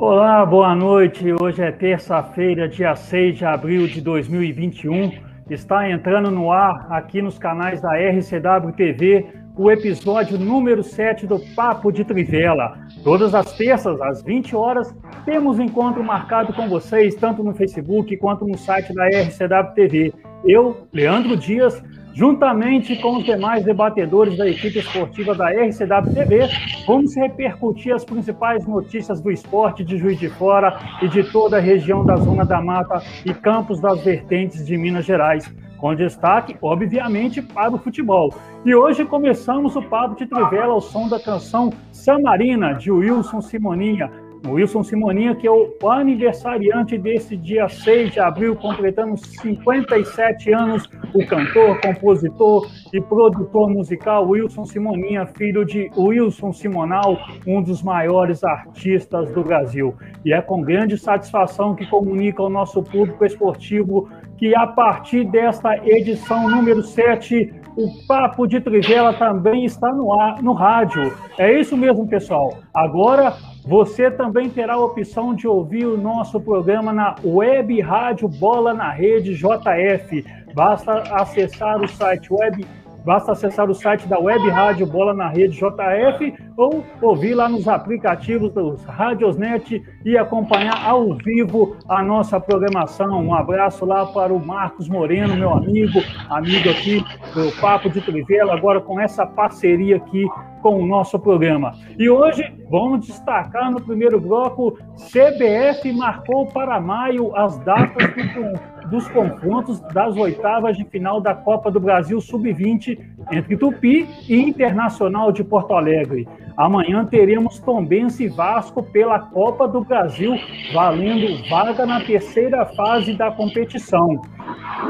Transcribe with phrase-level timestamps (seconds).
[0.00, 1.26] Olá, boa noite.
[1.42, 5.10] Hoje é terça-feira, dia 6 de abril de 2021.
[5.50, 9.26] Está entrando no ar aqui nos canais da RCW TV
[9.56, 12.78] o episódio número 7 do Papo de Trivela.
[13.02, 14.94] Todas as terças, às 20 horas,
[15.24, 20.12] temos encontro marcado com vocês, tanto no Facebook quanto no site da RCW TV.
[20.44, 21.82] Eu, Leandro Dias,
[22.18, 26.48] Juntamente com os demais debatedores da equipe esportiva da RCW TV,
[26.84, 31.60] vamos repercutir as principais notícias do esporte de Juiz de Fora e de toda a
[31.60, 37.40] região da Zona da Mata e campos das vertentes de Minas Gerais, com destaque, obviamente,
[37.40, 38.34] para o futebol.
[38.64, 44.10] E hoje começamos o papo de Trivela ao som da canção Samarina, de Wilson Simoninha,
[44.46, 51.26] Wilson Simoninha, que é o aniversariante desse dia 6 de abril, completando 57 anos, o
[51.26, 59.30] cantor, compositor e produtor musical Wilson Simoninha, filho de Wilson Simonal, um dos maiores artistas
[59.32, 59.94] do Brasil.
[60.24, 65.76] E é com grande satisfação que comunica ao nosso público esportivo que a partir desta
[65.84, 71.14] edição número 7, o Papo de Trivela também está no ar, no rádio.
[71.38, 72.58] É isso mesmo, pessoal.
[72.74, 78.74] Agora você também terá a opção de ouvir o nosso programa na Web Rádio Bola
[78.74, 80.26] na Rede JF.
[80.54, 82.66] Basta acessar o site web
[83.08, 87.66] Basta acessar o site da Web Rádio Bola na Rede JF ou ouvir lá nos
[87.66, 93.24] aplicativos dos Radiosnet e acompanhar ao vivo a nossa programação.
[93.24, 98.52] Um abraço lá para o Marcos Moreno, meu amigo, amigo aqui do Papo de Trivela,
[98.52, 100.26] agora com essa parceria aqui
[100.60, 101.72] com o nosso programa.
[101.98, 109.08] E hoje vamos destacar no primeiro bloco: CBF marcou para maio as datas do dos
[109.08, 112.98] confrontos das oitavas de final da Copa do Brasil Sub-20
[113.30, 116.26] entre Tupi e Internacional de Porto Alegre.
[116.58, 120.34] Amanhã teremos Tombense e Vasco pela Copa do Brasil,
[120.74, 124.20] valendo vaga na terceira fase da competição.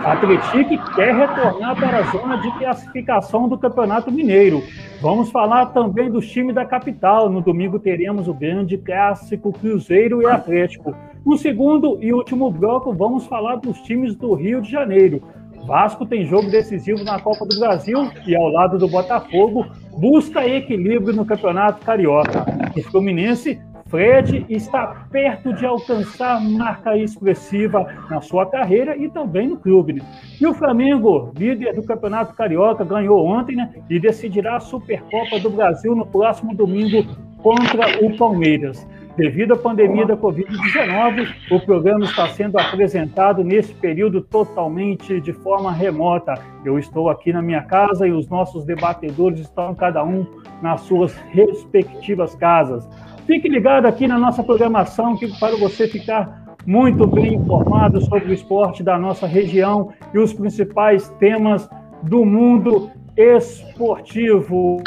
[0.03, 4.62] A Atletique quer retornar para a zona de classificação do Campeonato Mineiro.
[5.03, 7.28] Vamos falar também dos times da capital.
[7.28, 10.95] No domingo teremos o grande clássico Cruzeiro e Atlético.
[11.23, 15.23] No segundo e último bloco, vamos falar dos times do Rio de Janeiro.
[15.69, 19.67] Vasco tem jogo decisivo na Copa do Brasil e, ao lado do Botafogo,
[19.99, 22.47] busca equilíbrio no Campeonato Carioca.
[22.75, 29.59] O Fluminense, Fred, está perto de alcançar marca expressiva na sua carreira e também no
[29.59, 30.03] clube.
[30.41, 35.51] E o Flamengo, líder do Campeonato Carioca, ganhou ontem né, e decidirá a Supercopa do
[35.51, 37.05] Brasil no próximo domingo
[37.43, 38.89] contra o Palmeiras.
[39.19, 45.73] Devido à pandemia da Covid-19, o programa está sendo apresentado nesse período totalmente de forma
[45.73, 46.34] remota.
[46.65, 50.25] Eu estou aqui na minha casa e os nossos debatedores estão cada um
[50.62, 52.89] nas suas respectivas casas.
[53.27, 58.33] Fique ligado aqui na nossa programação que para você ficar muito bem informado sobre o
[58.33, 61.69] esporte da nossa região e os principais temas
[62.05, 64.81] do mundo esportivo.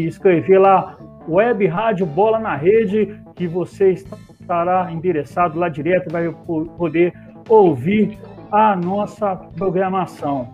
[0.04, 0.98] escrever lá
[1.28, 6.28] Web Rádio Bola na Rede, que você estará endereçado lá direto, vai
[6.76, 7.14] poder
[7.48, 8.18] ouvir
[8.50, 10.52] a nossa programação.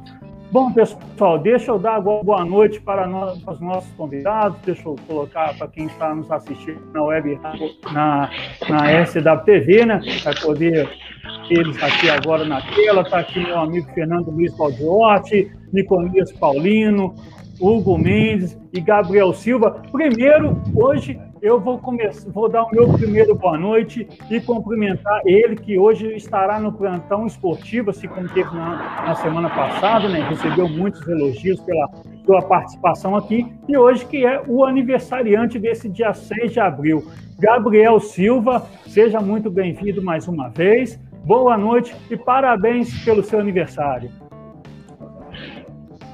[0.55, 4.57] Bom, pessoal, deixa eu dar agora boa noite para nós, os nossos convidados.
[4.65, 7.41] Deixa eu colocar para quem está nos assistindo na web,
[7.93, 8.31] na,
[8.69, 10.01] na SWTV, né?
[10.23, 10.89] Vai poder
[11.51, 13.03] eles aqui agora na tela.
[13.03, 17.17] Está aqui meu amigo Fernando Luiz Baldiotti, Nicolias Paulino,
[17.61, 19.83] Hugo Mendes e Gabriel Silva.
[19.91, 25.57] Primeiro, hoje eu vou começar, vou dar o meu primeiro boa noite e cumprimentar ele
[25.57, 30.27] que hoje estará no plantão esportivo, assim como teve na, na semana passada, né?
[30.27, 31.91] Recebeu muitos elogios pela
[32.25, 37.07] sua participação aqui e hoje que é o aniversariante desse dia 6 de abril.
[37.39, 40.99] Gabriel Silva, seja muito bem-vindo mais uma vez.
[41.27, 44.11] Boa noite e parabéns pelo seu aniversário.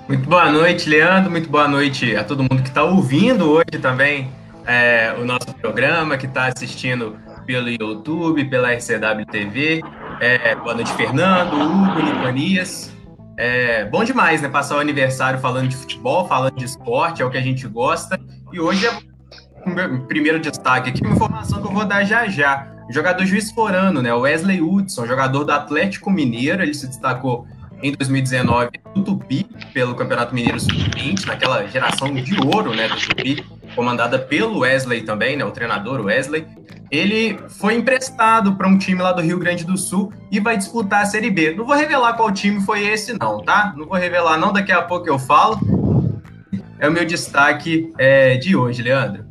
[0.08, 1.30] Muito boa noite, Leandro.
[1.30, 6.16] Muito boa noite a todo mundo que está ouvindo hoje também é, o nosso programa,
[6.16, 9.82] que está assistindo pelo YouTube, pela RCW TV.
[10.20, 12.94] É, boa noite, Fernando, Hugo, Niconias.
[13.36, 14.48] É bom demais, né?
[14.48, 18.20] Passar o aniversário falando de futebol, falando de esporte, é o que a gente gosta.
[18.52, 18.92] E hoje é
[19.66, 22.66] o primeiro destaque aqui, uma informação que eu vou dar já já.
[22.88, 24.12] O jogador juiz forano, né?
[24.12, 27.46] Wesley Hudson, jogador do Atlético Mineiro, ele se destacou
[27.82, 33.44] em 2019 no Tupi, pelo Campeonato Mineiro Sub-20, naquela geração de ouro, né, do Tupi,
[33.80, 36.46] comandada pelo Wesley também, né, o treinador Wesley,
[36.90, 41.00] ele foi emprestado para um time lá do Rio Grande do Sul e vai disputar
[41.00, 41.54] a Série B.
[41.54, 43.72] Não vou revelar qual time foi esse, não, tá?
[43.74, 44.52] Não vou revelar, não.
[44.52, 45.58] Daqui a pouco eu falo.
[46.78, 49.24] É o meu destaque é, de hoje, Leandro.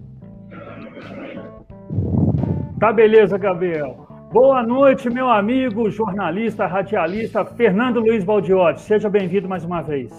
[2.80, 4.08] Tá beleza, Gabriel.
[4.34, 8.82] Boa noite, meu amigo jornalista, radialista Fernando Luiz Baldiotti.
[8.82, 10.12] Seja bem-vindo mais uma vez.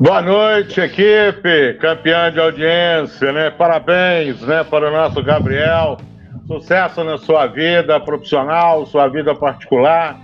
[0.00, 3.50] Boa noite, equipe, campeã de audiência, né?
[3.50, 5.98] Parabéns, né, para o nosso Gabriel.
[6.46, 10.18] Sucesso na sua vida profissional, sua vida particular.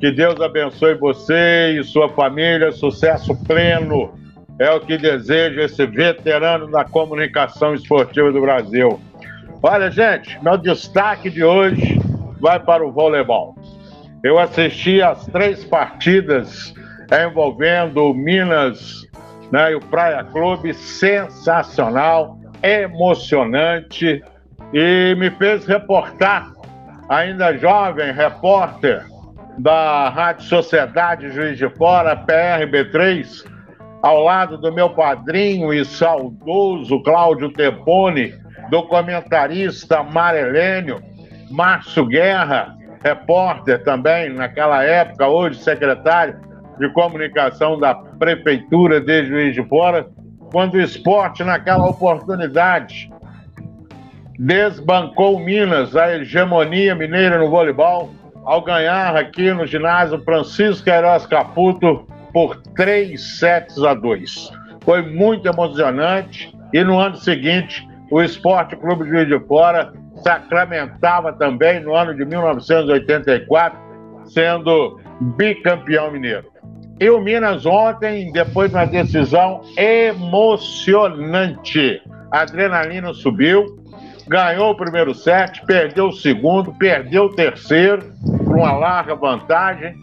[0.00, 2.72] Que Deus abençoe você e sua família.
[2.72, 4.14] Sucesso pleno.
[4.58, 8.98] É o que deseja esse veterano da comunicação esportiva do Brasil.
[9.62, 12.00] Olha, gente, meu destaque de hoje
[12.40, 13.54] vai para o voleibol.
[14.24, 16.72] Eu assisti as três partidas
[17.12, 19.07] envolvendo Minas
[19.50, 24.22] né, e o Praia Clube, sensacional, emocionante.
[24.72, 26.52] E me fez reportar,
[27.08, 29.06] ainda jovem repórter
[29.58, 33.44] da Rádio Sociedade Juiz de Fora, PRB3,
[34.02, 38.34] ao lado do meu padrinho e saudoso Cláudio Tepone,
[38.70, 41.02] do comentarista Marelênio,
[41.50, 46.47] Márcio Guerra, repórter também naquela época, hoje secretário
[46.78, 50.06] de comunicação da Prefeitura de Juiz de Fora,
[50.50, 53.10] quando o esporte, naquela oportunidade,
[54.38, 58.10] desbancou Minas, a hegemonia mineira no voleibol,
[58.44, 64.50] ao ganhar aqui no ginásio Francisco Queiroz Caputo por 3 sets a 2.
[64.84, 69.92] Foi muito emocionante e no ano seguinte o Esporte Clube de Juiz de Fora
[70.22, 73.78] sacramentava também no ano de 1984,
[74.24, 74.98] sendo
[75.36, 76.46] bicampeão mineiro.
[77.00, 81.22] E o Minas ontem, depois de uma decisão emocionante,
[82.32, 83.78] a adrenalina subiu,
[84.26, 88.02] ganhou o primeiro set, perdeu o segundo, perdeu o terceiro,
[88.44, 89.94] com uma larga vantagem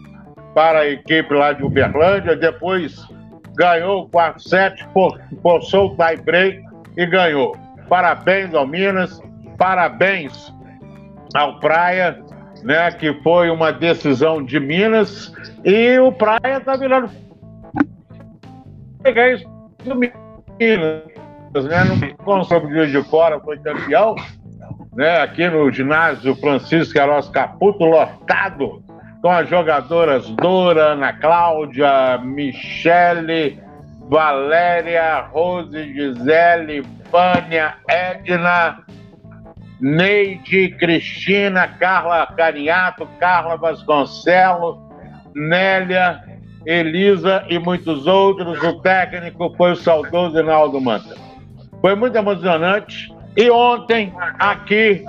[0.54, 3.06] para a equipe lá de Uberlândia, depois
[3.54, 4.82] ganhou o quarto set,
[5.42, 6.62] forçou o tie break
[6.96, 7.54] e ganhou.
[7.90, 9.22] Parabéns ao Minas,
[9.58, 10.50] parabéns
[11.34, 12.18] ao Praia,
[12.62, 15.32] né, que foi uma decisão de Minas
[15.64, 17.10] e o Praia tá virando.
[19.02, 19.48] Pegar isso
[19.84, 21.84] do Minas, né,
[22.16, 24.14] no Conselho de de Fora foi campeão,
[24.94, 28.82] né, aqui no ginásio Francisco Queiroz Caputo lotado
[29.22, 33.60] com as jogadoras Dora, Ana Cláudia, Michele,
[34.08, 38.78] Valéria, Rose, Gisele, Vânia, Edna,
[39.80, 44.78] Neide, Cristina, Carla Cariato, Carla Vasconcelos,
[45.34, 46.22] Nélia,
[46.64, 48.62] Elisa e muitos outros.
[48.62, 51.14] O técnico foi o saudoso Rinaldo Manta.
[51.80, 53.14] Foi muito emocionante.
[53.36, 55.04] E ontem, aqui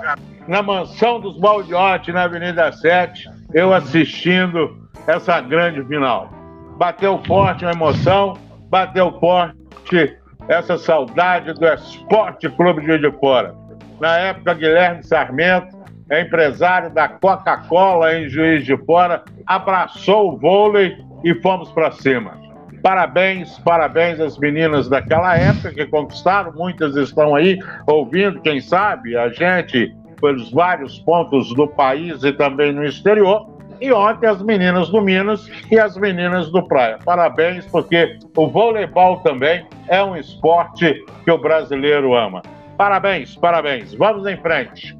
[0.46, 6.30] na mansão dos Baldiotti, na Avenida 7, eu assistindo essa grande final.
[6.76, 8.36] Bateu forte a emoção,
[8.68, 10.16] bateu forte
[10.48, 13.54] essa saudade do Esporte Clube de Fora.
[14.00, 15.76] Na época, Guilherme Sarmento,
[16.10, 22.38] empresário da Coca-Cola em Juiz de Fora, abraçou o vôlei e fomos para cima.
[22.82, 29.28] Parabéns, parabéns às meninas daquela época que conquistaram, muitas estão aí ouvindo, quem sabe, a
[29.28, 33.46] gente pelos vários pontos do país e também no exterior.
[33.80, 36.98] e ontem as meninas do Minas e as meninas do Praia.
[37.04, 42.42] Parabéns, porque o voleibol também é um esporte que o brasileiro ama.
[42.78, 43.92] Parabéns, parabéns.
[43.92, 44.96] Vamos em frente.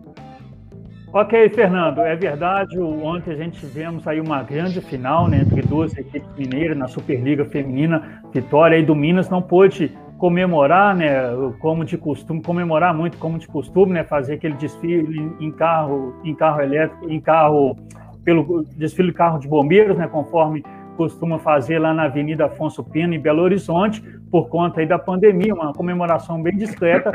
[1.12, 2.76] Ok, Fernando, é verdade.
[2.76, 7.44] Ontem a gente tivemos aí uma grande final né, entre duas equipes mineiras na Superliga
[7.44, 8.20] Feminina.
[8.34, 11.22] Vitória aí do Minas não pôde comemorar, né,
[11.60, 16.34] como de costume, comemorar muito como de costume, né, fazer aquele desfile em carro, em
[16.34, 17.76] carro elétrico, em carro
[18.24, 20.64] pelo desfile de carro de bombeiros, né, conforme
[20.96, 25.54] costuma fazer lá na Avenida Afonso Pena, em Belo Horizonte, por conta aí da pandemia,
[25.54, 27.12] uma comemoração bem discreta,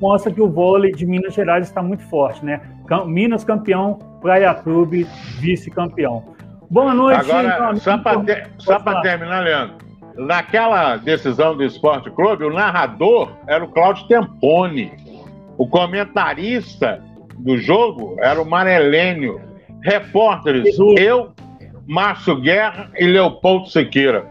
[0.00, 2.60] mostra que o vôlei de Minas Gerais está muito forte, né?
[3.06, 5.06] Minas campeão, Praia Clube
[5.38, 6.24] vice-campeão.
[6.70, 7.30] Boa noite.
[7.30, 8.50] Agora, só para ter,
[9.02, 9.76] terminar, Leandro,
[10.16, 14.92] naquela decisão do Esporte Clube, o narrador era o Cláudio Tempone.
[15.58, 17.02] O comentarista
[17.38, 19.40] do jogo era o Marelênio.
[19.82, 21.00] Repórteres, Jesus.
[21.00, 21.32] eu,
[21.86, 24.26] Márcio Guerra e Leopoldo Sequeira.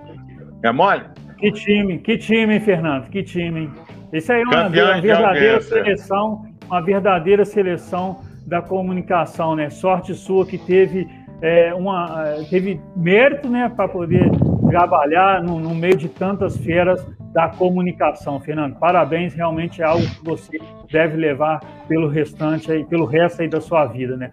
[0.63, 1.03] É mole?
[1.37, 3.69] Que time, que time, Fernando, que time.
[4.11, 4.69] Isso aí é uma, uma
[5.01, 9.69] verdadeira seleção, uma verdadeira seleção da comunicação, né?
[9.69, 11.07] Sorte sua que teve
[11.41, 14.29] é, uma teve mérito, né, para poder
[14.69, 18.77] trabalhar no, no, meio de tantas feras da comunicação, Fernando.
[18.77, 20.59] Parabéns, realmente é algo que você
[20.91, 24.31] deve levar pelo restante aí, pelo resto aí da sua vida, né?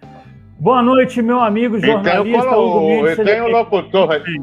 [0.59, 3.19] Boa noite, meu amigo jornalista então, Hugo Mendes.
[3.19, 4.41] Eu tenho um locutor aí.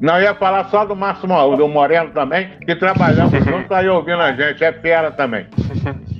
[0.00, 4.20] Não, ia falar só do Márcio do Moreno também, que trabalhamos junto, tá aí ouvindo
[4.20, 5.46] a gente, é fera também.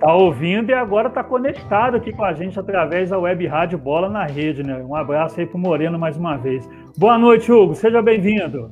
[0.00, 4.06] Tá ouvindo e agora tá conectado aqui com a gente através da web rádio Bola
[4.10, 4.76] na Rede, né?
[4.86, 6.68] Um abraço aí pro Moreno mais uma vez.
[6.98, 8.70] Boa noite, Hugo, seja bem-vindo.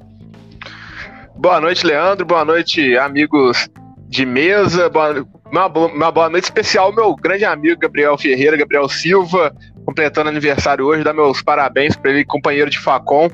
[1.35, 3.67] Boa noite, Leandro, boa noite, amigos
[4.09, 8.87] de mesa, boa, uma, uma boa noite especial ao meu grande amigo Gabriel Ferreira, Gabriel
[8.87, 9.55] Silva,
[9.87, 13.31] completando aniversário hoje, dar meus parabéns para ele, companheiro de Facom,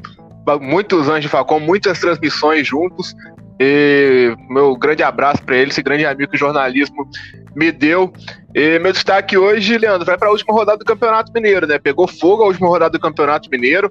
[0.56, 3.14] muitos anos de Facom, muitas transmissões juntos.
[3.60, 7.08] E meu grande abraço para ele, esse grande amigo que o jornalismo
[7.56, 8.12] me deu.
[8.54, 11.78] E meu destaque hoje, Leandro, vai para a última rodada do Campeonato Mineiro, né?
[11.78, 13.90] Pegou fogo a última rodada do Campeonato Mineiro.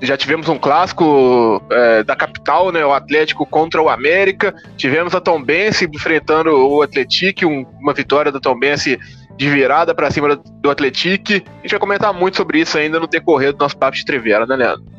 [0.00, 2.84] Já tivemos um clássico é, da capital, né?
[2.86, 4.54] O Atlético contra o América.
[4.76, 9.00] Tivemos a Tombense enfrentando o Atlético, um, uma vitória da Tombense
[9.36, 11.32] de virada para cima do Atlético.
[11.32, 14.46] A gente vai comentar muito sobre isso ainda no decorrer do nosso papo de Trivela,
[14.46, 14.97] né, Leandro?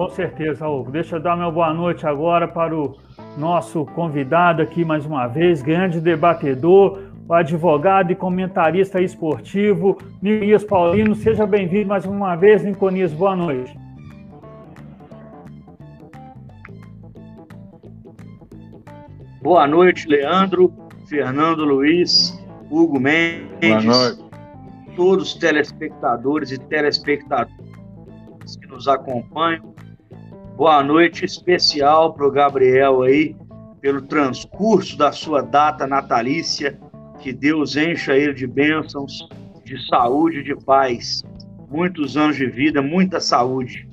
[0.00, 0.90] Com certeza, Hugo.
[0.90, 2.96] Deixa eu dar meu boa noite agora para o
[3.36, 11.14] nosso convidado aqui mais uma vez, grande debatedor, o advogado e comentarista esportivo, Niconias Paulino.
[11.14, 13.12] Seja bem-vindo mais uma vez, Niconias.
[13.12, 13.78] Boa noite.
[19.42, 20.72] Boa noite, Leandro,
[21.10, 24.18] Fernando Luiz, Hugo Mendes,
[24.96, 27.52] todos os telespectadores e telespectadoras
[28.58, 29.70] que nos acompanham
[30.60, 33.34] boa noite especial para o Gabriel aí,
[33.80, 36.78] pelo transcurso da sua data natalícia.
[37.18, 39.26] Que Deus encha ele de bênçãos,
[39.64, 41.24] de saúde, de paz.
[41.70, 43.88] Muitos anos de vida, muita saúde.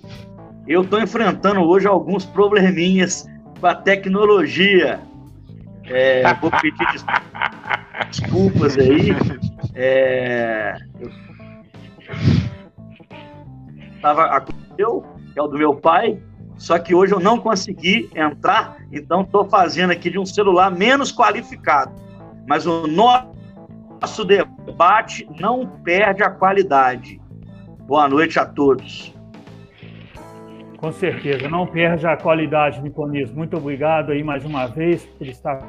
[0.68, 3.26] Eu estou enfrentando hoje alguns probleminhas
[3.62, 5.00] com a tecnologia.
[5.86, 6.86] É, vou pedir
[8.10, 9.12] desculpas aí.
[9.74, 11.10] É, eu
[13.96, 14.46] estava
[14.78, 16.22] eu, que é o do meu pai,
[16.58, 21.12] só que hoje eu não consegui entrar, então estou fazendo aqui de um celular menos
[21.12, 21.94] qualificado.
[22.48, 27.22] Mas o nosso debate não perde a qualidade.
[27.86, 29.14] Boa noite a todos.
[30.78, 33.32] Com certeza, não perde a qualidade, Niconis.
[33.32, 35.60] Muito obrigado aí mais uma vez por estar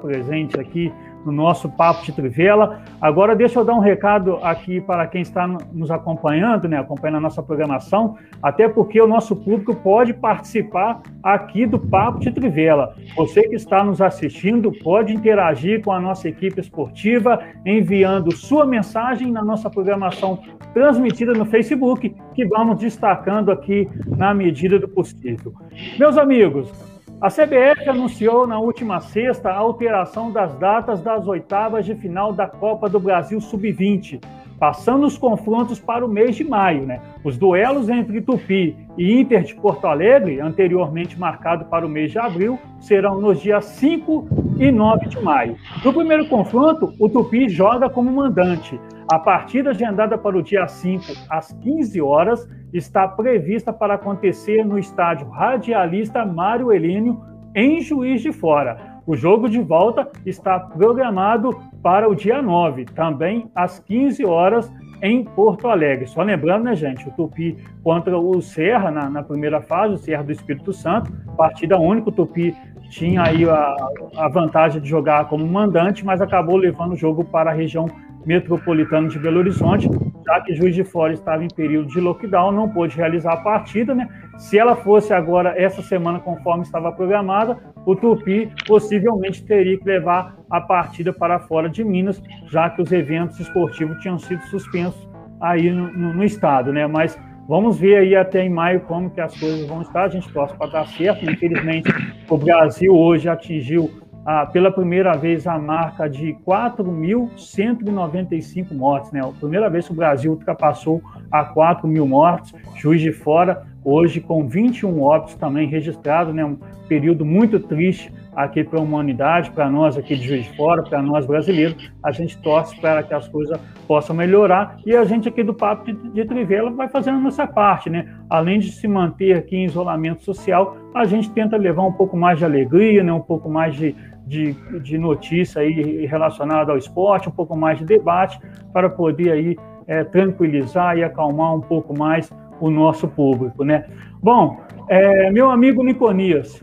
[0.00, 0.92] presente aqui
[1.24, 2.82] no nosso Papo de Trivela.
[3.00, 7.20] Agora, deixa eu dar um recado aqui para quem está nos acompanhando, né, acompanhando a
[7.20, 12.94] nossa programação, até porque o nosso público pode participar aqui do Papo de Trivela.
[13.16, 19.30] Você que está nos assistindo pode interagir com a nossa equipe esportiva, enviando sua mensagem
[19.30, 20.38] na nossa programação
[20.72, 25.52] transmitida no Facebook, que vamos destacando aqui na medida do possível.
[25.98, 26.91] Meus amigos,
[27.22, 32.48] a CBF anunciou na última sexta a alteração das datas das oitavas de final da
[32.48, 34.20] Copa do Brasil Sub-20,
[34.62, 36.86] passando os confrontos para o mês de maio.
[36.86, 37.00] Né?
[37.24, 42.20] Os duelos entre Tupi e Inter de Porto Alegre, anteriormente marcado para o mês de
[42.20, 44.28] abril, serão nos dias 5
[44.60, 45.56] e 9 de maio.
[45.84, 48.78] No primeiro confronto, o Tupi joga como mandante.
[49.10, 54.78] A partida agendada para o dia 5, às 15 horas, está prevista para acontecer no
[54.78, 57.20] estádio radialista Mário Helênio,
[57.52, 58.91] em Juiz de Fora.
[59.06, 61.50] O jogo de volta está programado
[61.82, 66.06] para o dia 9, também às 15 horas em Porto Alegre.
[66.06, 70.22] Só lembrando, né, gente, o Tupi contra o Serra na, na primeira fase, o Serra
[70.22, 72.54] do Espírito Santo, partida única, o Tupi
[72.88, 73.76] tinha aí a,
[74.16, 77.88] a vantagem de jogar como mandante, mas acabou levando o jogo para a região
[78.24, 79.88] metropolitana de Belo Horizonte,
[80.24, 83.94] já que Juiz de Fora estava em período de lockdown, não pôde realizar a partida,
[83.94, 84.08] né?
[84.38, 90.36] Se ela fosse agora essa semana conforme estava programada, o Tupi possivelmente teria que levar
[90.50, 95.08] a partida para fora de Minas, já que os eventos esportivos tinham sido suspensos
[95.40, 96.86] aí no, no, no estado, né?
[96.86, 100.04] Mas Vamos ver aí até em maio como que as coisas vão estar.
[100.04, 101.28] A gente torce para dar certo.
[101.28, 101.92] Infelizmente,
[102.28, 103.90] o Brasil hoje atingiu
[104.24, 109.10] ah, pela primeira vez a marca de 4.195 mortes.
[109.12, 109.20] Né?
[109.20, 112.54] A primeira vez que o Brasil ultrapassou a 4 mil mortes.
[112.76, 116.34] Juiz de Fora, hoje com 21 óbitos também registrados.
[116.34, 116.44] Né?
[116.44, 116.56] Um
[116.88, 121.02] período muito triste aqui para a humanidade, para nós aqui de Juiz de Fora, para
[121.02, 125.42] nós brasileiros, a gente torce para que as coisas possam melhorar e a gente aqui
[125.42, 128.08] do Papo de, de Trivela vai fazendo a nossa parte, né?
[128.30, 132.38] Além de se manter aqui em isolamento social, a gente tenta levar um pouco mais
[132.38, 133.12] de alegria, né?
[133.12, 133.94] Um pouco mais de,
[134.26, 138.38] de, de notícia aí relacionada ao esporte, um pouco mais de debate
[138.72, 143.84] para poder aí é, tranquilizar e acalmar um pouco mais o nosso público, né?
[144.22, 146.62] Bom, é, meu amigo Niconias,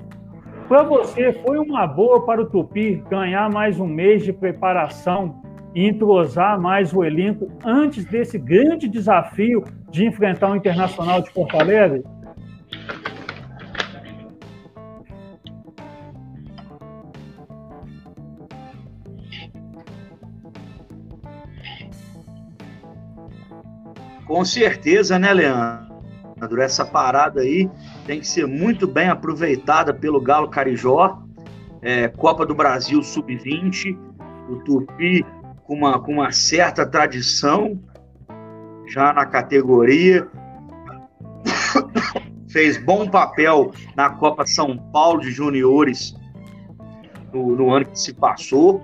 [0.70, 5.42] para você, foi uma boa para o Tupi ganhar mais um mês de preparação
[5.74, 11.60] e entrosar mais o elenco antes desse grande desafio de enfrentar o Internacional de Porto
[11.60, 12.04] Alegre?
[24.30, 26.62] Com certeza, né, Leandro?
[26.62, 27.68] Essa parada aí
[28.06, 31.18] tem que ser muito bem aproveitada pelo Galo Carijó.
[31.82, 33.98] É, Copa do Brasil Sub-20,
[34.48, 35.26] o Tupi
[35.64, 37.82] com uma, com uma certa tradição
[38.88, 40.28] já na categoria.
[42.50, 46.16] Fez bom papel na Copa São Paulo de Juniores
[47.34, 48.84] no, no ano que se passou,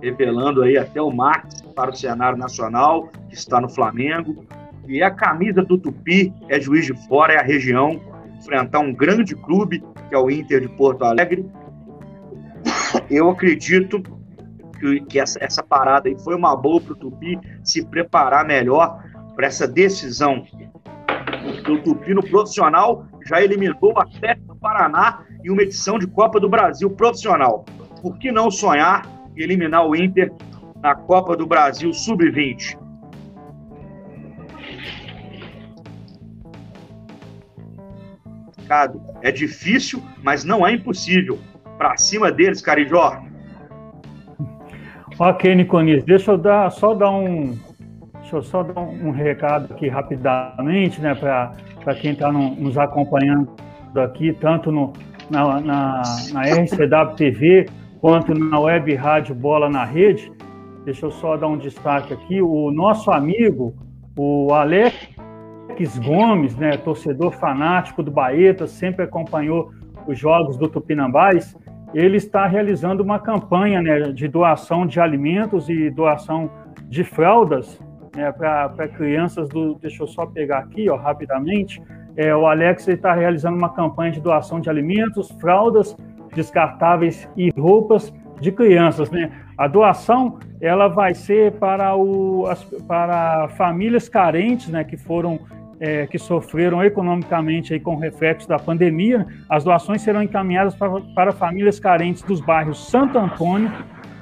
[0.00, 4.44] revelando aí até o Marques para o cenário nacional, que está no Flamengo.
[4.86, 8.00] E a camisa do Tupi é juiz de fora, é a região
[8.42, 11.48] enfrentar um grande clube, que é o Inter de Porto Alegre.
[13.08, 14.02] Eu acredito
[14.78, 19.02] que, que essa, essa, parada aí foi uma boa para o Tupi se preparar melhor
[19.36, 20.44] para essa decisão.
[21.68, 26.40] O Tupi no profissional já eliminou a Atlético do Paraná em uma edição de Copa
[26.40, 27.64] do Brasil profissional.
[28.00, 30.32] Por que não sonhar e eliminar o Inter
[30.82, 32.81] na Copa do Brasil Sub-20?
[38.72, 39.02] Mercado.
[39.20, 41.38] É difícil, mas não é impossível.
[41.76, 43.20] Para cima deles, Carijó.
[45.18, 47.54] Ok, Niconis, deixa eu dar, só dar um,
[48.20, 52.78] deixa eu só dar um, um recado aqui rapidamente, né, para quem está no, nos
[52.78, 53.48] acompanhando
[53.94, 54.94] aqui, tanto no,
[55.28, 57.66] na, na, na RCW TV
[58.00, 60.32] quanto na Web Rádio Bola na Rede.
[60.86, 62.40] Deixa eu só dar um destaque aqui.
[62.40, 63.76] O nosso amigo,
[64.16, 64.96] o Alex
[65.72, 69.72] Alex Gomes, né, torcedor fanático do Baeta, sempre acompanhou
[70.06, 71.56] os jogos do Tupinambás,
[71.94, 76.50] ele está realizando uma campanha né, de doação de alimentos e doação
[76.88, 77.80] de fraldas
[78.14, 79.74] né, para crianças do.
[79.76, 81.82] Deixa eu só pegar aqui ó, rapidamente.
[82.16, 85.96] É, o Alex está realizando uma campanha de doação de alimentos, fraldas
[86.34, 89.30] descartáveis e roupas de crianças, né?
[89.56, 95.38] A doação ela vai ser para, o, as, para famílias carentes, né, que foram
[95.82, 101.00] é, que sofreram economicamente aí com o reflexo da pandemia, as doações serão encaminhadas para,
[101.12, 103.68] para famílias carentes dos bairros Santo Antônio,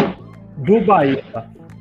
[0.58, 1.24] do Bahia.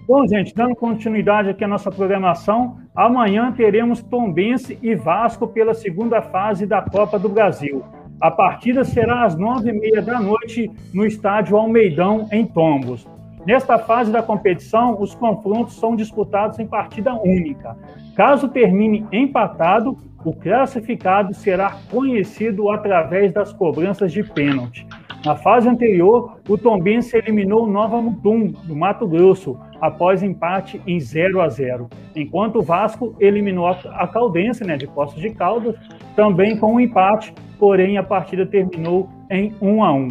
[0.07, 6.23] Bom, gente, dando continuidade aqui à nossa programação, amanhã teremos Tombense e Vasco pela segunda
[6.23, 7.83] fase da Copa do Brasil.
[8.21, 13.05] A partida será às nove e meia da noite no estádio Almeidão, em Tombos.
[13.45, 17.77] Nesta fase da competição, os confrontos são disputados em partida única.
[18.15, 24.87] Caso termine empatado, o classificado será conhecido através das cobranças de pênalti.
[25.27, 31.01] Na fase anterior, o Tombense eliminou o Nova Mutum, do Mato Grosso, após empate em
[31.01, 35.75] 0 a 0, enquanto o Vasco eliminou a Caldense, né, de Poços de Caldas,
[36.15, 40.09] também com um empate, porém a partida terminou em 1 a 1.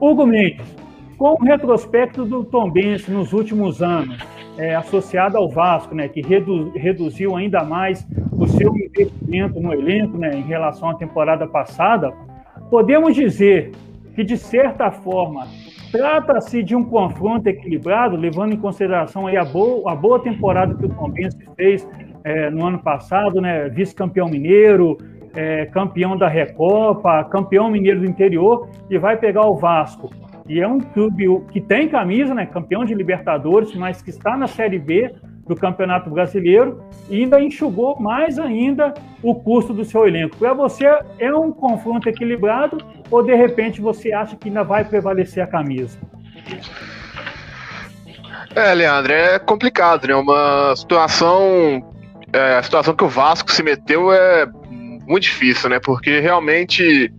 [0.00, 0.66] Hugo Mendes,
[1.16, 4.18] com o retrospecto do Tombense nos últimos anos,
[4.58, 10.18] é, associado ao Vasco, né, que redu reduziu ainda mais o seu investimento no elenco
[10.18, 12.12] né, em relação à temporada passada,
[12.68, 13.70] podemos dizer
[14.18, 15.46] que, de certa forma,
[15.92, 20.86] trata-se de um confronto equilibrado, levando em consideração aí a, boa, a boa temporada que
[20.86, 21.88] o Tombense fez
[22.24, 24.98] é, no ano passado, né, vice-campeão mineiro,
[25.36, 30.10] é, campeão da Recopa, campeão mineiro do interior, e vai pegar o Vasco.
[30.48, 34.48] E é um clube que tem camisa, né, campeão de Libertadores, mas que está na
[34.48, 35.14] Série B
[35.46, 40.36] do Campeonato Brasileiro e ainda enxugou mais ainda o custo do seu elenco.
[40.36, 40.86] Para você,
[41.18, 42.78] é um confronto equilibrado
[43.10, 45.98] ou de repente você acha que ainda vai prevalecer a camisa?
[48.54, 50.14] É, Leandro, é complicado, né?
[50.14, 51.94] Uma situação.
[52.32, 54.46] É, a situação que o Vasco se meteu é
[55.06, 55.78] muito difícil, né?
[55.80, 57.12] Porque realmente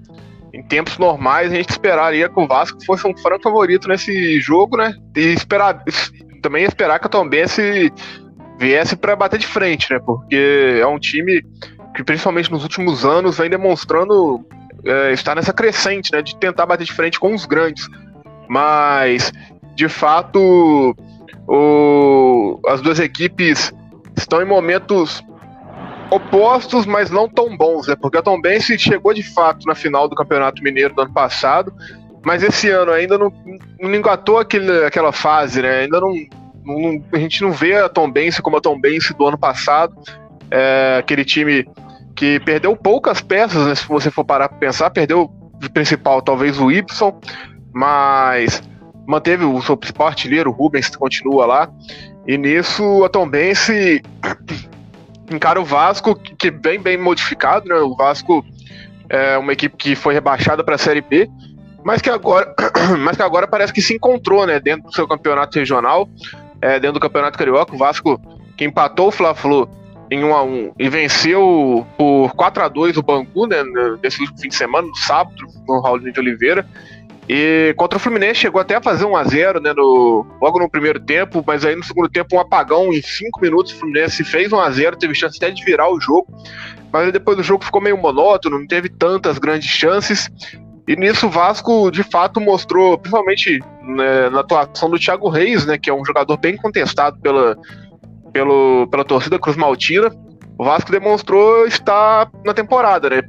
[0.53, 4.77] em tempos normais, a gente esperaria que o Vasco fosse um franco favorito nesse jogo,
[4.77, 4.93] né?
[5.15, 5.83] E esperar,
[6.41, 7.91] também esperar que a Tombense
[8.57, 9.99] viesse para bater de frente, né?
[9.99, 11.43] Porque é um time
[11.95, 14.45] que, principalmente nos últimos anos, vem demonstrando
[14.85, 16.21] é, estar nessa crescente, né?
[16.21, 17.87] De tentar bater de frente com os grandes.
[18.47, 19.31] Mas,
[19.75, 20.95] de fato,
[21.47, 23.73] o, as duas equipes
[24.17, 25.23] estão em momentos
[26.11, 27.95] opostos, mas não tão bons, né?
[27.95, 31.73] Porque a Tombense chegou de fato na final do Campeonato Mineiro do ano passado,
[32.25, 33.31] mas esse ano ainda não,
[33.79, 35.81] não engatou aquele, aquela fase, né?
[35.81, 36.13] Ainda não,
[36.63, 39.95] não, a gente não vê a Tombense como a Tombense do ano passado,
[40.51, 41.67] é, aquele time
[42.19, 43.73] que perdeu poucas peças, né?
[43.73, 46.83] Se você for parar para pensar, perdeu de principal talvez o Y,
[47.73, 48.61] mas
[49.07, 51.71] manteve o seu principal artilheiro, o Rubens, que continua lá.
[52.27, 54.03] E nisso a Tombense
[55.31, 57.75] encara o Vasco, que vem bem modificado, né?
[57.75, 58.45] O Vasco
[59.07, 61.29] é uma equipe que foi rebaixada para a Série B,
[61.85, 62.53] mas que agora,
[62.99, 64.59] mas que agora parece que se encontrou, né?
[64.59, 66.09] Dentro do seu campeonato regional,
[66.61, 68.19] é, dentro do campeonato carioca, o Vasco
[68.57, 69.78] que empatou o Fla-Flu
[70.11, 73.63] em 1 a 1 e venceu por 4 a 2 o Bangu, né?
[74.01, 75.35] Nesse último fim de semana, no sábado,
[75.67, 76.65] no Raul de Oliveira.
[77.31, 80.67] E contra o Fluminense chegou até a fazer 1 a 0 né, no, logo no
[80.67, 84.51] primeiro tempo, mas aí no segundo tempo um apagão em 5 minutos, o Fluminense fez
[84.51, 86.25] 1 a 0 teve chance até de virar o jogo,
[86.91, 90.27] mas depois o jogo ficou meio monótono, não teve tantas grandes chances,
[90.87, 95.77] e nisso o Vasco de fato mostrou, principalmente né, na atuação do Thiago Reis, né,
[95.77, 97.55] que é um jogador bem contestado pela,
[98.31, 100.09] pelo, pela torcida Cruz Maltina,
[100.57, 103.21] o Vasco demonstrou estar na temporada, né?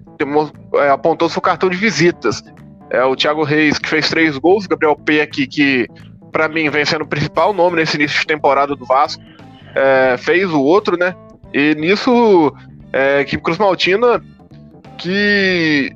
[0.75, 2.43] É, apontou seu cartão de visitas.
[2.91, 5.87] É o Thiago Reis, que fez três gols, Gabriel Peck, que
[6.33, 9.23] para mim vem sendo o principal nome nesse início de temporada do Vasco,
[9.75, 11.15] é, fez o outro, né?
[11.53, 12.53] E nisso,
[12.93, 14.23] é, equipe Cruz Maltina
[14.99, 15.93] que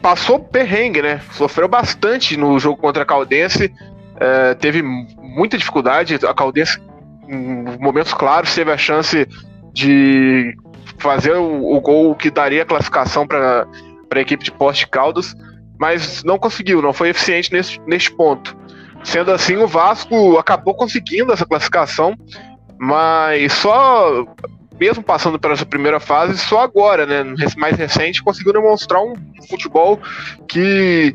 [0.00, 1.20] passou perrengue, né?
[1.32, 3.72] Sofreu bastante no jogo contra a Caldense,
[4.18, 6.18] é, teve muita dificuldade.
[6.26, 6.80] A Caldense,
[7.28, 9.26] em momentos claros, teve a chance
[9.72, 10.56] de
[10.98, 13.66] fazer o, o gol que daria a classificação para
[14.14, 15.34] a equipe de Poste Caldas,
[15.78, 18.56] mas não conseguiu, não foi eficiente nesse, neste ponto.
[19.02, 22.16] Sendo assim, o Vasco acabou conseguindo essa classificação,
[22.78, 24.24] mas só,
[24.80, 27.22] mesmo passando por essa primeira fase, só agora, né,
[27.56, 29.14] mais recente, conseguiu demonstrar um
[29.48, 30.00] futebol
[30.48, 31.14] que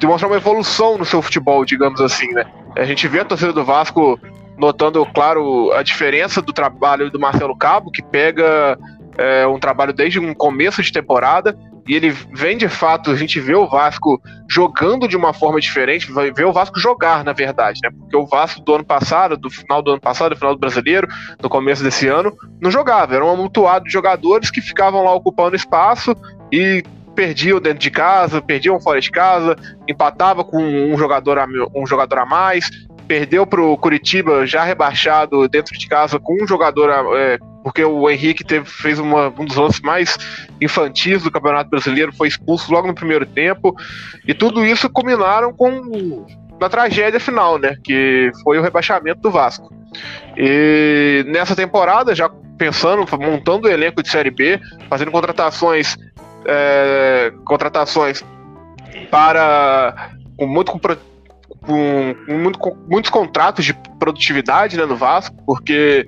[0.00, 2.44] demonstrar uma evolução no seu futebol, digamos assim, né.
[2.76, 4.18] A gente vê a torcida do Vasco
[4.58, 8.78] notando, claro, a diferença do trabalho do Marcelo Cabo, que pega
[9.16, 13.38] é, um trabalho desde um começo de temporada e ele vem de fato, a gente
[13.38, 17.80] vê o Vasco jogando de uma forma diferente, vai ver o Vasco jogar, na verdade,
[17.82, 17.90] né?
[17.90, 21.06] Porque o Vasco do ano passado, do final do ano passado, do final do brasileiro,
[21.42, 25.54] no começo desse ano, não jogava, era um amontoado de jogadores que ficavam lá ocupando
[25.54, 26.16] espaço
[26.50, 26.82] e
[27.14, 29.54] perdiam dentro de casa, perdiam fora de casa,
[29.86, 32.70] empatava com um jogador a, um jogador a mais,
[33.06, 38.10] perdeu para o Curitiba já rebaixado dentro de casa com um jogador é, porque o
[38.10, 40.18] Henrique teve, fez uma, um dos lances mais
[40.60, 43.74] infantis do Campeonato Brasileiro, foi expulso logo no primeiro tempo,
[44.26, 46.26] e tudo isso combinaram com
[46.60, 49.74] na tragédia final, né, que foi o rebaixamento do Vasco.
[50.36, 55.96] E nessa temporada, já pensando, montando o elenco de Série B, fazendo contratações,
[56.46, 58.22] é, contratações
[59.10, 60.78] para com muito com
[61.66, 66.06] com, muito, muitos contratos de produtividade né, no Vasco, porque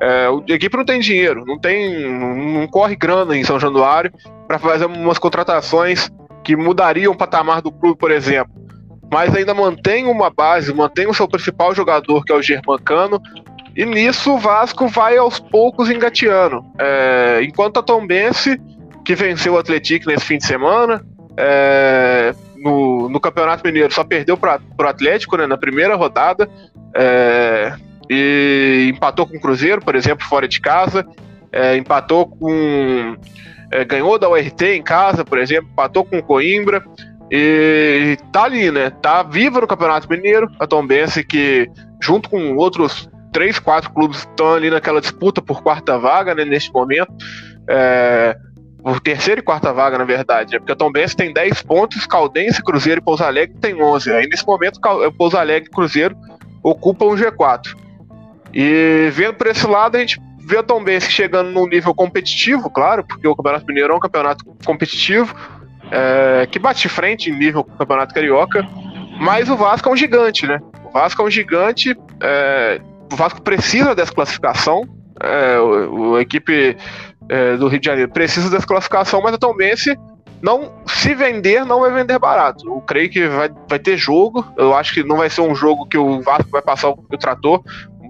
[0.00, 4.12] é, a equipe não tem dinheiro, não tem, não corre grana em São Januário
[4.46, 6.10] para fazer umas contratações
[6.44, 8.52] que mudariam o patamar do clube, por exemplo.
[9.12, 13.20] Mas ainda mantém uma base, mantém o seu principal jogador, que é o Germancano,
[13.76, 16.64] e nisso o Vasco vai aos poucos engateando.
[16.78, 18.60] É, enquanto a Tombense,
[19.04, 21.04] que venceu o Atlético nesse fim de semana,
[21.36, 26.48] é, no, no, Campeonato Mineiro só perdeu para o Atlético né, na primeira rodada.
[26.94, 27.74] É,
[28.08, 31.06] e empatou com o Cruzeiro, por exemplo, fora de casa.
[31.52, 33.16] É, empatou com.
[33.72, 36.84] É, ganhou da URT em casa, por exemplo, empatou com o Coimbra.
[37.30, 38.90] E tá ali, né?
[38.90, 40.50] Tá viva no Campeonato Mineiro.
[40.60, 41.68] A Tombense que,
[42.00, 46.44] junto com outros três, quatro clubes, estão ali naquela disputa por quarta vaga, né?
[46.44, 47.12] Neste momento.
[47.68, 48.36] É,
[49.00, 50.58] terceira e quarta vaga, na verdade, né?
[50.58, 54.12] porque a Tombense tem 10 pontos, Caldense, Cruzeiro e Pouso Alegre tem 11.
[54.12, 54.80] Aí nesse momento,
[55.18, 56.16] Pouso Alegre e Cruzeiro
[56.62, 57.74] ocupam o G4.
[58.54, 63.04] E vendo por esse lado, a gente vê a Tombense chegando num nível competitivo, claro,
[63.04, 65.34] porque o Campeonato Mineiro é um campeonato competitivo,
[65.90, 68.64] é, que bate frente em nível com o Campeonato Carioca,
[69.18, 70.60] mas o Vasco é um gigante, né?
[70.84, 72.80] O Vasco é um gigante, é,
[73.12, 74.88] o Vasco precisa dessa classificação,
[75.20, 76.76] é, o, a equipe
[77.28, 79.98] é, do Rio de Janeiro precisa dessa classificação, mas a Tombense
[80.42, 82.68] não se vender, não vai vender barato.
[82.68, 84.46] Eu creio que vai, vai ter jogo.
[84.56, 87.18] Eu acho que não vai ser um jogo que o Vasco vai passar o, o
[87.18, 87.62] trator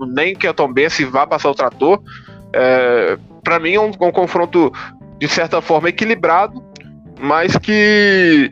[0.04, 2.02] nem que a Tombense vá passar o trator.
[2.52, 4.72] É, para mim é um, um, confronto
[5.18, 6.62] de certa forma equilibrado,
[7.18, 8.50] mas que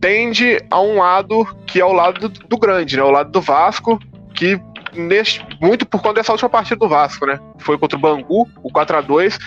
[0.00, 3.02] tende a um lado que é o lado do, do grande, né?
[3.02, 3.98] O lado do Vasco,
[4.34, 4.60] que
[4.94, 7.38] neste, muito por conta dessa última partida do Vasco, né?
[7.58, 9.38] Foi contra o Bangu, o 4 a 2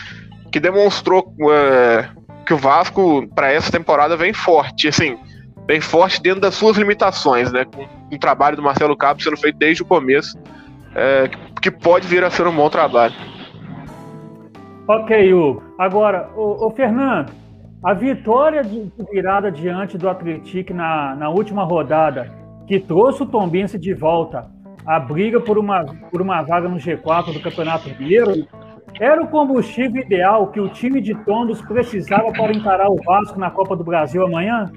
[0.54, 2.08] que demonstrou é,
[2.46, 5.18] que o Vasco para essa temporada vem forte, assim,
[5.66, 7.66] bem forte dentro das suas limitações, né?
[7.66, 10.38] Com um trabalho do Marcelo Cabo sendo feito desde o começo
[10.94, 11.28] é,
[11.60, 13.16] que pode vir a ser um bom trabalho.
[14.88, 15.63] Ok, Hugo.
[15.80, 17.32] Agora, o, Fernando,
[17.84, 22.32] a vitória de virada diante do Atlético na, na última rodada,
[22.68, 24.46] que trouxe o Tombense de volta
[24.86, 28.46] à briga por uma, por uma vaga no G4 do Campeonato Mineiro,
[28.99, 33.49] era o combustível ideal que o time de Tombos precisava para encarar o Vasco na
[33.49, 34.71] Copa do Brasil amanhã?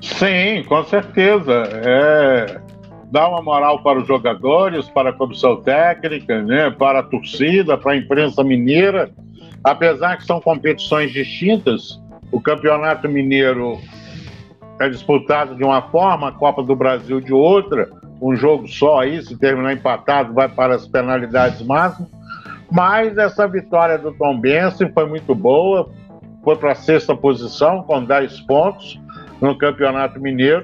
[0.00, 1.64] Sim, com certeza.
[1.84, 2.60] É,
[3.10, 7.92] dar uma moral para os jogadores, para a comissão técnica, né, para a torcida, para
[7.92, 9.10] a imprensa mineira.
[9.62, 12.00] Apesar que são competições distintas,
[12.32, 13.78] o Campeonato Mineiro
[14.80, 17.90] é disputado de uma forma, a Copa do Brasil de outra,
[18.22, 22.10] um jogo só aí, se terminar empatado, vai para as penalidades máximas.
[22.70, 25.90] Mas essa vitória do Tom Benson foi muito boa,
[26.44, 29.00] foi para a sexta posição com 10 pontos
[29.40, 30.62] no Campeonato Mineiro.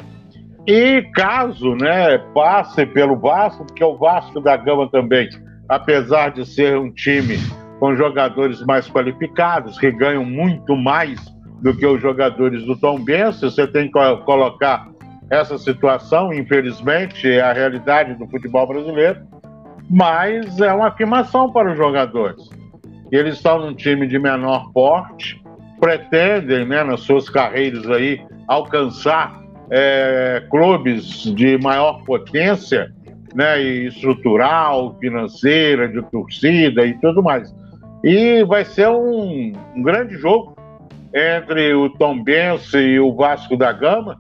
[0.67, 5.29] E caso né, passe pelo Vasco, porque o Vasco da Gama também,
[5.69, 7.39] apesar de ser um time
[7.79, 11.21] com jogadores mais qualificados, que ganham muito mais
[11.63, 13.93] do que os jogadores do Tom Benz, você tem que
[14.25, 14.89] colocar
[15.31, 19.21] essa situação, infelizmente, é a realidade do futebol brasileiro,
[19.89, 22.49] mas é uma afirmação para os jogadores.
[23.11, 25.41] Eles estão num time de menor porte,
[25.81, 32.93] pretendem, né, nas suas carreiras aí, alcançar é, clubes de maior potência,
[33.35, 37.55] né, estrutural, financeira, de torcida e tudo mais.
[38.03, 40.57] E vai ser um, um grande jogo
[41.15, 44.19] entre o Tom Bense e o Vasco da Gama,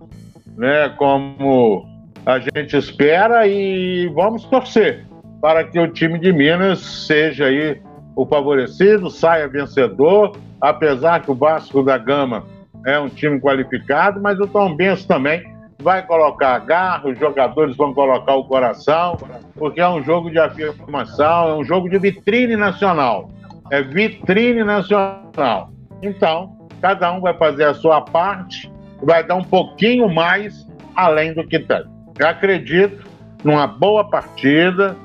[0.56, 1.86] né, como
[2.24, 5.05] a gente espera, e vamos torcer
[5.40, 7.80] para que o time de Minas seja aí
[8.14, 12.44] o favorecido, saia vencedor, apesar que o Vasco da Gama
[12.86, 17.92] é um time qualificado, mas o Tom Benz também vai colocar garra, os jogadores vão
[17.92, 19.18] colocar o coração,
[19.54, 23.30] porque é um jogo de afirmação, é um jogo de vitrine nacional.
[23.70, 25.70] É vitrine nacional.
[26.02, 28.72] Então, cada um vai fazer a sua parte,
[29.02, 31.84] vai dar um pouquinho mais além do que tem.
[32.18, 33.04] Eu acredito
[33.44, 34.96] numa boa partida,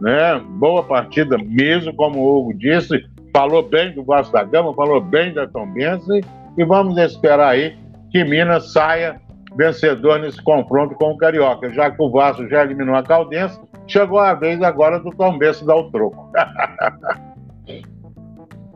[0.00, 0.40] né?
[0.58, 5.32] Boa partida mesmo, como o Hugo disse, falou bem do Vasco da Gama, falou bem
[5.32, 6.20] da Tombense
[6.56, 7.76] e vamos esperar aí
[8.10, 9.20] que Minas saia
[9.56, 14.18] vencedor nesse confronto com o Carioca, já que o Vasco já eliminou a Caldense, chegou
[14.18, 16.30] a vez agora do Tombense dar o troco.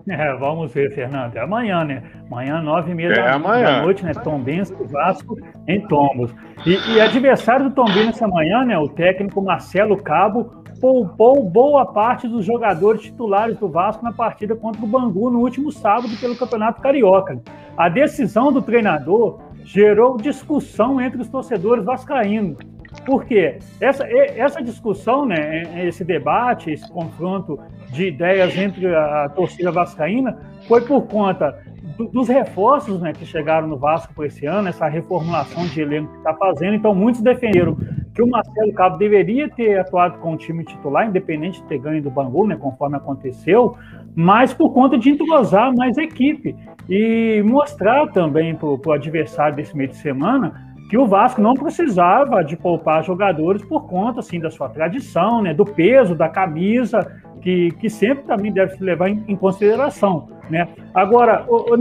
[0.09, 1.37] É, vamos ver, Fernando.
[1.37, 2.03] É amanhã, né?
[2.27, 4.13] Amanhã, nove e meia é da, da, noite, né?
[4.13, 6.35] Tombense e Vasco em Tombos.
[6.67, 8.77] E, e adversário do Tombense amanhã, né?
[8.77, 14.83] O técnico Marcelo Cabo poupou boa parte dos jogadores titulares do Vasco na partida contra
[14.85, 17.41] o Bangu no último sábado pelo Campeonato Carioca.
[17.77, 22.59] A decisão do treinador gerou discussão entre os torcedores vascaínos.
[23.07, 23.61] Por quê?
[23.81, 30.81] Essa, essa discussão, né, esse debate, esse confronto de ideias entre a torcida vascaína foi
[30.81, 31.63] por conta
[31.97, 36.11] do, dos reforços né, que chegaram no Vasco por esse ano, essa reformulação de elenco
[36.13, 36.75] que está fazendo.
[36.75, 37.77] Então, muitos defenderam
[38.15, 42.03] que o Marcelo Cabo deveria ter atuado com o time titular, independente de ter ganho
[42.03, 43.77] do Bangu, né, conforme aconteceu,
[44.15, 46.55] mas por conta de entrosar mais equipe
[46.89, 52.45] e mostrar também para o adversário desse meio de semana que o Vasco não precisava
[52.45, 57.71] de poupar jogadores por conta assim da sua tradição, né, do peso da camisa, que,
[57.81, 60.69] que sempre também deve se levar em, em consideração, né?
[60.93, 61.75] Agora, o,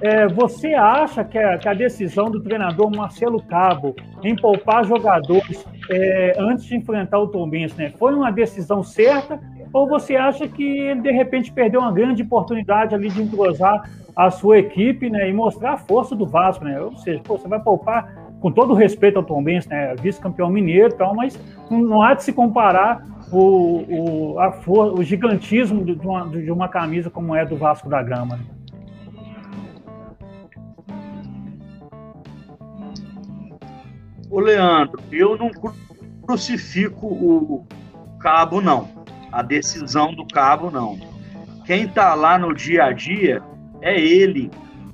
[0.00, 5.66] é, você acha que a, que a, decisão do treinador Marcelo Cabo em poupar jogadores
[5.90, 9.40] é, antes de enfrentar o Tombense, né, foi uma decisão certa?
[9.72, 14.32] Ou você acha que ele de repente perdeu uma grande oportunidade ali de entrosar a
[14.32, 16.64] sua equipe né, e mostrar a força do Vasco?
[16.64, 16.80] Né?
[16.80, 20.92] Ou seja, pô, você vai poupar com todo o respeito ao Tombense, né, vice-campeão mineiro
[20.92, 21.38] e tal, mas
[21.70, 27.08] não, há de se comparar o, o, for, o gigantismo de uma, de uma camisa
[27.08, 28.36] como é do Vasco da Gama.
[28.36, 28.44] Né?
[34.28, 35.50] Ô Leandro, eu não
[36.26, 37.66] crucifico o
[38.18, 38.88] cabo, não.
[39.30, 40.98] A decisão do cabo, não.
[41.64, 43.42] Quem está lá no dia a dia
[43.80, 44.50] é ele.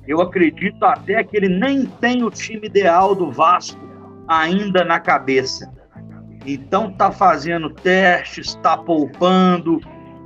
[0.07, 3.79] Eu acredito até que ele nem tem o time ideal do Vasco
[4.27, 5.71] ainda na cabeça.
[6.45, 9.79] Então tá fazendo testes, tá poupando,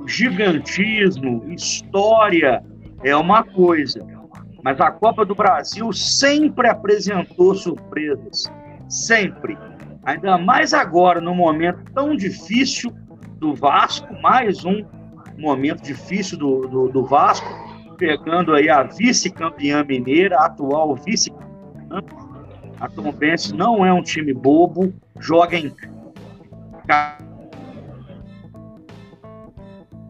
[0.06, 2.62] gigantismo, história
[3.02, 4.06] é uma coisa.
[4.62, 8.52] Mas a Copa do Brasil sempre apresentou surpresas
[8.90, 9.56] sempre.
[10.02, 12.92] Ainda mais agora, no momento tão difícil
[13.38, 14.84] do Vasco, mais um
[15.38, 17.48] momento difícil do, do, do Vasco,
[18.00, 22.02] pegando aí a vice-campeã mineira, atual vice-campeã.
[22.80, 25.70] A Tombense não é um time bobo, joga em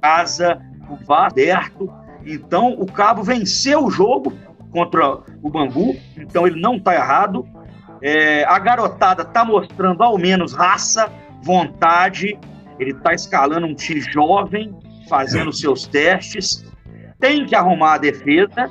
[0.00, 1.92] casa, o Vasco aberto.
[2.24, 4.32] Então, o Cabo venceu o jogo
[4.70, 7.44] contra o Bangu, então ele não está errado.
[8.00, 12.38] É, a garotada tá mostrando ao menos raça, vontade.
[12.78, 14.72] Ele tá escalando um time jovem,
[15.08, 16.69] fazendo seus testes.
[17.20, 18.70] Tem que arrumar a defesa.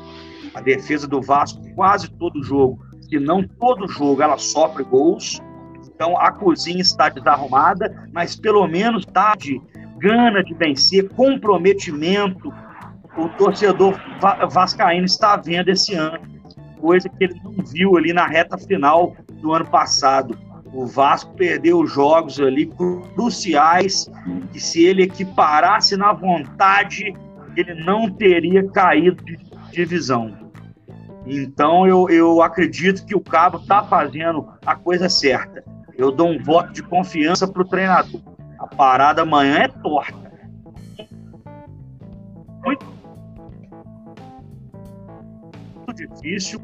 [0.54, 5.40] A defesa do Vasco, quase todo jogo, se não todo jogo, ela sofre gols.
[5.94, 9.62] Então a cozinha está desarrumada, mas pelo menos tá de
[9.98, 12.52] gana de vencer, comprometimento.
[13.18, 14.00] O torcedor
[14.50, 16.40] vascaíno está vendo esse ano
[16.80, 20.38] coisa que ele não viu ali na reta final do ano passado.
[20.74, 22.72] O Vasco perdeu jogos ali
[23.16, 24.10] cruciais
[24.52, 27.14] que se ele equiparasse na vontade,
[27.56, 29.38] ele não teria caído de
[29.72, 30.52] divisão.
[31.26, 35.64] Então eu, eu acredito que o Cabo está fazendo a coisa certa.
[35.98, 38.22] Eu dou um voto de confiança para o treinador.
[38.58, 40.30] A parada amanhã é torta.
[42.64, 42.86] Muito
[45.94, 46.62] difícil.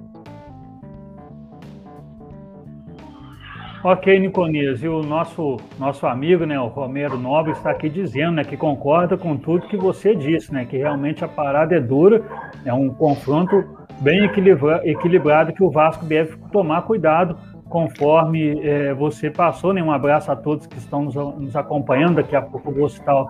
[3.88, 8.44] Ok, Niconias, e o nosso, nosso amigo, né, o Romero Nobre, está aqui dizendo né,
[8.44, 12.24] que concorda com tudo que você disse, né, que realmente a parada é dura,
[12.66, 13.64] é um confronto
[14.02, 17.38] bem equilibra, equilibrado que o Vasco deve tomar cuidado
[17.70, 19.72] conforme é, você passou.
[19.72, 23.24] Né, um abraço a todos que estão nos, nos acompanhando, daqui a pouco vou citar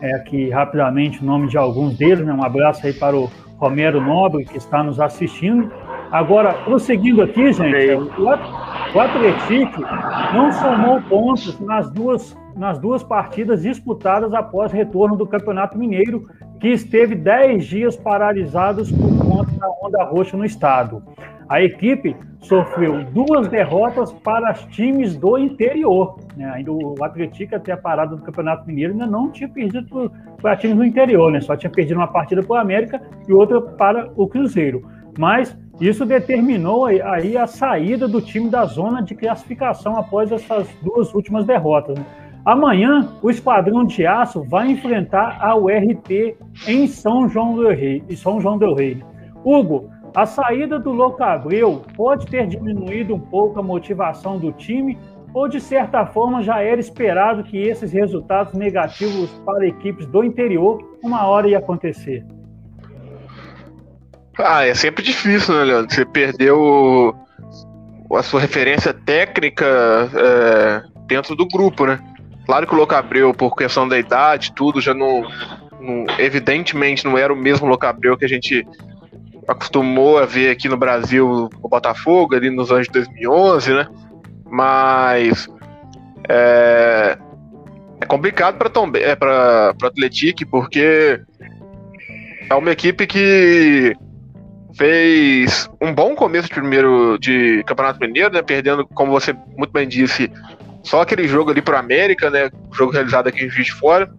[0.00, 4.00] é, aqui rapidamente o nome de alguns deles, né, um abraço aí para o Romero
[4.00, 5.70] Nobre, que está nos assistindo.
[6.10, 8.28] Agora, prosseguindo aqui, gente, o,
[9.00, 9.80] Atlético
[10.34, 16.26] não somou pontos nas duas, nas duas partidas disputadas após retorno do Campeonato Mineiro,
[16.58, 21.00] que esteve 10 dias paralisados por conta da onda roxa no estado.
[21.48, 26.18] A equipe sofreu duas derrotas para times do interior.
[26.36, 26.64] Né?
[26.68, 30.84] O Atlético, até a parada do Campeonato Mineiro, ainda não tinha perdido para times do
[30.84, 31.40] interior, né?
[31.40, 34.84] só tinha perdido uma partida para o América e outra para o Cruzeiro.
[35.18, 41.14] Mas isso determinou aí a saída do time da zona de classificação após essas duas
[41.14, 41.98] últimas derrotas.
[41.98, 42.04] Né?
[42.44, 48.02] Amanhã, o Esquadrão de Aço vai enfrentar a URT em São João do Rei.
[48.16, 49.02] São João do Rei.
[49.44, 54.98] Hugo, a saída do Louco Abreu pode ter diminuído um pouco a motivação do time
[55.32, 60.98] ou, de certa forma, já era esperado que esses resultados negativos para equipes do interior
[61.02, 62.24] uma hora ia acontecer?
[64.44, 65.94] Ah, é sempre difícil, né, Leandro?
[65.94, 67.14] Você perdeu
[68.12, 69.66] a sua referência técnica
[70.14, 71.98] é, dentro do grupo, né?
[72.46, 75.22] Claro que o Locabreu, por questão da idade, tudo, já não,
[75.80, 78.66] não, Evidentemente não era o mesmo Locabreu que a gente
[79.46, 83.88] acostumou a ver aqui no Brasil o Botafogo, ali nos anos de 2011, né?
[84.44, 85.48] Mas
[86.28, 87.18] É,
[88.00, 91.20] é complicado para é, para o Atlético, porque
[92.48, 93.96] é uma equipe que
[94.76, 98.42] fez um bom começo de primeiro de Campeonato Mineiro, né?
[98.42, 100.30] Perdendo, como você muito bem disse,
[100.82, 102.50] só aquele jogo ali para América, né?
[102.72, 104.10] Jogo realizado aqui em Juiz de Fora.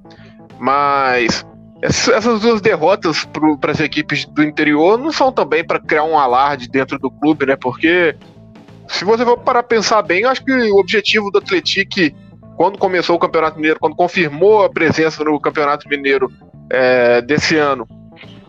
[0.60, 1.46] Mas
[1.82, 3.26] essas duas derrotas
[3.60, 7.46] para as equipes do interior não são também para criar um alarde dentro do clube,
[7.46, 7.56] né?
[7.56, 8.16] Porque
[8.88, 12.16] se você for parar pensar bem, acho que o objetivo do Atlético,
[12.56, 16.32] quando começou o Campeonato Mineiro, quando confirmou a presença no Campeonato Mineiro
[16.70, 17.88] é, desse ano,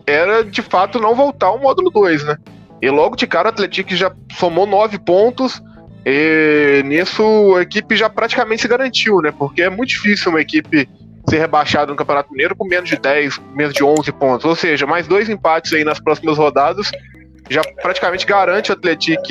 [0.07, 2.37] era de fato não voltar ao módulo 2, né?
[2.81, 5.63] E logo de cara o Atlético já somou nove pontos.
[6.05, 9.33] E nisso a equipe já praticamente se garantiu, né?
[9.37, 10.89] Porque é muito difícil uma equipe
[11.29, 14.45] ser rebaixada no Campeonato Mineiro com menos de 10, menos de 11 pontos.
[14.45, 16.91] Ou seja, mais dois empates aí nas próximas rodadas
[17.51, 19.29] já praticamente garante o Atlético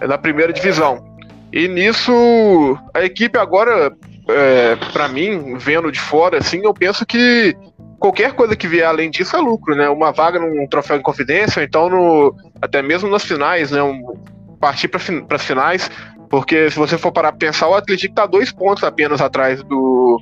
[0.00, 1.04] na primeira divisão.
[1.52, 3.92] E nisso a equipe agora,
[4.28, 7.56] é, para mim, vendo de fora, assim, eu penso que
[7.98, 9.88] qualquer coisa que vier além disso é lucro, né?
[9.88, 13.82] Uma vaga num troféu em confidência, então no, até mesmo nas finais, né?
[13.82, 14.14] Um,
[14.60, 15.00] partir para
[15.36, 15.90] as finais,
[16.30, 20.20] porque se você for parar para pensar, o Atlético está dois pontos apenas atrás do,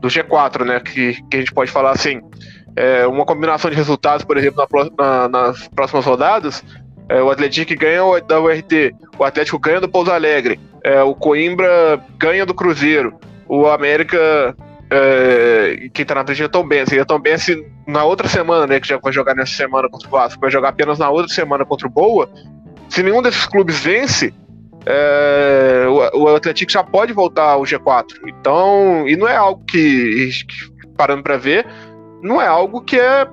[0.00, 0.80] do G4, né?
[0.80, 2.20] Que, que a gente pode falar assim.
[2.78, 4.62] É, uma combinação de resultados, por exemplo,
[4.98, 6.62] na, na, nas próximas rodadas,
[7.08, 11.98] é, o Atlético ganha da URT, o Atlético ganha do Pouso Alegre, é, o Coimbra
[12.18, 14.54] ganha do Cruzeiro, o América
[14.90, 16.90] é, quem tá na frente é o Tom Benz.
[16.92, 17.46] E o Tom Benz,
[17.86, 20.68] na outra semana, né, que já vai jogar nessa semana contra o Vasco, vai jogar
[20.70, 22.28] apenas na outra semana contra o Boa.
[22.88, 24.32] Se nenhum desses clubes vence,
[24.86, 28.06] é, o, o Atlético já pode voltar ao G4.
[28.26, 30.30] Então, e não é algo que,
[30.96, 31.66] parando para ver,
[32.22, 33.26] não é algo que é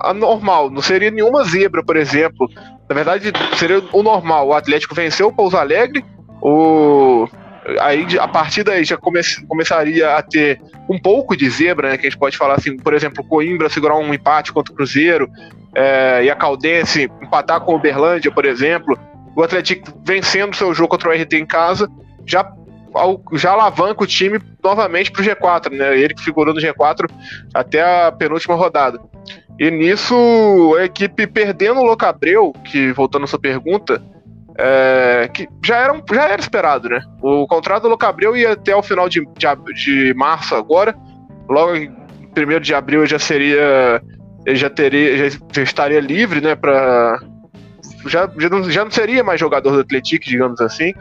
[0.00, 0.70] anormal.
[0.70, 2.48] Não seria nenhuma zebra, por exemplo.
[2.88, 4.48] Na verdade, seria o normal.
[4.48, 6.04] O Atlético venceu o Pouso Alegre,
[6.42, 7.26] o
[7.80, 12.06] aí a partir daí já come, começaria a ter um pouco de zebra, né, que
[12.06, 15.30] a gente pode falar assim, por exemplo, Coimbra segurar um empate contra o Cruzeiro
[15.74, 18.98] é, e a Caldense empatar com o Uberlândia, por exemplo,
[19.36, 21.88] o Atlético vencendo seu jogo contra o RT em casa,
[22.26, 22.44] já
[23.34, 25.96] já alavanca o time novamente para o G4, né?
[25.96, 27.08] Ele que figurou no G4
[27.54, 29.00] até a penúltima rodada.
[29.60, 34.02] E nisso, a equipe perdendo o Locabreu, que voltando à sua pergunta,
[34.58, 37.00] é, que já era, já era esperado, né?
[37.22, 40.94] O contrato do Locabreu ia até o final de, de, de março agora.
[41.48, 44.02] Logo em 1 de abril já seria.
[44.48, 45.30] Já teria.
[45.30, 46.54] Já estaria livre, né?
[46.54, 47.18] Pra,
[48.06, 50.92] já, já, não, já não seria mais jogador do Atlético, digamos assim.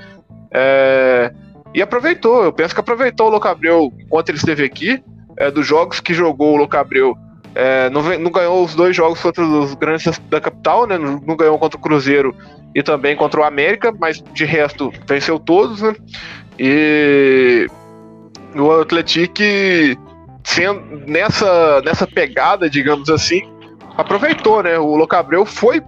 [0.51, 1.31] É,
[1.73, 5.01] e aproveitou, eu penso que aproveitou o Locabreu enquanto ele esteve aqui.
[5.37, 7.15] É, dos jogos que jogou o Locabreu,
[7.55, 10.97] é, não, não, ganhou os dois jogos contra os grandes da capital, né?
[10.97, 12.35] Não, não, ganhou contra o Cruzeiro
[12.75, 15.95] e também contra o América, mas de resto venceu todos, né?
[16.57, 17.67] E
[18.55, 19.33] o Atlético
[20.43, 23.41] sendo nessa, nessa pegada, digamos assim,
[23.97, 24.77] aproveitou, né?
[24.77, 25.81] O Locabreu foi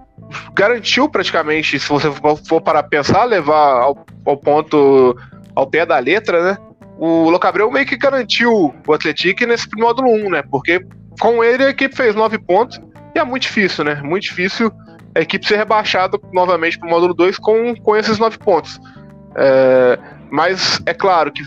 [0.54, 2.08] garantiu praticamente, se você
[2.46, 5.16] for para pensar, levar ao, ao ponto
[5.54, 6.58] ao pé da letra, né?
[6.98, 10.42] O Locabreu meio que garantiu o Atlético nesse módulo 1, né?
[10.50, 10.84] Porque
[11.20, 12.80] com ele a equipe fez nove pontos
[13.14, 14.00] e é muito difícil, né?
[14.02, 14.72] Muito difícil
[15.14, 18.80] a equipe ser rebaixada novamente para o módulo 2 com, com esses nove pontos.
[19.36, 19.98] É,
[20.30, 21.42] mas é claro que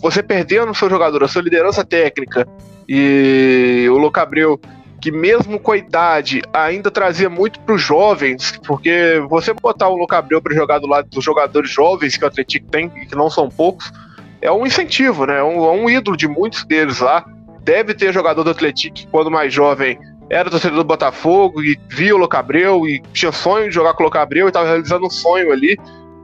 [0.00, 2.46] você perdendo o seu jogador, a sua liderança técnica
[2.88, 4.60] e o Locabreu,
[5.00, 9.96] que mesmo com a idade ainda trazia muito para os jovens, porque você botar o
[9.96, 13.48] Locabreu para jogar do lado dos jogadores jovens que o Atlético tem, que não são
[13.48, 13.92] poucos,
[14.40, 15.38] é um incentivo, né?
[15.38, 17.24] É um, é um ídolo de muitos deles lá
[17.68, 19.98] deve ter jogador do Atlético que, quando mais jovem,
[20.30, 24.06] era torcedor do Botafogo e via o Locabreu e tinha sonho de jogar com o
[24.06, 25.76] Locabreu e estava realizando um sonho ali.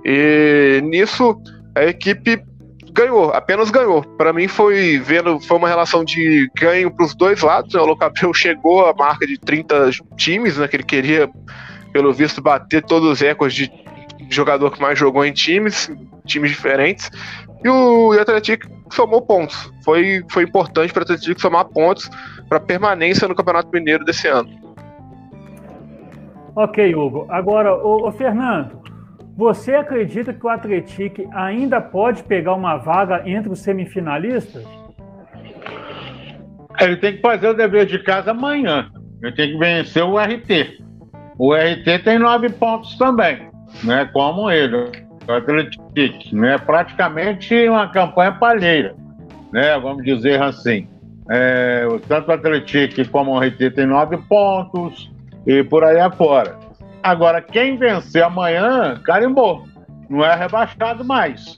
[0.03, 1.39] E nisso
[1.77, 2.43] a equipe
[2.93, 4.03] ganhou, apenas ganhou.
[4.17, 7.75] Para mim foi vendo, foi uma relação de ganho para os dois lados.
[7.75, 7.81] Né?
[7.81, 11.29] O Locabreu chegou à marca de 30 times, né, que ele queria,
[11.93, 13.71] pelo visto, bater todos os recordes de
[14.31, 15.91] jogador que mais jogou em times,
[16.25, 17.11] times diferentes.
[17.65, 19.73] E o Atlético somou pontos.
[19.83, 22.11] Foi, foi importante para o Atlético somar pontos
[22.49, 24.51] para permanência no Campeonato Mineiro desse ano.
[26.55, 27.27] Ok, Hugo.
[27.31, 28.81] Agora, o, Fernando,
[29.37, 34.65] você acredita que o Atlético ainda pode pegar uma vaga entre os semifinalistas?
[36.81, 38.91] Ele tem que fazer o dever de casa amanhã.
[39.23, 40.85] Ele tem que vencer o RT.
[41.39, 43.49] O RT tem nove pontos também,
[43.83, 44.09] né?
[44.13, 45.85] Como ele o Atlético,
[46.33, 46.59] né?
[46.59, 48.95] Praticamente uma campanha palheira,
[49.53, 49.79] né?
[49.79, 50.87] Vamos dizer assim.
[51.31, 55.11] É, tanto o Atlético como o RT tem nove pontos
[55.47, 56.59] e por aí afora.
[57.03, 59.65] Agora, quem vencer amanhã, carimbou.
[60.09, 61.57] Não é rebaixado mais.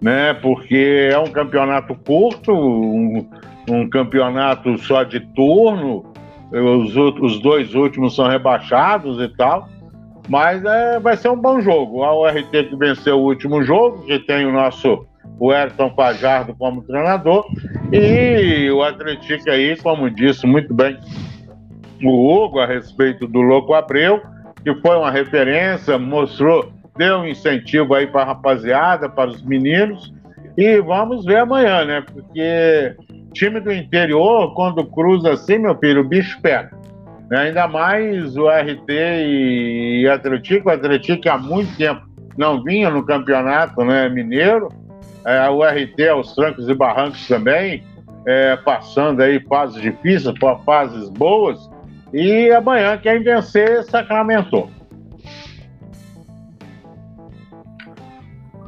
[0.00, 0.34] né?
[0.34, 3.28] Porque é um campeonato curto, um,
[3.68, 6.04] um campeonato só de turno,
[6.52, 9.68] os, os dois últimos são rebaixados e tal.
[10.30, 12.04] Mas é, vai ser um bom jogo.
[12.04, 15.04] A URT que venceu o último jogo, que tem o nosso
[15.40, 17.46] o Ayrton Pajardo como treinador,
[17.92, 20.96] e o Atlético aí, como disse muito bem
[22.02, 24.22] o Hugo a respeito do Louco Abreu,
[24.62, 30.12] que foi uma referência, mostrou, deu um incentivo aí para a rapaziada, para os meninos,
[30.56, 32.04] e vamos ver amanhã, né?
[32.12, 32.94] Porque
[33.32, 36.70] time do interior, quando cruza assim, meu filho, o bicho pega.
[37.32, 42.02] Ainda mais o RT e Atlético, o Atlético há muito tempo
[42.36, 44.68] não vinha no campeonato né, mineiro,
[45.24, 47.84] é, o RT aos trancos e barrancos também,
[48.26, 51.70] é, passando aí fases difíceis, fases boas,
[52.12, 54.68] e amanhã quem vencer sacramentou.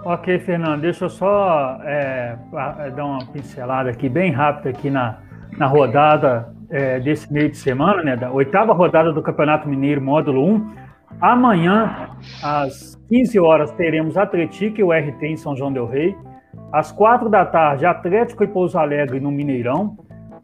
[0.04, 2.36] Ok, Fernando, deixa eu só é,
[2.94, 5.18] dar uma pincelada aqui, bem rápida aqui na,
[5.56, 10.42] na rodada é, desse meio de semana, né, da oitava rodada do Campeonato Mineiro Módulo
[10.42, 10.72] 1.
[11.20, 12.08] Amanhã,
[12.42, 16.16] às 15 horas, teremos Atlético e o RT em São João del Rei.
[16.72, 19.98] Às quatro da tarde, Atlético e Pouso Alegre no Mineirão.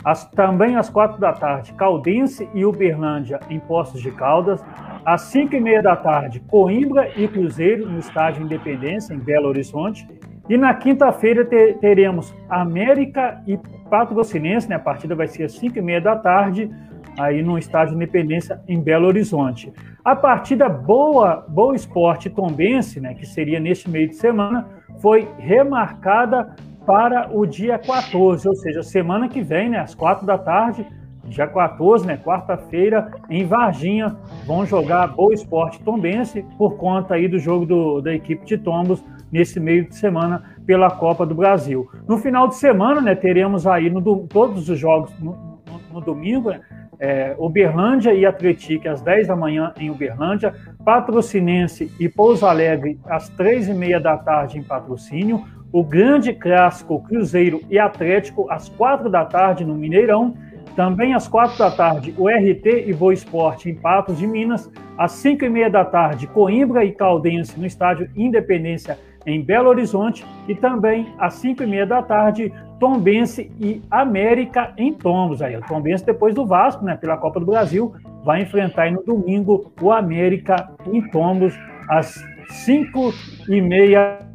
[0.05, 4.62] As, também às quatro da tarde, Caldense e Uberlândia em Poços de Caldas.
[5.05, 10.07] Às cinco e meia da tarde, Coimbra e Cruzeiro no Estádio Independência, em Belo Horizonte.
[10.49, 13.59] E na quinta-feira ter, teremos América e
[13.91, 14.77] Patrocinense, né?
[14.77, 16.71] A partida vai ser às cinco e meia da tarde,
[17.19, 19.73] aí no Estádio Independência, em Belo Horizonte.
[20.05, 23.15] A partida Boa, Boa Esporte Tombense, né?
[23.15, 24.67] Que seria neste meio de semana,
[25.01, 26.55] foi remarcada
[26.87, 30.87] para o dia 14, ou seja, semana que vem, né, às quatro da tarde,
[31.25, 37.39] dia 14, né, quarta-feira, em Varginha, vão jogar Boa Esporte Tombense por conta aí do
[37.39, 41.89] jogo do, da equipe de Tombos nesse meio de semana pela Copa do Brasil.
[42.07, 45.33] No final de semana, né, teremos aí no, todos os jogos no,
[45.66, 46.61] no, no domingo, né,
[47.01, 50.55] é, Uberlândia e Atlético às 10 da manhã em Uberlândia,
[50.85, 57.03] Patrocinense e Pouso Alegre às 3 e meia da tarde em patrocínio, o grande clássico
[57.03, 60.35] Cruzeiro e Atlético às 4 da tarde no Mineirão,
[60.74, 65.12] também às 4 da tarde o RT e Boa Esporte em Patos de Minas, às
[65.12, 68.99] 5 e meia da tarde Coimbra e Caldense no estádio Independência
[69.29, 74.93] em Belo Horizonte e também às 5 e meia da tarde Tombense e América em
[74.93, 75.43] Tombos.
[75.43, 77.93] Aí, o Tombense depois do Vasco, né, pela Copa do Brasil,
[78.24, 81.55] vai enfrentar no domingo o América em Tombos
[81.89, 82.14] às
[82.49, 83.12] 5
[83.49, 84.29] e meia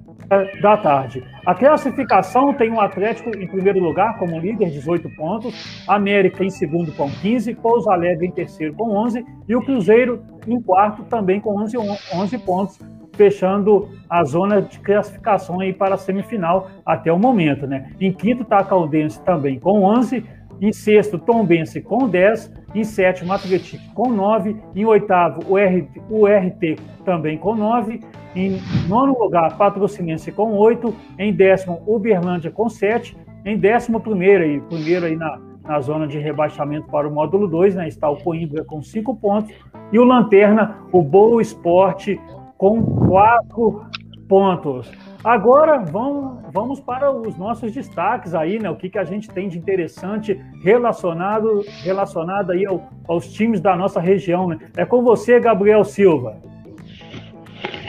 [0.62, 1.24] da tarde.
[1.46, 6.92] A classificação tem o Atlético em primeiro lugar como líder, 18 pontos, América em segundo
[6.94, 11.62] com 15, Pouso Alegre em terceiro com 11 e o Cruzeiro em quarto também com
[11.62, 11.78] 11,
[12.16, 12.80] 11 pontos,
[13.14, 17.92] fechando a zona de classificação aí para a semifinal até o momento, né?
[18.00, 20.24] Em quinto está a Caldense também com 11,
[20.62, 22.52] em sexto, Tombense com 10.
[22.74, 24.56] Em sétimo, Atlético com 9.
[24.76, 28.00] Em oitavo, o, RT, o RT também com 9.
[28.36, 30.96] Em nono lugar, Patrocinense com 8.
[31.20, 33.16] Em décimo, Uberlândia com 7.
[33.46, 37.76] Em décimo primeiro, aí, primeiro aí na, na zona de rebaixamento para o módulo 2,
[37.76, 39.54] né, está o Coimbra com 5 pontos.
[39.92, 42.20] E o Lanterna, o Boa Esporte,
[42.64, 43.88] com 4
[44.30, 44.90] pontos.
[45.22, 48.70] Agora vamos, vamos para os nossos destaques aí, né?
[48.70, 53.76] O que, que a gente tem de interessante relacionado, relacionado aí ao, aos times da
[53.76, 54.60] nossa região, né?
[54.78, 56.38] É com você, Gabriel Silva.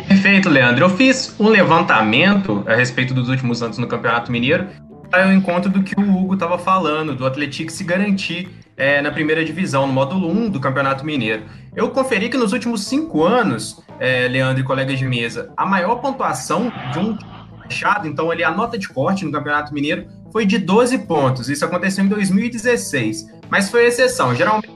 [0.08, 0.86] Perfeito, Leandro.
[0.86, 4.66] Eu fiz um levantamento a respeito dos últimos anos no Campeonato Mineiro
[5.08, 9.12] para o encontro do que o Hugo estava falando, do Atlético se garantir é, na
[9.12, 11.44] primeira divisão, no módulo 1 do Campeonato Mineiro.
[11.76, 15.96] Eu conferi que nos últimos cinco anos, é, Leandro e colegas de mesa, a maior
[15.96, 17.16] pontuação de um
[17.62, 21.48] fechado, então ali a nota de corte no Campeonato Mineiro foi de 12 pontos.
[21.48, 24.34] Isso aconteceu em 2016, mas foi exceção.
[24.34, 24.74] Geralmente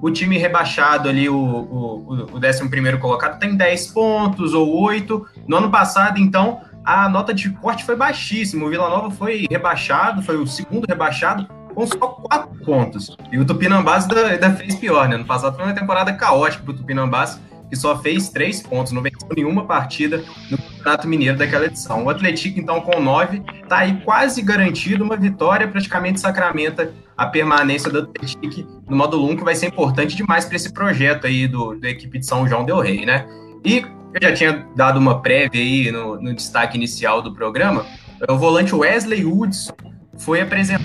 [0.00, 5.26] o time rebaixado ali, o, o, o 11 colocado, tem 10 pontos ou 8.
[5.46, 8.64] No ano passado, então, a nota de corte foi baixíssima.
[8.64, 13.16] O Vila Nova foi rebaixado, foi o segundo rebaixado com só quatro pontos.
[13.30, 15.16] E o Tupinambás ainda, ainda fez pior, né?
[15.16, 17.40] No passado foi uma temporada caótica para o Tupinambás,
[17.70, 22.04] que só fez três pontos, não venceu nenhuma partida no Campeonato Mineiro daquela edição.
[22.04, 27.90] O Atlético, então, com nove, está aí quase garantido uma vitória, praticamente sacramenta a permanência
[27.90, 31.74] do Atlético no módulo 1, que vai ser importante demais para esse projeto aí do,
[31.76, 33.26] da equipe de São João Del Rey, né?
[33.64, 33.78] E
[34.12, 37.86] eu já tinha dado uma prévia aí no, no destaque inicial do programa,
[38.28, 39.72] o volante Wesley Woods
[40.18, 40.84] foi apresentado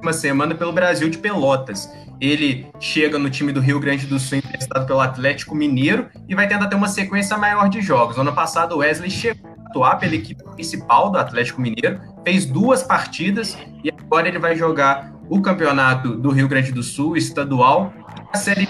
[0.00, 1.88] uma semana pelo Brasil de Pelotas.
[2.22, 6.46] Ele chega no time do Rio Grande do Sul emprestado pelo Atlético Mineiro e vai
[6.46, 8.14] tentar ter uma sequência maior de jogos.
[8.14, 12.84] No ano passado, o Wesley chegou atuar pela equipe principal do Atlético Mineiro, fez duas
[12.84, 17.92] partidas e agora ele vai jogar o campeonato do Rio Grande do Sul, estadual,
[18.32, 18.68] a Série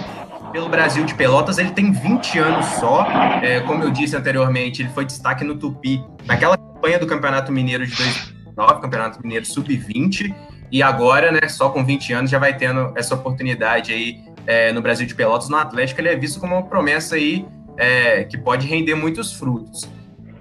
[0.51, 3.07] pelo Brasil de Pelotas, ele tem 20 anos só.
[3.43, 7.87] É, como eu disse anteriormente, ele foi destaque no Tupi naquela campanha do Campeonato Mineiro
[7.87, 10.35] de 2009, Campeonato Mineiro Sub-20,
[10.73, 14.81] e agora, né, só com 20 anos, já vai tendo essa oportunidade aí é, no
[14.81, 17.47] Brasil de Pelotas, no Atlético, ele é visto como uma promessa aí
[17.77, 19.87] é, que pode render muitos frutos.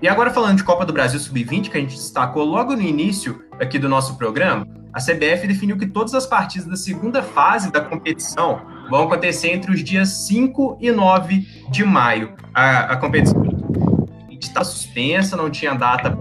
[0.02, 3.44] E agora falando de Copa do Brasil Sub-20, que a gente destacou logo no início
[3.60, 7.82] aqui do nosso programa, a CBF definiu que todas as partidas da segunda fase da
[7.82, 12.36] competição vão acontecer entre os dias 5 e 9 de maio.
[12.54, 13.44] A, a competição
[14.30, 16.18] está suspensa, não tinha data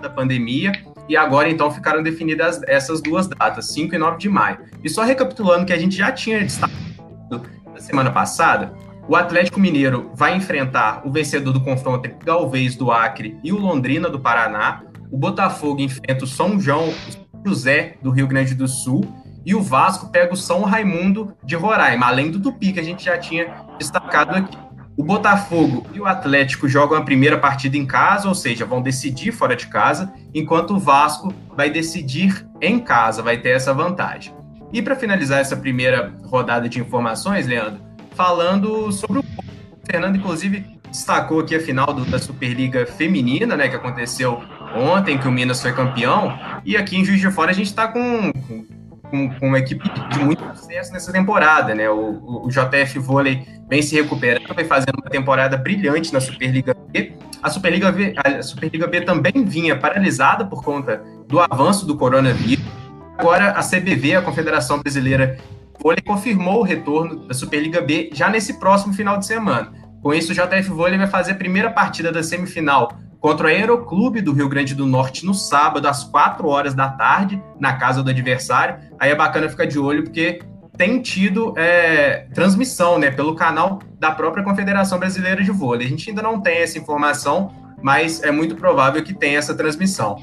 [0.00, 0.72] da pandemia,
[1.10, 4.58] e agora então ficaram definidas essas duas datas, 5 e 9 de maio.
[4.84, 6.72] E só recapitulando que a gente já tinha destacado
[7.74, 8.72] na semana passada,
[9.08, 13.58] o Atlético Mineiro vai enfrentar o vencedor do confronto entre Galvez do Acre e o
[13.58, 14.82] Londrina do Paraná.
[15.10, 16.94] O Botafogo enfrenta o São João
[17.44, 19.02] José do Rio Grande do Sul.
[19.44, 23.04] E o Vasco pega o São Raimundo de Roraima, além do Tupi, que a gente
[23.04, 24.56] já tinha destacado aqui.
[25.00, 29.32] O Botafogo e o Atlético jogam a primeira partida em casa, ou seja, vão decidir
[29.32, 34.34] fora de casa, enquanto o Vasco vai decidir em casa, vai ter essa vantagem.
[34.70, 37.80] E para finalizar essa primeira rodada de informações, Leandro,
[38.10, 39.24] falando sobre o.
[39.90, 44.42] Fernando, inclusive, destacou aqui a final do, da Superliga Feminina, né, que aconteceu
[44.76, 47.88] ontem, que o Minas foi campeão, e aqui em Juiz de Fora a gente está
[47.88, 48.66] com, com,
[49.10, 53.94] com, uma equipe de muito sucesso nessa temporada, né, o, o JF Vôlei vem se
[53.94, 59.00] recuperando, vem fazendo uma temporada brilhante na Superliga B, a Superliga, B, a Superliga B
[59.02, 62.64] também vinha paralisada por conta do avanço do coronavírus,
[63.18, 65.38] agora a CBV, a Confederação Brasileira
[65.82, 69.72] Vôlei confirmou o retorno da Superliga B já nesse próximo final de semana.
[70.02, 74.22] Com isso, o JF Vôlei vai fazer a primeira partida da semifinal contra o Aeroclube
[74.22, 78.10] do Rio Grande do Norte no sábado, às 4 horas da tarde, na casa do
[78.10, 78.76] adversário.
[78.98, 80.40] Aí é bacana ficar de olho, porque
[80.76, 85.86] tem tido é, transmissão né, pelo canal da própria Confederação Brasileira de Vôlei.
[85.86, 87.52] A gente ainda não tem essa informação,
[87.82, 90.16] mas é muito provável que tenha essa transmissão.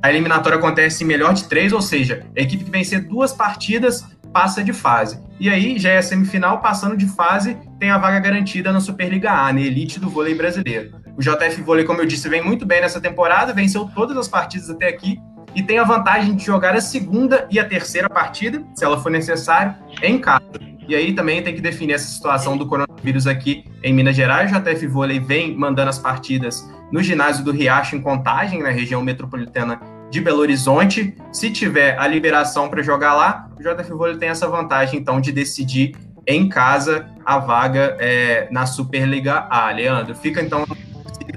[0.00, 4.06] A eliminatória acontece em melhor de três, ou seja, a equipe que vencer duas partidas
[4.32, 5.20] passa de fase.
[5.40, 9.32] E aí já é a semifinal, passando de fase, tem a vaga garantida na Superliga
[9.32, 10.97] A, na elite do vôlei brasileiro.
[11.18, 14.70] O JF Vôlei, como eu disse, vem muito bem nessa temporada, venceu todas as partidas
[14.70, 15.20] até aqui
[15.52, 19.10] e tem a vantagem de jogar a segunda e a terceira partida, se ela for
[19.10, 20.44] necessário, em casa.
[20.86, 24.52] E aí também tem que definir essa situação do coronavírus aqui em Minas Gerais.
[24.52, 29.02] O JF Vôlei vem mandando as partidas no ginásio do Riacho em Contagem, na região
[29.02, 29.80] metropolitana
[30.12, 31.16] de Belo Horizonte.
[31.32, 35.32] Se tiver a liberação para jogar lá, o JF Vôlei tem essa vantagem, então, de
[35.32, 39.70] decidir em casa a vaga é, na Superliga A.
[39.72, 40.64] Leandro, fica então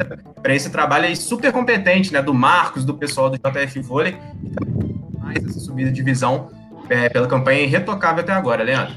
[0.04, 4.49] para esse trabalho aí super competente, né, do Marcos, do pessoal do JF Vôlei, e
[4.49, 6.49] também mais essa subida de divisão
[6.89, 8.95] é, pela campanha irretocável até agora, Leandro.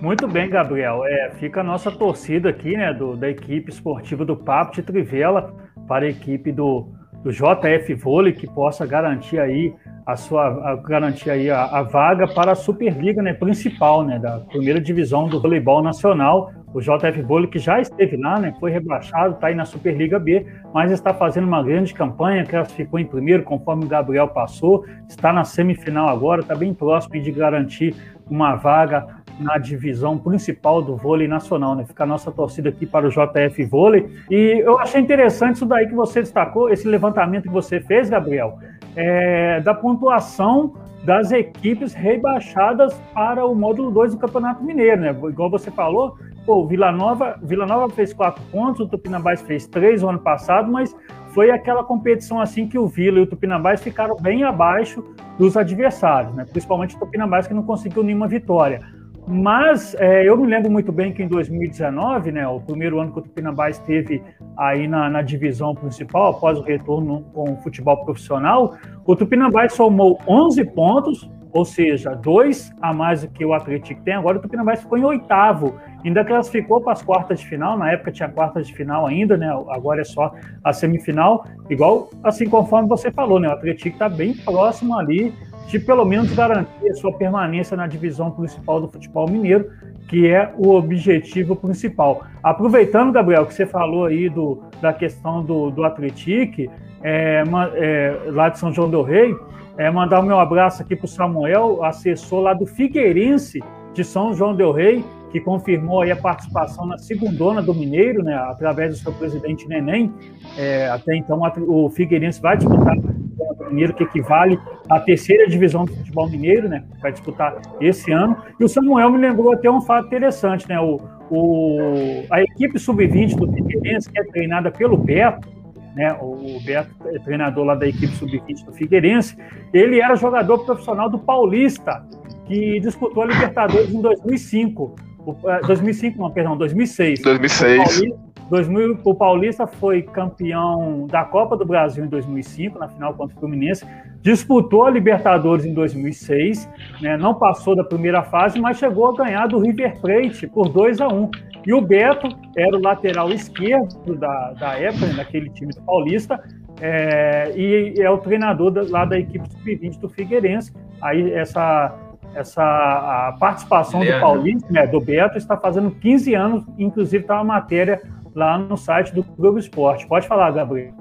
[0.00, 1.04] Muito bem, Gabriel.
[1.04, 5.54] É, fica a nossa torcida aqui, né, do, da equipe esportiva do Papo de Trivela
[5.86, 6.88] para a equipe do,
[7.22, 9.72] do JF Vôlei que possa garantir aí
[10.04, 14.40] a sua a, garantir aí a, a, vaga para a Superliga né, principal né, da
[14.40, 16.50] primeira divisão do voleibol nacional.
[16.74, 20.46] O JF Vôlei que já esteve lá, né, foi rebaixado, está aí na Superliga B,
[20.72, 25.44] mas está fazendo uma grande campanha, classificou em primeiro, conforme o Gabriel passou, está na
[25.44, 27.94] semifinal agora, está bem próximo de garantir
[28.30, 31.84] uma vaga na divisão principal do vôlei nacional, né?
[31.84, 34.08] Fica a nossa torcida aqui para o JF Vôlei.
[34.30, 38.58] E eu achei interessante isso daí que você destacou, esse levantamento que você fez, Gabriel,
[38.94, 45.10] é, da pontuação das equipes rebaixadas para o módulo 2 do Campeonato Mineiro, né?
[45.10, 50.02] Igual você falou, pô, Vila Nova, Vila Nova fez quatro pontos, o Tupinambás fez três
[50.02, 50.94] no ano passado, mas
[51.32, 55.02] foi aquela competição assim que o Vila e o Tupinambás ficaram bem abaixo
[55.38, 56.44] dos adversários, né?
[56.44, 58.80] Principalmente o Tupinambás que não conseguiu nenhuma vitória.
[59.26, 63.20] Mas é, eu me lembro muito bem que em 2019, né, o primeiro ano que
[63.20, 64.20] o Tupinambá esteve
[64.56, 68.76] aí na, na, divisão principal, após o retorno com o futebol profissional,
[69.06, 74.14] o Tupinambá somou 11 pontos, ou seja, dois a mais do que o Atlético tem.
[74.14, 77.76] Agora o Tupinambá ficou em oitavo, ainda classificou para as quartas de final.
[77.76, 79.48] Na época tinha quartas de final ainda, né?
[79.68, 80.34] Agora é só
[80.64, 81.44] a semifinal.
[81.68, 83.48] Igual assim conforme você falou, né?
[83.48, 85.34] O Atlético está bem próximo ali
[85.68, 89.70] de pelo menos garantir a sua permanência na divisão principal do futebol mineiro,
[90.08, 92.24] que é o objetivo principal.
[92.42, 96.68] Aproveitando, Gabriel, que você falou aí do, da questão do, do Atletic,
[97.02, 97.42] é,
[97.74, 99.34] é, lá de São João do Rei,
[99.76, 103.62] é, mandar o meu abraço aqui para o Samuel, assessor lá do Figueirense
[103.94, 108.90] de São João del Rei, que confirmou a participação na segundona do Mineiro, né, através
[108.90, 110.12] do seu presidente Neném.
[110.58, 114.58] É, até então, o Figueirense vai disputar o Mineiro, que equivale
[114.90, 118.36] à terceira divisão do futebol mineiro, né, vai disputar esse ano.
[118.60, 121.00] E o Samuel me lembrou até um fato interessante, né, o,
[121.30, 125.48] o, a equipe sub-20 do Figueirense, que é treinada pelo Beto,
[125.94, 129.36] né, o Beto é treinador lá da equipe sub-20 do Figueirense,
[129.72, 132.04] ele era jogador profissional do Paulista,
[132.46, 134.94] que disputou a Libertadores em 2005.
[135.24, 137.22] O, 2005, não, perdão, 2006.
[137.22, 137.72] 2006.
[137.72, 143.14] O Paulista, 2000, o Paulista foi campeão da Copa do Brasil em 2005, na final
[143.14, 143.86] contra o Fluminense.
[144.20, 146.68] Disputou a Libertadores em 2006,
[147.00, 151.00] né, não passou da primeira fase, mas chegou a ganhar do River Plate por 2
[151.00, 151.30] a 1
[151.66, 156.38] E o Beto era o lateral esquerdo da, da época, né, daquele time do Paulista,
[156.80, 160.72] é, e é o treinador da, lá da equipe sub-20 do Figueirense.
[161.00, 161.94] Aí essa
[162.34, 164.18] essa a participação Leandro.
[164.18, 168.02] do Paulista, né, do Beto, está fazendo 15 anos, inclusive está uma matéria
[168.34, 170.06] lá no site do Globo Esporte.
[170.06, 170.94] Pode falar, Gabriel.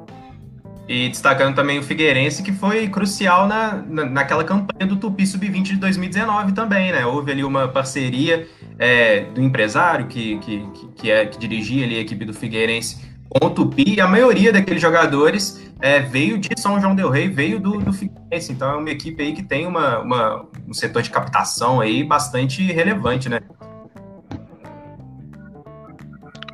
[0.88, 5.64] E destacando também o Figueirense, que foi crucial na, na, naquela campanha do Tupi Sub-20
[5.64, 7.06] de 2019 também, né?
[7.06, 10.68] Houve ali uma parceria é, do empresário que, que,
[10.98, 14.52] que, é, que dirigia ali a equipe do Figueirense com o Tupi, e a maioria
[14.52, 18.76] daqueles jogadores é, veio de São João Del Rey, veio do, do Figueirense, então é
[18.76, 23.42] uma equipe aí que tem uma, uma, um setor de captação aí bastante relevante, né?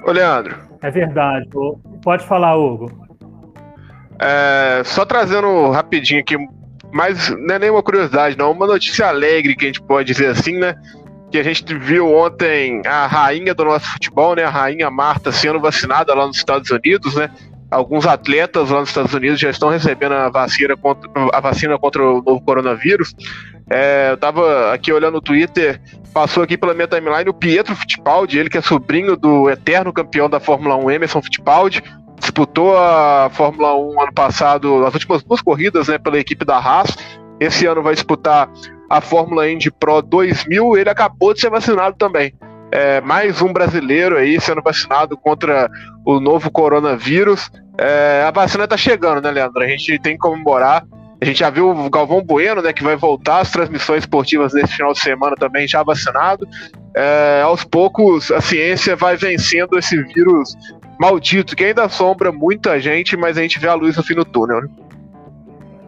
[0.04, 0.58] Ô, Leandro.
[0.82, 1.48] É verdade.
[2.02, 2.92] Pode falar, Hugo.
[4.20, 6.36] É, só trazendo rapidinho aqui,
[6.92, 10.58] mas não é nenhuma curiosidade, não, uma notícia alegre que a gente pode dizer assim,
[10.58, 10.76] né?
[11.32, 14.44] Que a gente viu ontem a rainha do nosso futebol, né?
[14.44, 17.30] A rainha Marta sendo vacinada lá nos Estados Unidos, né?
[17.70, 22.02] alguns atletas lá nos Estados Unidos já estão recebendo a vacina contra, a vacina contra
[22.02, 23.14] o novo coronavírus.
[23.70, 25.82] É, eu estava aqui olhando o Twitter,
[26.14, 30.30] passou aqui pela minha timeline o Pietro Fittipaldi, ele que é sobrinho do eterno campeão
[30.30, 31.84] da Fórmula 1, Emerson Fittipaldi,
[32.20, 36.96] disputou a Fórmula 1 ano passado, as últimas duas corridas, né, pela equipe da Haas.
[37.40, 38.50] Esse ano vai disputar
[38.90, 40.78] a Fórmula Indy Pro 2000.
[40.78, 42.34] Ele acabou de ser vacinado também
[42.72, 45.70] é, mais um brasileiro aí sendo vacinado contra
[46.06, 47.50] o novo coronavírus.
[47.78, 49.64] É, a vacina está chegando, né, Leandro?
[49.64, 50.86] A gente tem que comemorar.
[51.20, 54.76] A gente já viu o Galvão Bueno, né, que vai voltar às transmissões esportivas nesse
[54.76, 56.48] final de semana também, já vacinado.
[56.96, 60.56] É, aos poucos, a ciência vai vencendo esse vírus
[61.00, 64.26] maldito, que ainda assombra muita gente, mas a gente vê a luz no fim do
[64.26, 64.62] túnel.
[64.62, 64.70] Né?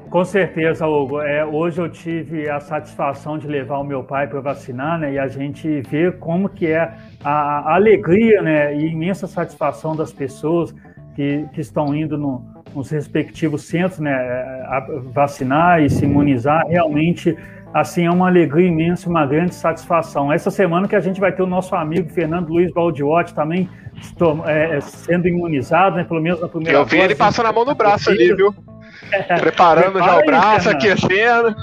[0.10, 1.22] Com certeza, Hugo.
[1.22, 5.14] É, hoje eu tive a satisfação de levar o meu pai para vacinar, né?
[5.14, 6.92] E a gente vê como que é
[7.24, 7.32] a,
[7.72, 8.76] a alegria, né?
[8.76, 10.74] E imensa satisfação das pessoas
[11.16, 12.44] que, que estão indo no,
[12.76, 14.13] nos respectivos centros, né?
[14.13, 16.65] A vacinar e se imunizar.
[16.67, 17.38] Realmente,
[17.74, 20.32] assim, é uma alegria imensa, uma grande satisfação.
[20.32, 23.70] Essa semana que a gente vai ter o nosso amigo Fernando Luiz Baldiotti também
[24.01, 26.03] estou, é, sendo imunizado, né?
[26.03, 28.53] Pelo menos na primeira Eu vi ele passando a mão no braço ali, viu?
[29.39, 31.55] Preparando já o braço, aquecendo.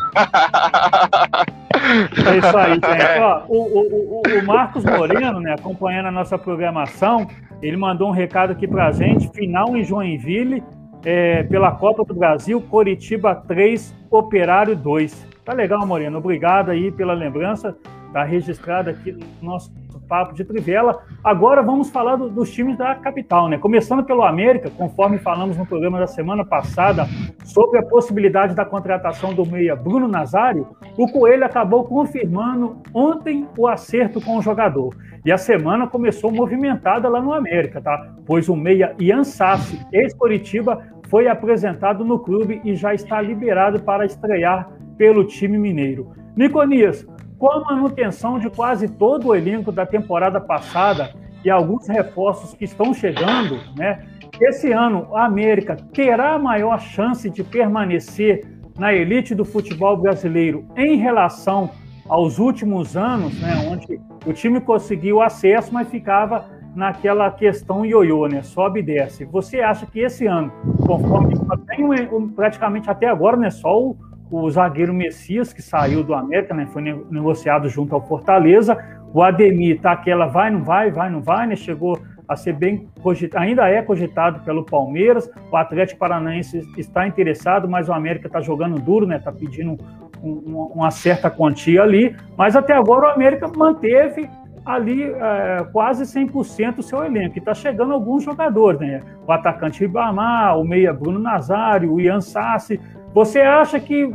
[2.27, 3.21] É isso aí, gente.
[3.21, 7.29] Ó, o, o, o, o, Marcos Moreno, né, acompanhando a nossa programação,
[7.63, 10.63] ele mandou um recado aqui pra gente, final em Joinville,
[11.07, 15.25] é, pela Copa do Brasil, Coritiba 3, Operário 2.
[15.45, 16.19] Tá legal, Moreno.
[16.19, 17.77] Obrigado aí pela lembrança.
[18.13, 19.71] Tá registrado aqui no nosso
[20.09, 21.05] papo de Trivela.
[21.23, 23.57] Agora vamos falar do, dos times da capital, né?
[23.57, 27.07] Começando pelo América, conforme falamos no programa da semana passada
[27.45, 33.69] sobre a possibilidade da contratação do meia Bruno Nazário, o Coelho acabou confirmando ontem o
[33.69, 34.95] acerto com o jogador.
[35.25, 38.13] E a semana começou movimentada lá no América, tá?
[38.25, 44.05] Pois o meia Ian Sassi, ex-Coritiba, foi apresentado no clube e já está liberado para
[44.05, 46.13] estrear pelo time mineiro.
[46.37, 47.07] Niconias,
[47.39, 51.13] com a manutenção de quase todo o elenco da temporada passada
[51.45, 54.05] e alguns reforços que estão chegando, né?
[54.41, 58.47] Esse ano a América terá maior chance de permanecer
[58.79, 61.71] na elite do futebol brasileiro em relação
[62.09, 68.43] aos últimos anos, né, onde o time conseguiu acesso, mas ficava naquela questão ioiô, né,
[68.43, 69.25] sobe e desce.
[69.25, 70.53] Você acha que esse ano,
[70.87, 71.35] conforme
[71.67, 73.97] tem praticamente até agora, né, só o,
[74.31, 78.77] o zagueiro Messias, que saiu do América, né, foi negociado junto ao Fortaleza.
[79.15, 81.57] O Ademir tá aquela vai, não vai, vai, não vai, né?
[81.57, 81.99] Chegou
[82.29, 85.31] a ser bem cogitado, ainda é cogitado pelo Palmeiras.
[85.51, 89.17] O Atlético Paranaense está interessado, mas o América está jogando duro, né?
[89.17, 89.79] Está pedindo
[90.23, 92.15] um, uma certa quantia ali.
[92.37, 94.29] Mas até agora o América manteve
[94.67, 97.37] ali é, quase 100% o seu elenco.
[97.37, 99.01] E está chegando alguns jogadores, né?
[99.25, 102.81] O atacante Ribamar, o meia Bruno Nazário, o Ian Sassi,
[103.15, 104.13] você acha que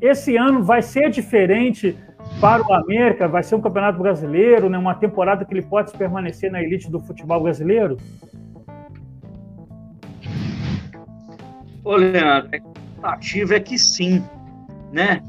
[0.00, 1.96] esse ano vai ser diferente
[2.40, 3.28] para o América?
[3.28, 4.76] Vai ser um campeonato brasileiro, né?
[4.76, 7.96] uma temporada que ele pode permanecer na elite do futebol brasileiro?
[11.84, 14.22] Ô, Leandro, a expectativa é que sim,
[14.92, 15.22] né?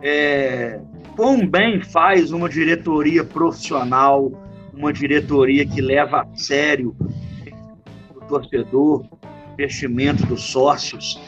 [0.00, 0.80] É,
[1.16, 4.32] quão bem faz uma diretoria profissional,
[4.72, 6.96] uma diretoria que leva a sério
[8.14, 9.04] o torcedor,
[9.52, 11.20] investimento dos sócios,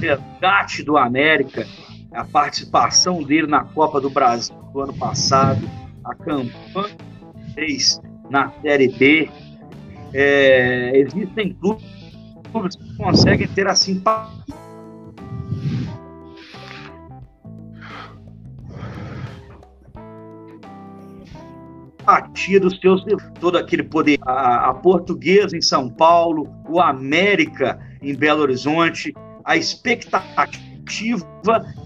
[0.00, 1.66] resgate do América,
[2.12, 5.68] a participação dele na Copa do Brasil do ano passado,
[6.04, 6.96] a campanha
[7.46, 9.28] que fez na Série B.
[10.12, 14.63] É, existem clubes que conseguem ter a simpatia
[22.04, 23.04] fatia dos seus
[23.40, 24.18] todo aquele poder.
[24.22, 29.12] A, a Portuguesa em São Paulo, o América em Belo Horizonte.
[29.44, 31.26] A expectativa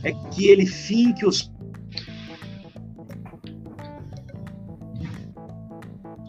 [0.04, 1.50] é que ele finque os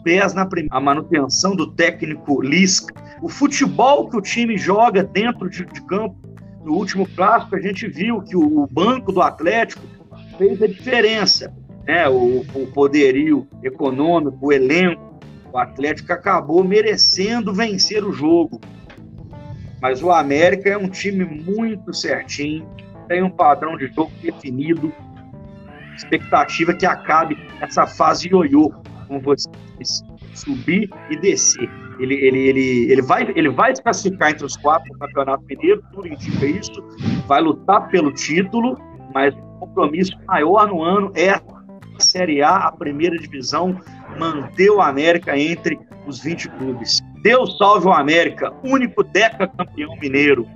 [0.02, 0.76] pés na primeira.
[0.76, 2.94] A manutenção do técnico Lisca.
[3.22, 6.16] O futebol que o time joga dentro de, de campo.
[6.64, 9.82] No último clássico, a gente viu que o, o banco do Atlético
[10.36, 11.54] fez a diferença
[11.86, 15.18] né, o, o poderio econômico, o elenco,
[15.52, 18.60] o Atlético acabou merecendo vencer o jogo.
[19.80, 22.68] Mas o América é um time muito certinho,
[23.08, 24.92] tem um padrão de jogo definido.
[25.96, 28.72] Expectativa que acabe essa fase ioiô,
[29.08, 30.02] como vocês
[30.34, 31.68] subir e descer.
[31.98, 36.08] Ele, ele, ele, ele, vai, ele vai classificar entre os quatro no Campeonato Mineiro, tudo
[36.08, 36.82] indica isso,
[37.26, 38.78] vai lutar pelo título,
[39.12, 41.38] mas o compromisso maior no ano é
[42.00, 43.78] Série A, a primeira divisão,
[44.18, 47.00] manter o América entre os 20 clubes.
[47.22, 50.46] Deus salve o América, único deca campeão mineiro.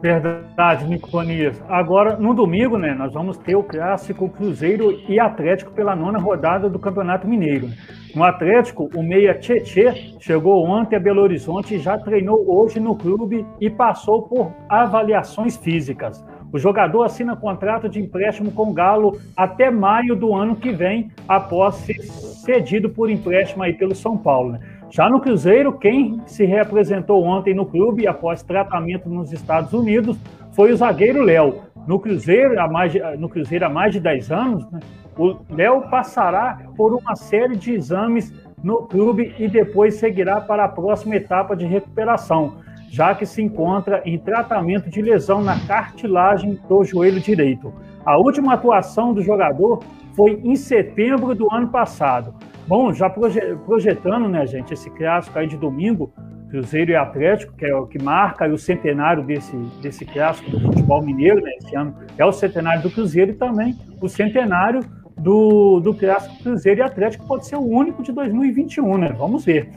[0.00, 1.60] Verdade, Niconias.
[1.68, 6.68] Agora, no domingo, né, nós vamos ter o clássico Cruzeiro e Atlético pela nona rodada
[6.68, 7.70] do Campeonato Mineiro.
[8.14, 12.94] No Atlético, o meia Tietê chegou ontem a Belo Horizonte e já treinou hoje no
[12.94, 16.24] clube e passou por avaliações físicas.
[16.52, 21.10] O jogador assina contrato de empréstimo com o Galo até maio do ano que vem,
[21.28, 24.52] após ser cedido por empréstimo aí pelo São Paulo.
[24.52, 24.60] Né?
[24.90, 30.16] Já no Cruzeiro, quem se representou ontem no clube após tratamento nos Estados Unidos
[30.52, 31.62] foi o zagueiro Léo.
[31.86, 34.80] No Cruzeiro, há mais de, no Cruzeiro há mais de 10 anos, né,
[35.18, 38.32] o Léo passará por uma série de exames
[38.62, 42.54] no clube e depois seguirá para a próxima etapa de recuperação
[42.96, 47.70] já que se encontra em tratamento de lesão na cartilagem do joelho direito.
[48.06, 49.82] A última atuação do jogador
[50.14, 52.34] foi em setembro do ano passado.
[52.66, 56.10] Bom, já projetando, né, gente, esse clássico aí de domingo,
[56.48, 61.02] Cruzeiro e Atlético, que é o que marca o centenário desse, desse clássico do futebol
[61.02, 64.80] mineiro, né, esse ano é o centenário do Cruzeiro e também o centenário
[65.18, 69.14] do, do clássico Cruzeiro e Atlético, pode ser o único de 2021, né?
[69.18, 69.68] Vamos ver.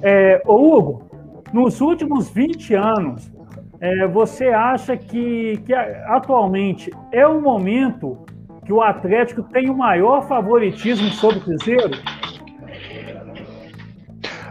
[0.00, 1.08] É, ô Hugo,
[1.52, 3.30] nos últimos 20 anos,
[3.80, 8.26] é, você acha que, que atualmente é o momento
[8.64, 11.98] que o Atlético tem o maior favoritismo sobre o Cruzeiro?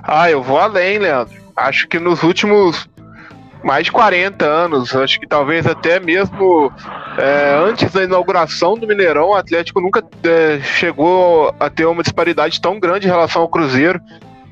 [0.01, 1.35] Ah, eu vou além, Leandro.
[1.55, 2.89] Acho que nos últimos
[3.63, 6.71] mais de 40 anos, acho que talvez até mesmo
[7.17, 12.61] é, antes da inauguração do Mineirão, o Atlético nunca é, chegou a ter uma disparidade
[12.61, 13.99] tão grande em relação ao Cruzeiro.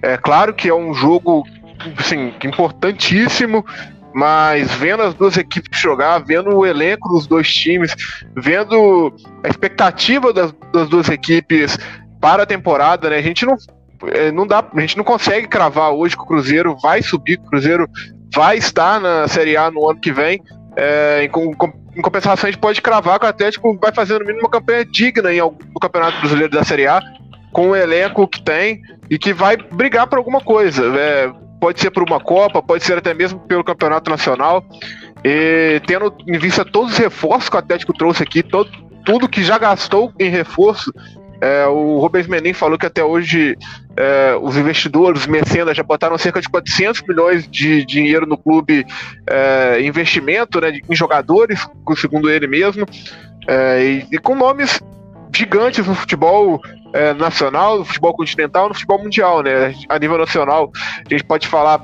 [0.02, 1.44] É claro que é um jogo
[1.98, 3.66] assim, importantíssimo,
[4.14, 7.94] mas vendo as duas equipes jogar, vendo o elenco dos dois times,
[8.34, 9.14] vendo
[9.44, 11.78] a expectativa das, das duas equipes
[12.22, 13.18] para a temporada, né?
[13.18, 13.58] A gente não,
[14.08, 17.44] é, não dá, a gente não consegue cravar hoje que o Cruzeiro vai subir, que
[17.46, 17.90] o Cruzeiro
[18.34, 20.42] vai estar na Série A no ano que vem.
[20.78, 21.30] É, em,
[21.98, 24.86] em, compensação, a gente pode cravar que o Atlético vai fazer no mínimo uma campanha
[24.86, 27.02] digna em algum, no Campeonato Brasileiro da Série A,
[27.52, 30.86] com o elenco que tem e que vai brigar por alguma coisa.
[30.98, 34.64] É, pode ser por uma Copa, pode ser até mesmo pelo Campeonato Nacional.
[35.24, 38.70] E, tendo em vista todos os reforços que o Atlético trouxe aqui, todo,
[39.04, 40.94] tudo que já gastou em reforço.
[41.42, 43.58] É, o Rubens Menin falou que até hoje
[43.98, 48.86] é, os investidores, os mecenas, já botaram cerca de 400 milhões de dinheiro no clube,
[49.28, 52.86] é, investimento né, em jogadores, segundo ele mesmo,
[53.48, 54.80] é, e, e, com nomes
[55.34, 56.62] gigantes no futebol
[56.96, 59.76] é, nacional, no futebol continental, no futebol mundial, né?
[59.90, 60.72] A nível nacional,
[61.06, 61.82] a gente pode falar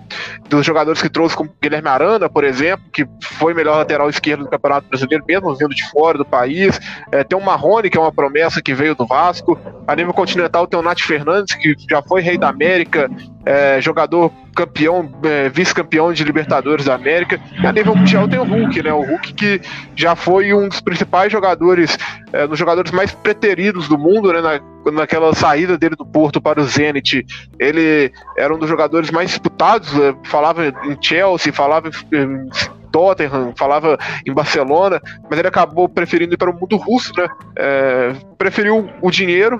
[0.47, 4.49] dos jogadores que trouxe, como Guilherme Arana, por exemplo, que foi melhor lateral esquerdo do
[4.49, 6.79] Campeonato Brasileiro, mesmo vindo de fora do país.
[7.11, 9.59] É, tem o Marrone, que é uma promessa que veio do Vasco.
[9.85, 13.09] A nível continental tem o Nath Fernandes, que já foi rei da América,
[13.45, 17.39] é, jogador campeão, é, vice-campeão de Libertadores da América.
[17.61, 18.93] E a nível mundial tem o Hulk, né?
[18.93, 19.61] O Hulk que
[19.95, 21.97] já foi um dos principais jogadores,
[22.31, 24.41] é, dos jogadores mais preteridos do mundo, né?
[24.41, 27.25] Na, naquela saída dele do Porto para o Zenit.
[27.59, 30.15] Ele era um dos jogadores mais disputados, né?
[30.25, 32.49] falava em Chelsea, falava em
[32.91, 37.27] Tottenham, falava em Barcelona, mas ele acabou preferindo ir para o mundo russo, né?
[37.55, 39.59] É, preferiu o dinheiro,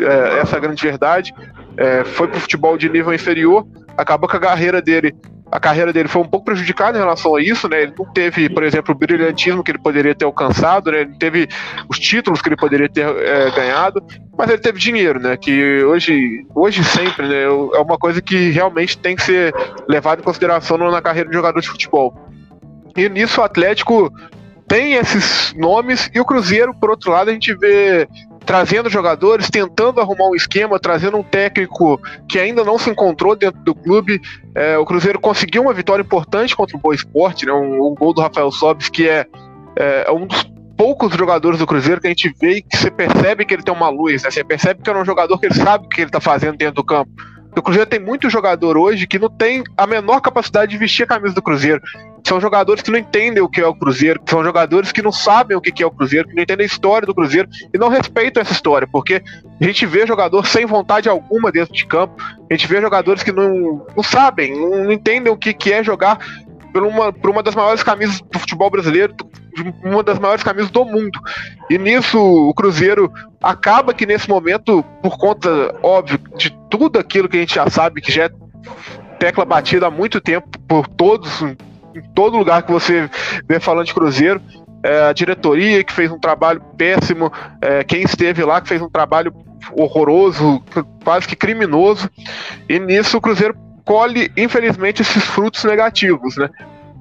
[0.00, 1.34] é, essa é a grande verdade.
[1.76, 5.14] É, foi para o futebol de nível inferior, acabou com a carreira dele.
[5.56, 7.84] A carreira dele foi um pouco prejudicada em relação a isso, né?
[7.84, 11.00] Ele não teve, por exemplo, o brilhantismo que ele poderia ter alcançado, né?
[11.00, 11.48] Ele teve
[11.88, 14.04] os títulos que ele poderia ter é, ganhado,
[14.36, 15.34] mas ele teve dinheiro, né?
[15.34, 17.44] Que hoje, hoje sempre, né?
[17.44, 19.54] É uma coisa que realmente tem que ser
[19.88, 22.14] levado em consideração na carreira de jogador de futebol.
[22.94, 24.12] E nisso o Atlético
[24.68, 28.06] tem esses nomes e o Cruzeiro, por outro lado, a gente vê
[28.46, 33.60] trazendo jogadores, tentando arrumar um esquema, trazendo um técnico que ainda não se encontrou dentro
[33.62, 34.22] do clube.
[34.54, 38.14] É, o Cruzeiro conseguiu uma vitória importante contra o Boa Esporte, né, um, um gol
[38.14, 39.26] do Rafael Sobis, que é,
[39.74, 43.44] é, um dos poucos jogadores do Cruzeiro que a gente vê e que você percebe
[43.44, 44.30] que ele tem uma luz, né?
[44.30, 46.76] você percebe que é um jogador que ele sabe o que ele está fazendo dentro
[46.76, 47.10] do campo.
[47.56, 51.06] O Cruzeiro tem muito jogador hoje que não tem a menor capacidade de vestir a
[51.06, 51.80] camisa do Cruzeiro.
[52.22, 55.56] São jogadores que não entendem o que é o Cruzeiro, são jogadores que não sabem
[55.56, 58.42] o que é o Cruzeiro, que não entendem a história do Cruzeiro e não respeitam
[58.42, 59.22] essa história, porque
[59.58, 63.32] a gente vê jogador sem vontade alguma dentro de campo, a gente vê jogadores que
[63.32, 66.18] não, não sabem, não entendem o que, que é jogar
[66.74, 69.14] por uma, por uma das maiores camisas do futebol brasileiro,
[69.82, 71.18] uma das maiores camisas do mundo.
[71.70, 77.36] E nisso o Cruzeiro acaba que nesse momento, por conta, óbvio, de tudo aquilo que
[77.36, 78.30] a gente já sabe, que já é
[79.18, 83.08] tecla batida há muito tempo por todos, em todo lugar que você
[83.48, 84.40] vê falando de Cruzeiro,
[84.82, 88.90] é, a diretoria que fez um trabalho péssimo, é, quem esteve lá que fez um
[88.90, 89.32] trabalho
[89.72, 90.62] horroroso,
[91.02, 92.10] quase que criminoso,
[92.68, 96.50] e nisso o Cruzeiro colhe, infelizmente, esses frutos negativos, né?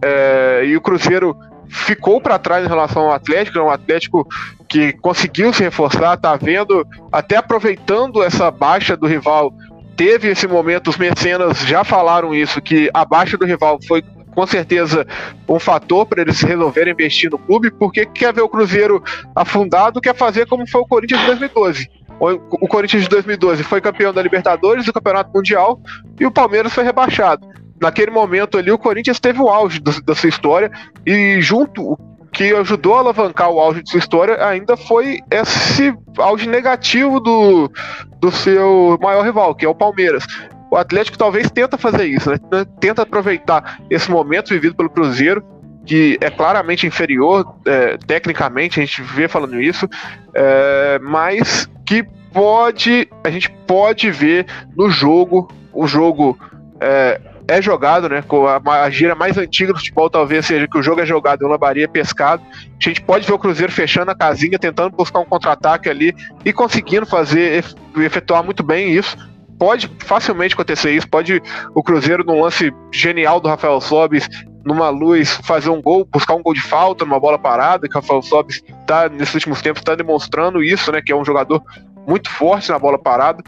[0.02, 1.36] É, e o Cruzeiro
[1.70, 4.28] ficou para trás em relação ao Atlético, é um Atlético
[4.68, 9.54] que conseguiu se reforçar, tá vendo, até aproveitando essa baixa do rival,
[9.96, 14.04] teve esse momento, os mecenas já falaram isso, que a baixa do rival foi
[14.34, 15.08] com certeza
[15.48, 19.02] um fator para eles resolverem investir no clube, porque quer ver o Cruzeiro
[19.34, 21.90] afundado, quer fazer como foi o Corinthians em 2012.
[22.20, 25.80] O Corinthians de 2012 foi campeão da Libertadores, do Campeonato Mundial,
[26.20, 27.48] e o Palmeiras foi rebaixado
[27.80, 30.72] naquele momento ali, o Corinthians teve o auge do, da sua história
[31.06, 31.98] e junto o
[32.32, 37.72] que ajudou a alavancar o auge de sua história ainda foi esse auge negativo do,
[38.20, 40.26] do seu maior rival, que é o Palmeiras.
[40.70, 42.38] O Atlético talvez tenta fazer isso, né?
[42.80, 45.42] tenta aproveitar esse momento vivido pelo Cruzeiro,
[45.86, 49.88] que é claramente inferior é, tecnicamente, a gente vê falando isso,
[50.34, 52.04] é, mas que
[52.34, 54.46] pode, a gente pode ver
[54.76, 56.38] no jogo, o jogo
[56.82, 58.22] é, é jogado, né?
[58.22, 61.50] Com a, gira mais antiga do futebol, talvez seja que o jogo é jogado em
[61.50, 62.44] lambaria pescado.
[62.52, 66.52] A gente pode ver o Cruzeiro fechando a casinha, tentando buscar um contra-ataque ali e
[66.52, 67.64] conseguindo fazer,
[67.98, 69.18] efetuar muito bem isso.
[69.58, 71.42] Pode facilmente acontecer isso, pode
[71.74, 74.28] o Cruzeiro, num lance genial do Rafael Sobis,
[74.66, 78.02] numa luz, fazer um gol, buscar um gol de falta, numa bola parada, que o
[78.02, 81.02] Rafael Sobis está nesses últimos tempos está demonstrando isso, né?
[81.02, 81.64] Que é um jogador
[82.08, 83.44] muito forte na bola parada,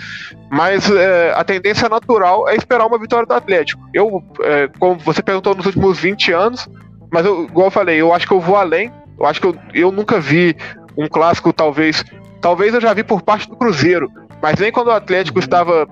[0.50, 3.82] mas é, a tendência natural é esperar uma vitória do Atlético.
[3.94, 6.68] Eu, é, como você perguntou nos últimos 20 anos,
[7.12, 8.92] mas eu, igual eu falei, eu acho que eu vou além.
[9.20, 10.56] Eu acho que eu, eu nunca vi
[10.98, 12.04] um clássico, talvez.
[12.42, 15.88] Talvez eu já vi por parte do Cruzeiro, mas nem quando o Atlético estava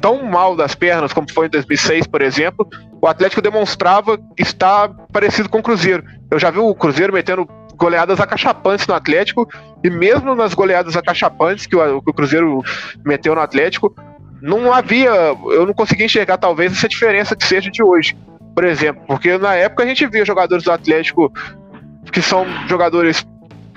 [0.00, 2.66] tão mal das pernas como foi em 2006, por exemplo,
[3.00, 6.04] o Atlético demonstrava estar parecido com o Cruzeiro.
[6.30, 7.48] Eu já vi o Cruzeiro metendo
[7.78, 9.48] goleadas acachapantes no Atlético,
[9.82, 12.62] e mesmo nas goleadas acachapantes que o, que o Cruzeiro
[13.04, 13.94] meteu no Atlético,
[14.42, 18.16] não havia, eu não conseguia enxergar talvez essa diferença que seja de hoje,
[18.54, 21.32] por exemplo, porque na época a gente via jogadores do Atlético
[22.12, 23.26] que são jogadores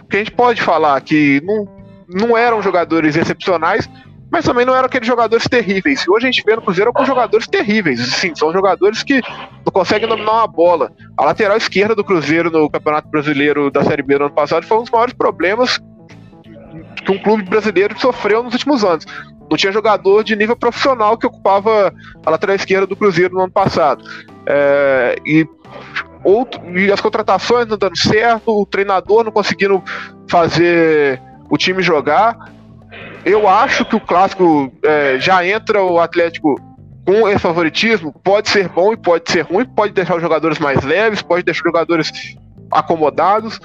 [0.10, 1.68] que a gente pode falar que não,
[2.08, 3.90] não eram jogadores excepcionais,
[4.32, 6.08] mas também não eram aqueles jogadores terríveis.
[6.08, 8.00] Hoje a gente vê no Cruzeiro com jogadores terríveis.
[8.14, 9.22] Sim, são jogadores que
[9.66, 10.92] não conseguem dominar uma bola.
[11.18, 14.78] A lateral esquerda do Cruzeiro no Campeonato Brasileiro da Série B do ano passado foi
[14.78, 15.80] um dos maiores problemas
[17.04, 19.06] que um clube brasileiro sofreu nos últimos anos.
[19.50, 21.94] Não tinha jogador de nível profissional que ocupava
[22.26, 24.02] a lateral esquerda do Cruzeiro no ano passado.
[24.46, 25.46] É, e,
[26.24, 29.84] outro, e as contratações não dando certo, o treinador não conseguindo
[30.30, 32.50] fazer o time jogar.
[33.26, 36.60] Eu acho que o clássico é, já entra o Atlético
[37.06, 38.14] com esse favoritismo.
[38.24, 41.62] Pode ser bom e pode ser ruim, pode deixar os jogadores mais leves, pode deixar
[41.62, 42.12] os jogadores
[42.72, 43.60] acomodados.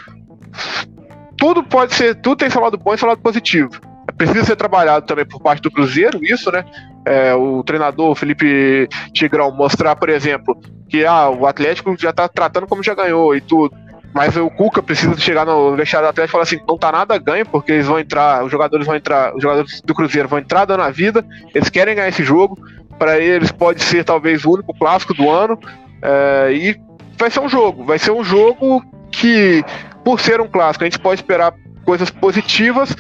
[1.37, 3.71] Tudo pode ser, tudo tem seu lado bom e seu lado positivo.
[4.17, 6.65] Precisa ser trabalhado também por parte do Cruzeiro, isso, né?
[7.05, 12.67] É, o treinador Felipe Tigrão mostrar, por exemplo, que ah, o Atlético já tá tratando
[12.67, 13.77] como já ganhou e tudo.
[14.17, 17.19] Mas o Cuca precisa chegar no vestiário do Atlético e falar assim: não tá nada
[17.19, 20.65] ganho, porque eles vão entrar, os jogadores vão entrar, os jogadores do Cruzeiro vão entrar
[20.65, 21.23] dando a vida,
[21.55, 22.59] eles querem ganhar esse jogo.
[22.99, 25.61] Para eles pode ser talvez o único clássico do ano.
[26.01, 26.81] É, e
[27.19, 29.63] vai ser um jogo, vai ser um jogo que,
[30.03, 31.53] por ser um clássico, a gente pode esperar
[31.85, 32.97] coisas positivas.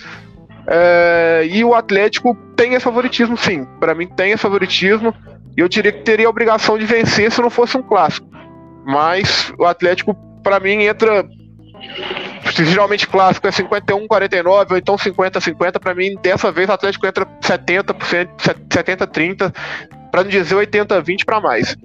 [0.68, 3.64] É, e o Atlético tem esse favoritismo, sim.
[3.80, 5.14] Para mim, tem esse favoritismo.
[5.56, 8.28] E eu diria que teria a obrigação de vencer se não fosse um clássico.
[8.84, 10.14] Mas o Atlético
[10.46, 11.24] para mim entra
[12.54, 17.04] geralmente clássico é 51 49 ou então 50 50 para mim dessa vez o Atlético
[17.04, 18.28] entra 70%
[18.72, 19.52] 70 30
[20.12, 21.76] para não dizer 80 20 para mais.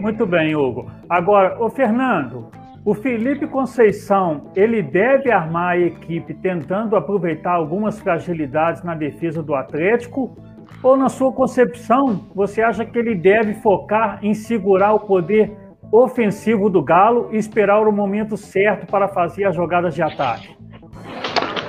[0.00, 0.90] Muito bem, Hugo.
[1.08, 2.50] Agora, o Fernando,
[2.84, 9.54] o Felipe Conceição, ele deve armar a equipe tentando aproveitar algumas fragilidades na defesa do
[9.54, 10.36] Atlético?
[10.82, 15.61] Ou, na sua concepção, você acha que ele deve focar em segurar o poder
[15.92, 20.56] ofensivo do Galo e esperar o momento certo para fazer as jogadas de ataque.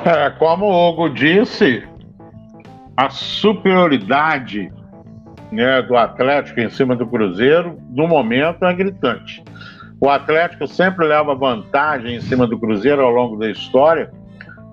[0.05, 1.83] É, como o Hugo disse,
[2.95, 4.71] a superioridade
[5.51, 9.43] né, do Atlético em cima do Cruzeiro, no momento, é gritante.
[9.99, 14.11] O Atlético sempre leva vantagem em cima do Cruzeiro ao longo da história,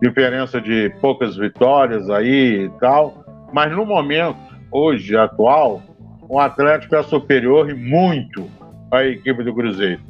[0.01, 4.39] diferença de poucas vitórias aí e tal, mas no momento,
[4.71, 5.83] hoje, atual,
[6.29, 8.49] o Atlético é superior e muito
[8.91, 10.01] a equipe do Cruzeiro.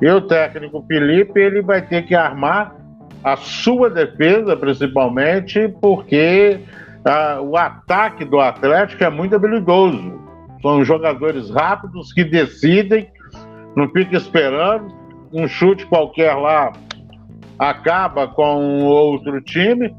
[0.00, 2.74] E o técnico Felipe ele vai ter que armar
[3.22, 6.60] a sua defesa, principalmente, porque
[7.04, 10.18] ah, o ataque do Atlético é muito habilidoso.
[10.62, 13.08] São jogadores rápidos que decidem,
[13.76, 14.96] não fica esperando.
[15.32, 16.72] Um chute qualquer lá
[17.58, 19.94] acaba com outro time.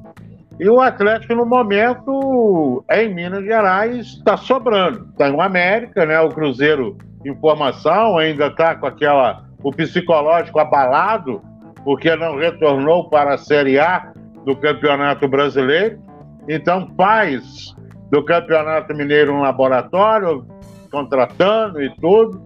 [0.59, 5.07] E o Atlético, no momento, em Minas Gerais, está sobrando.
[5.17, 6.20] Tem o América, né?
[6.20, 11.41] O Cruzeiro informação, ainda está com aquela o psicológico abalado,
[11.84, 14.11] porque não retornou para a Série A
[14.45, 15.99] do Campeonato Brasileiro.
[16.47, 17.76] Então faz
[18.09, 20.45] do Campeonato Mineiro um laboratório,
[20.89, 22.41] contratando e tudo,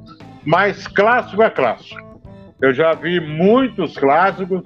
[0.45, 2.01] mas clássico é clássico.
[2.61, 4.61] Eu já vi muitos clássicos,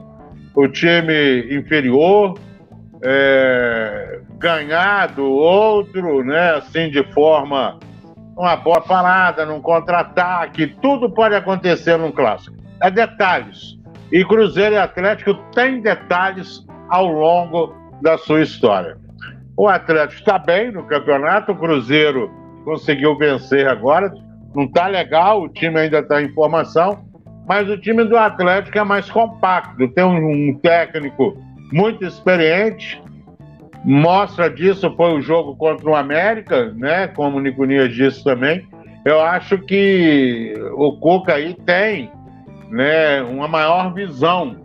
[0.55, 2.35] o time inferior
[3.03, 4.21] é,
[5.19, 7.77] outro, né, assim de forma
[8.37, 12.55] uma boa parada, num contra-ataque, tudo pode acontecer num clássico.
[12.81, 13.75] É detalhes.
[14.11, 18.95] E Cruzeiro e Atlético têm detalhes ao longo da sua história.
[19.57, 22.31] O Atlético está bem no campeonato, o Cruzeiro
[22.63, 24.13] conseguiu vencer agora.
[24.53, 27.03] Não está legal, o time ainda está em formação,
[27.47, 31.35] mas o time do Atlético é mais compacto, tem um, um técnico
[31.73, 33.01] muito experiente,
[33.89, 37.07] Mostra disso foi o jogo contra o América, né?
[37.07, 38.67] Como o Niconias disse também.
[39.05, 42.11] Eu acho que o Cuca aí tem
[42.69, 44.57] né, uma maior visão,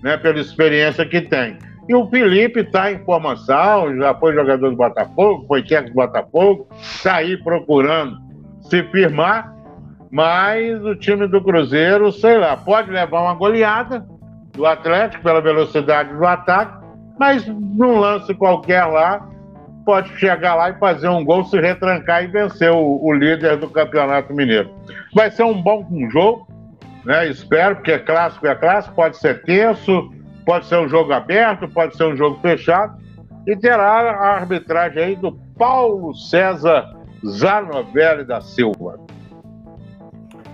[0.00, 1.58] né, pela experiência que tem.
[1.88, 6.68] E o Felipe está em formação, já foi jogador do Botafogo, foi técnico do Botafogo,
[6.80, 8.16] está aí procurando
[8.60, 9.52] se firmar,
[10.08, 14.06] mas o time do Cruzeiro, sei lá, pode levar uma goleada
[14.52, 16.77] do Atlético pela velocidade do ataque,
[17.18, 19.28] mas num lance qualquer lá,
[19.84, 23.70] pode chegar lá e fazer um gol, se retrancar e vencer o, o líder do
[23.70, 24.70] Campeonato Mineiro.
[25.14, 26.46] Vai ser um bom jogo,
[27.04, 27.26] né?
[27.28, 30.12] Espero, porque é clássico é clássico, pode ser tenso,
[30.44, 32.98] pode ser um jogo aberto, pode ser um jogo fechado.
[33.46, 36.94] E terá a arbitragem aí do Paulo César
[37.26, 38.98] Zanovelli da Silva.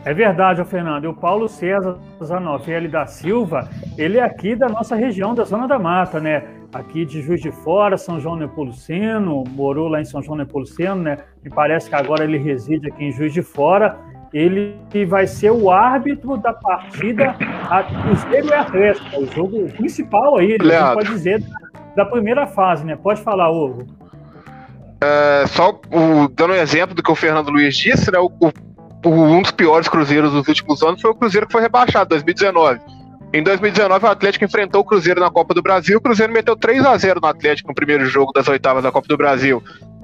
[0.05, 1.05] É verdade, Fernando.
[1.05, 5.67] E o Paulo César Zanovelli da Silva, ele é aqui da nossa região, da Zona
[5.67, 6.45] da Mata, né?
[6.75, 11.18] Aqui de Juiz de Fora, São João Nepomuceno, morou lá em São João Nepomuceno, né?
[11.45, 13.96] Me parece que agora ele reside aqui em Juiz de Fora.
[14.33, 14.76] Ele
[15.07, 17.37] vai ser o árbitro da partida
[18.03, 20.76] Cruzeiro e Atlético, o jogo principal aí, né?
[20.76, 21.45] a gente pode dizer,
[21.95, 22.96] da primeira fase, né?
[22.96, 23.87] Pode falar, Hugo.
[25.01, 28.18] É, só o, dando um exemplo do que o Fernando Luiz disse, né?
[28.18, 28.53] O, o
[29.09, 32.80] um dos piores cruzeiros dos últimos anos foi o Cruzeiro que foi rebaixado, 2019.
[33.35, 35.99] Em 2019, o Atlético enfrentou o Cruzeiro na Copa do Brasil.
[35.99, 39.09] O Cruzeiro meteu 3 a 0 no Atlético no primeiro jogo das oitavas da Copa
[39.09, 39.61] do Brasil.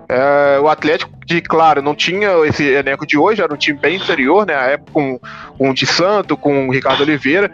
[0.09, 3.99] É, o Atlético, de claro, não tinha esse elenco de hoje, era um time bem
[3.99, 4.57] inferior, né?
[4.57, 5.21] A época com,
[5.57, 7.53] com o de Santo, com o Ricardo Oliveira.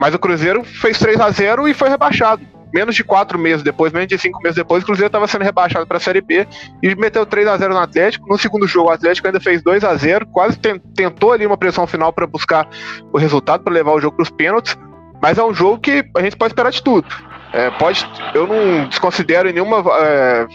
[0.00, 2.40] Mas o Cruzeiro fez 3 a 0 e foi rebaixado.
[2.72, 5.86] menos de quatro meses depois, menos de cinco meses depois, o Cruzeiro estava sendo rebaixado
[5.86, 6.48] para a Série B
[6.82, 8.26] e meteu 3 a 0 no Atlético.
[8.26, 11.86] No segundo jogo, o Atlético ainda fez 2 a 0 quase tentou ali uma pressão
[11.86, 12.66] final para buscar
[13.12, 14.74] o resultado, para levar o jogo para os pênaltis.
[15.20, 17.06] Mas é um jogo que a gente pode esperar de tudo.
[17.52, 20.46] É, pode, eu não desconsidero nenhuma, é,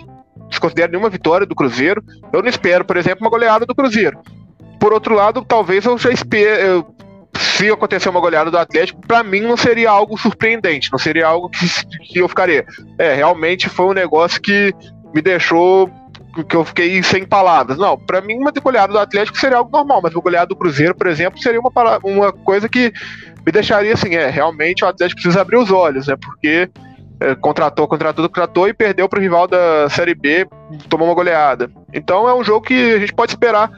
[0.49, 2.03] desconsidero nenhuma vitória do Cruzeiro.
[2.31, 4.19] Eu não espero, por exemplo, uma goleada do Cruzeiro.
[4.79, 6.83] Por outro lado, talvez eu já espere,
[7.37, 11.49] se acontecer uma goleada do Atlético, para mim não seria algo surpreendente, não seria algo
[11.49, 11.65] que,
[12.07, 12.65] que eu ficaria.
[12.97, 14.73] É, realmente foi um negócio que
[15.13, 15.89] me deixou
[16.49, 17.77] que eu fiquei sem palavras.
[17.77, 20.95] Não, para mim uma goleada do Atlético seria algo normal, mas uma goleada do Cruzeiro,
[20.95, 21.71] por exemplo, seria uma,
[22.03, 22.91] uma coisa que
[23.45, 26.15] me deixaria assim, é, realmente o Atlético precisa abrir os olhos, né?
[26.15, 26.69] Porque
[27.19, 30.47] é, contratou, contratou, contratou e perdeu para o rival da Série B,
[30.89, 31.69] tomou uma goleada.
[31.93, 33.71] Então é um jogo que a gente pode esperar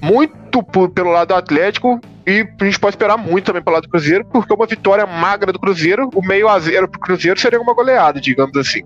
[0.00, 3.84] muito por, pelo lado do Atlético e a gente pode esperar muito também pelo lado
[3.84, 7.60] do Cruzeiro, porque uma vitória magra do Cruzeiro, o meio a zero pro Cruzeiro seria
[7.60, 8.82] uma goleada, digamos assim.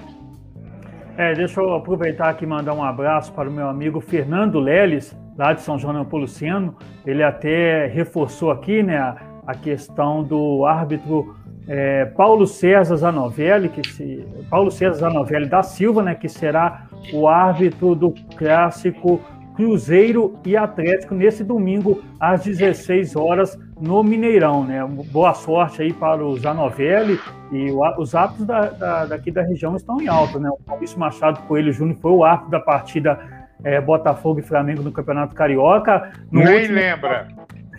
[1.16, 5.14] É, deixa eu aproveitar aqui e mandar um abraço para o meu amigo Fernando Leles,
[5.36, 6.76] lá de São João Neopoliciano.
[7.04, 9.14] Ele até reforçou aqui né,
[9.50, 11.34] a, questão do árbitro
[11.68, 17.28] é, Paulo César Zanovelli, que se, Paulo César Zanovelli da Silva, né, que será o
[17.28, 19.20] árbitro do clássico
[19.54, 24.82] Cruzeiro e Atlético nesse domingo às 16 horas no Mineirão, né?
[25.12, 27.18] Boa sorte aí para o Zanovelli
[27.52, 30.48] e o, os árbitros da, da, daqui da região estão em alta, né?
[30.48, 33.18] O Maurício Machado Coelho Júnior foi o árbitro da partida
[33.62, 36.10] é, Botafogo e Flamengo no Campeonato Carioca.
[36.30, 36.74] No Nem último...
[36.74, 37.28] lembra.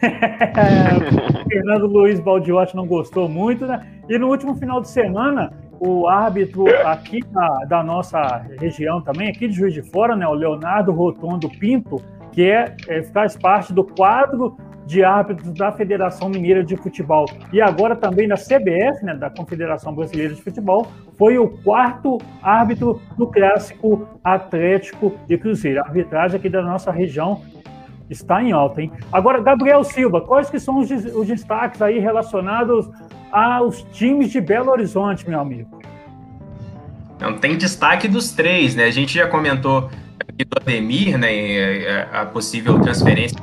[1.48, 3.86] Fernando Luiz Baldiotti não gostou muito, né?
[4.10, 9.48] E no último final de semana, o árbitro aqui da, da, nossa região também, aqui
[9.48, 12.02] de Juiz de Fora, né, o Leonardo Rotondo Pinto,
[12.32, 14.56] que é, é, faz parte do quadro
[14.86, 19.96] de árbitros da Federação Mineira de Futebol e agora também da CBF, né, da Confederação
[19.96, 20.86] Brasileira de Futebol,
[21.18, 25.80] foi o quarto árbitro do clássico Atlético de Cruzeiro.
[25.82, 27.42] A arbitragem aqui da nossa região
[28.14, 28.92] está em alta, hein?
[29.12, 32.90] Agora, Gabriel Silva, quais que são os, os destaques aí relacionados
[33.32, 35.80] aos times de Belo Horizonte, meu amigo?
[37.20, 38.86] Não, tem destaque dos três, né?
[38.86, 39.90] A gente já comentou
[40.20, 42.08] aqui do Ademir, né?
[42.12, 43.38] A possível transferência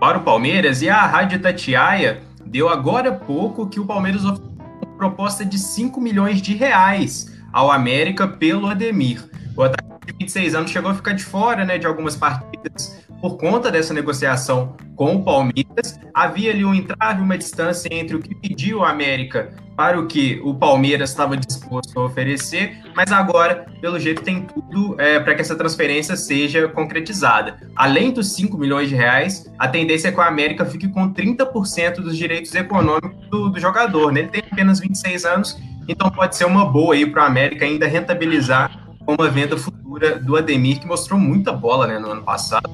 [0.00, 4.96] para o Palmeiras e a Rádio Tatiaia deu agora pouco que o Palmeiras ofereceu uma
[4.96, 9.28] proposta de 5 milhões de reais ao América pelo Ademir.
[9.56, 13.36] O atacante de 26 anos chegou a ficar de fora né, de algumas partidas por
[13.36, 18.34] conta dessa negociação com o Palmeiras, havia ali um entrave, uma distância entre o que
[18.34, 23.98] pediu a América para o que o Palmeiras estava disposto a oferecer, mas agora, pelo
[24.00, 27.56] jeito, tem tudo é, para que essa transferência seja concretizada.
[27.76, 32.00] Além dos 5 milhões de reais, a tendência é que o América fique com 30%
[32.00, 34.10] dos direitos econômicos do, do jogador.
[34.10, 34.20] Né?
[34.20, 37.86] Ele tem apenas 26 anos, então pode ser uma boa aí para o América ainda
[37.86, 42.68] rentabilizar uma venda futura do Ademir, que mostrou muita bola né, no ano passado.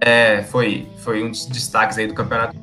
[0.00, 2.56] É, foi, foi um dos destaques aí do campeonato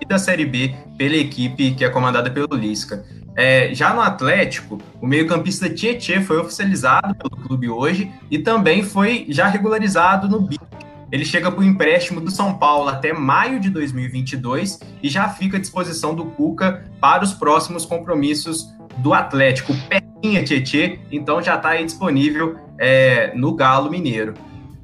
[0.00, 3.04] e da Série B pela equipe que é comandada pelo Lisca.
[3.36, 9.26] É, já no Atlético, o meio-campista Tietê foi oficializado pelo clube hoje e também foi
[9.28, 10.62] já regularizado no BIC.
[11.10, 15.60] Ele chega o empréstimo do São Paulo até maio de 2022 e já fica à
[15.60, 18.68] disposição do Cuca para os próximos compromissos
[18.98, 19.74] do Atlético.
[19.88, 24.34] Pequinha Tietê, então já está disponível é, no Galo Mineiro.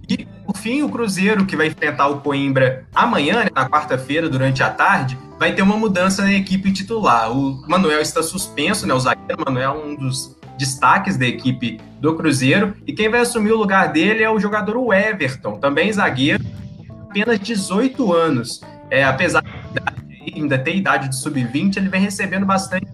[0.08, 4.62] E, por fim, o Cruzeiro, que vai enfrentar o Coimbra amanhã, né, na quarta-feira, durante
[4.62, 7.30] a tarde, vai ter uma mudança na equipe titular.
[7.30, 8.92] O Manuel está suspenso, né?
[8.92, 12.74] O zagueiro Manuel é um dos destaques da equipe do Cruzeiro.
[12.84, 16.44] E quem vai assumir o lugar dele é o jogador Everton, também zagueiro,
[17.08, 18.60] apenas 18 anos.
[18.90, 22.86] É, apesar de ainda ter idade de sub-20, ele vem recebendo bastante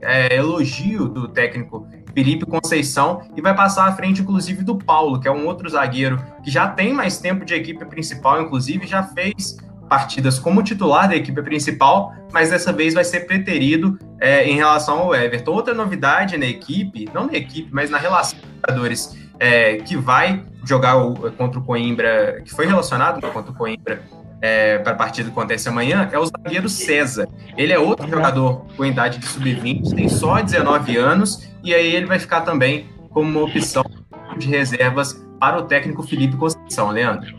[0.00, 5.26] é, elogio do técnico Felipe Conceição e vai passar à frente, inclusive, do Paulo, que
[5.26, 9.56] é um outro zagueiro que já tem mais tempo de equipe principal, inclusive já fez
[9.88, 14.98] partidas como titular da equipe principal, mas dessa vez vai ser preterido é, em relação
[14.98, 15.52] ao Everton.
[15.52, 20.42] Outra novidade na equipe, não na equipe, mas na relação de jogadores é, que vai
[20.64, 24.02] jogar o, contra o Coimbra, que foi relacionado contra o Coimbra
[24.40, 27.28] é, para a partida que acontece amanhã é o zagueiro César.
[27.56, 32.06] Ele é outro jogador com idade de sub-20, tem só 19 anos, e aí ele
[32.06, 33.84] vai ficar também como uma opção
[34.36, 37.32] de reservas para o técnico Felipe Conceição, Leandro.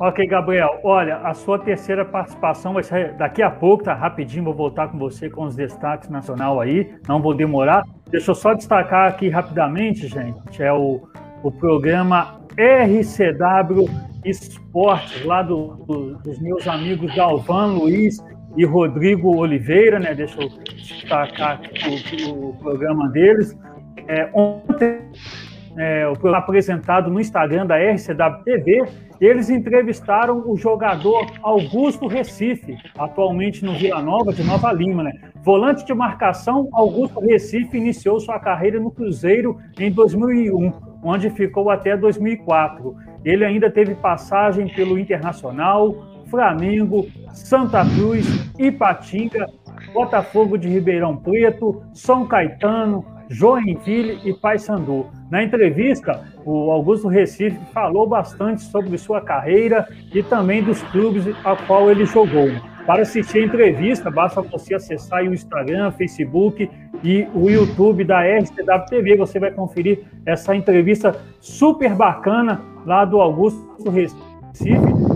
[0.00, 0.78] Ok, Gabriel.
[0.84, 3.94] Olha, a sua terceira participação vai ser daqui a pouco, tá?
[3.94, 6.94] Rapidinho, vou voltar com você com os destaques nacional aí.
[7.08, 7.82] Não vou demorar.
[8.08, 10.62] Deixa eu só destacar aqui rapidamente, gente.
[10.62, 11.02] É o,
[11.42, 13.88] o programa RCW
[14.24, 18.18] Esportes, lá do, do, dos meus amigos Galvan Luiz
[18.56, 20.12] e Rodrigo Oliveira, né?
[20.12, 21.60] Deixa eu destacar
[22.28, 23.56] o, o programa deles.
[24.08, 25.00] É, ontem,
[25.76, 28.84] é, programa apresentado no Instagram da RCW TV,
[29.20, 35.12] eles entrevistaram o jogador Augusto Recife, atualmente no Vila Nova de Nova Lima, né?
[35.44, 41.96] Volante de marcação, Augusto Recife iniciou sua carreira no Cruzeiro em 2001, onde ficou até
[41.96, 42.96] 2004.
[43.24, 45.94] Ele ainda teve passagem pelo Internacional,
[46.26, 48.26] Flamengo, Santa Cruz,
[48.58, 49.46] Ipatinga,
[49.92, 55.06] Botafogo de Ribeirão Preto, São Caetano, Joinville e Paysandu.
[55.30, 61.54] Na entrevista, o Augusto Recife falou bastante sobre sua carreira e também dos clubes a
[61.54, 62.48] qual ele jogou.
[62.86, 66.70] Para assistir a entrevista, basta você acessar o Instagram, Facebook
[67.04, 69.16] e o YouTube da RCW TV.
[69.18, 74.16] Você vai conferir essa entrevista super bacana lá do Augusto Recife.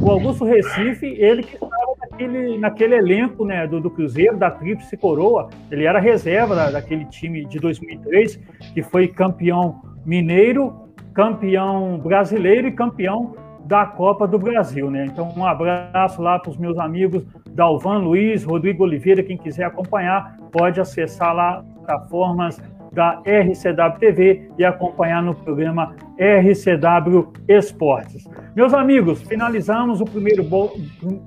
[0.02, 1.81] O Augusto Recife, ele que estava
[2.12, 7.04] naquele, naquele elenco né, do, do Cruzeiro, da Tríplice Coroa, ele era reserva da, daquele
[7.06, 8.36] time de 2003,
[8.74, 13.34] que foi campeão mineiro, campeão brasileiro e campeão
[13.64, 15.06] da Copa do Brasil, né?
[15.06, 20.36] Então, um abraço lá para os meus amigos Dalvan Luiz, Rodrigo Oliveira, quem quiser acompanhar,
[20.50, 22.60] pode acessar lá plataformas
[22.92, 28.28] da RCW TV e acompanhar no programa RCW Esportes.
[28.54, 30.44] Meus amigos, finalizamos o primeiro,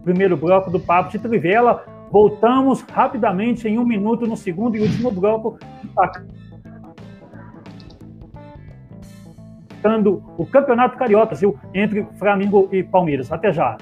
[0.03, 1.83] primeiro bloco do Papo de Trivela.
[2.11, 5.57] Voltamos rapidamente em um minuto no segundo e último bloco
[10.37, 13.31] o Campeonato Carioca, viu, entre Flamengo e Palmeiras.
[13.31, 13.77] Até já.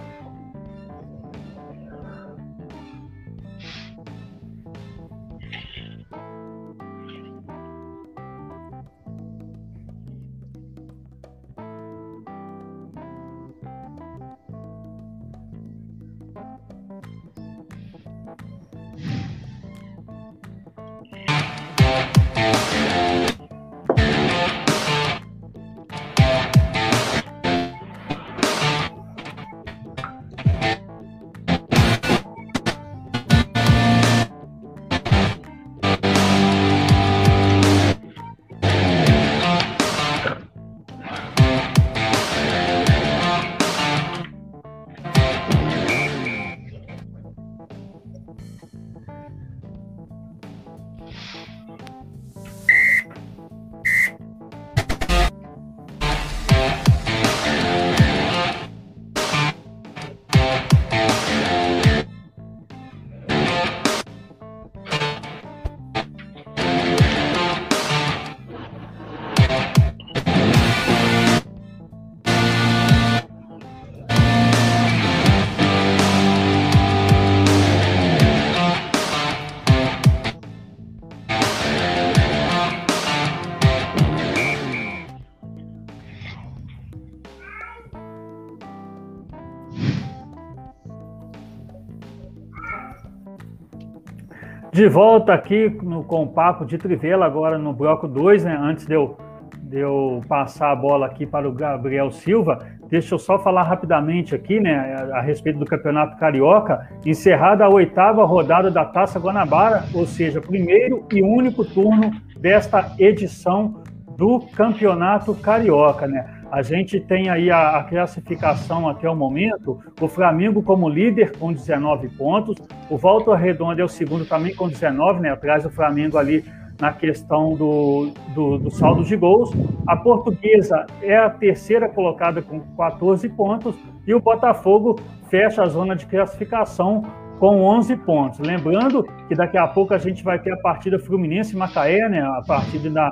[94.84, 98.60] De volta aqui no, com o papo de Trivela, agora no bloco 2, né?
[98.62, 99.18] Antes de eu,
[99.58, 104.36] de eu passar a bola aqui para o Gabriel Silva, deixa eu só falar rapidamente
[104.36, 109.86] aqui, né, a, a respeito do Campeonato Carioca, encerrada a oitava rodada da Taça Guanabara,
[109.94, 113.82] ou seja, primeiro e único turno desta edição
[114.18, 116.43] do Campeonato Carioca, né?
[116.54, 121.52] A gente tem aí a, a, classificação até o momento, o Flamengo como líder com
[121.52, 122.56] 19 pontos,
[122.92, 126.46] o Volta Redonda é o segundo também com 19, né, atrás do Flamengo ali
[126.80, 129.50] na questão do, do, do, saldo de gols.
[129.88, 133.76] A Portuguesa é a terceira colocada com 14 pontos
[134.06, 135.00] e o Botafogo
[135.32, 137.02] fecha a zona de classificação
[137.40, 138.38] com 11 pontos.
[138.38, 142.92] Lembrando que daqui a pouco a gente vai ter a partida Fluminense-Macaé, né, a partida
[142.92, 143.12] da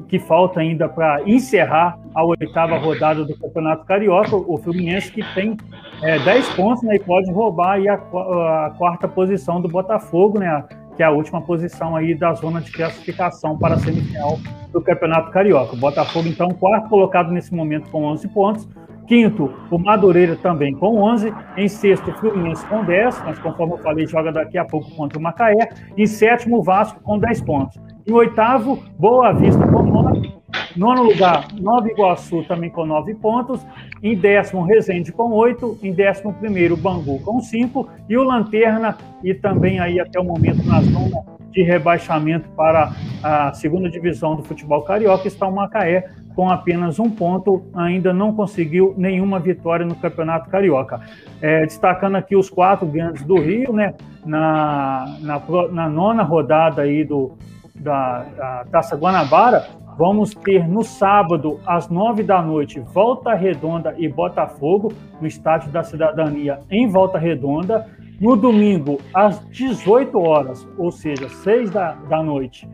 [0.00, 5.56] que, falta ainda para encerrar a oitava rodada do Campeonato Carioca, o Fluminense que tem
[6.02, 10.64] é, 10 pontos né, e pode roubar aí a, a, quarta posição do Botafogo, né,
[10.96, 14.38] que é a última posição aí da zona de classificação para a semifinal
[14.72, 15.74] do Campeonato Carioca.
[15.74, 18.68] O Botafogo, então, quarto colocado nesse momento com 11 pontos.
[19.06, 21.32] Quinto, o Madureira também com 11.
[21.56, 25.18] Em sexto, o Fluminense com 10, mas conforme eu falei, joga daqui a pouco contra
[25.18, 25.68] o Macaé.
[25.96, 27.78] Em sétimo, o Vasco com 10 pontos.
[28.04, 30.32] Em oitavo, Boa Vista com nove.
[30.76, 33.64] Nono lugar, Nova Iguaçu também com nove pontos.
[34.02, 35.78] Em décimo, Resende com oito.
[35.82, 37.88] Em décimo primeiro, Bangu com cinco.
[38.08, 41.22] E o Lanterna, e também aí até o momento na zona
[41.52, 42.92] de rebaixamento para
[43.22, 48.34] a segunda divisão do futebol carioca, está o Macaé com apenas um ponto, ainda não
[48.34, 51.00] conseguiu nenhuma vitória no Campeonato Carioca.
[51.40, 53.94] É, destacando aqui os quatro grandes do Rio, né?
[54.24, 57.36] Na, na, na nona rodada aí do,
[57.74, 59.66] da, da Taça Guanabara,
[59.98, 65.82] vamos ter no sábado, às nove da noite, Volta Redonda e Botafogo, no Estádio da
[65.82, 67.86] Cidadania, em Volta Redonda.
[68.20, 72.68] No domingo, às 18 horas, ou seja, seis da, da noite,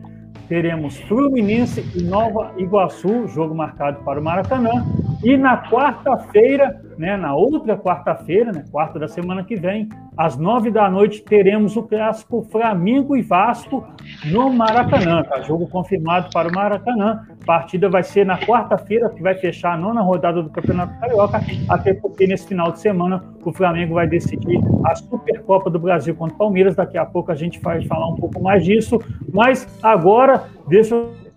[0.47, 4.85] teremos Fluminense e Nova Iguaçu, jogo marcado para o Maracanã.
[5.23, 10.69] E na quarta-feira, né, na outra quarta-feira, né, quarta da semana que vem, às nove
[10.69, 13.87] da noite, teremos o clássico Flamengo e Vasco
[14.25, 15.23] no Maracanã.
[15.23, 15.39] Tá?
[15.41, 17.25] Jogo confirmado para o Maracanã.
[17.45, 21.39] Partida vai ser na quarta-feira, que vai fechar a nona rodada do Campeonato Carioca,
[21.69, 26.35] até porque nesse final de semana o Flamengo vai decidir a Supercopa do Brasil contra
[26.35, 26.75] o Palmeiras.
[26.75, 28.99] Daqui a pouco a gente vai falar um pouco mais disso.
[29.31, 31.28] Mas agora, deixa eu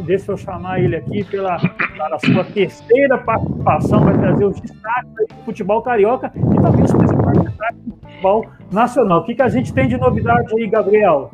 [0.00, 5.44] deixa eu chamar ele aqui pela, pela sua terceira participação, vai trazer os destaques do
[5.44, 9.20] futebol carioca e também os principais destaques do futebol nacional.
[9.20, 11.32] O que, que a gente tem de novidade aí, Gabriel?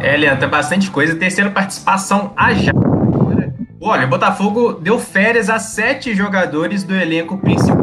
[0.00, 1.14] É, Leandro, tem bastante coisa.
[1.16, 2.72] Terceira participação, a já.
[3.80, 7.76] Olha, o Botafogo deu férias a sete jogadores do elenco principal.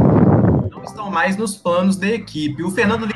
[0.72, 2.64] Não estão mais nos planos da equipe.
[2.64, 3.08] O Fernando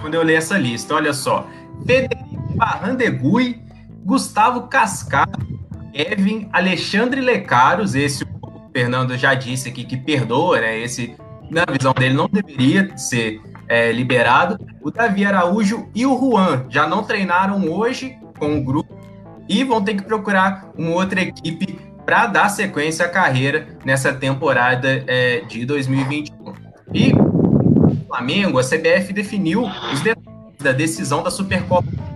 [0.00, 1.46] quando eu li essa lista, olha só.
[1.86, 3.60] Federico Barrandegui,
[4.08, 5.46] Gustavo Cascado,
[5.92, 10.78] Kevin, Alexandre Lecaros, esse o Fernando já disse aqui que perdoa, né?
[10.78, 11.14] Esse,
[11.50, 14.58] na visão dele, não deveria ser é, liberado.
[14.80, 18.98] O Davi Araújo e o Juan já não treinaram hoje com o grupo
[19.46, 25.04] e vão ter que procurar uma outra equipe para dar sequência à carreira nessa temporada
[25.06, 26.54] é, de 2021.
[26.94, 32.08] E o Flamengo, a CBF definiu os detalhes da decisão da Supercopa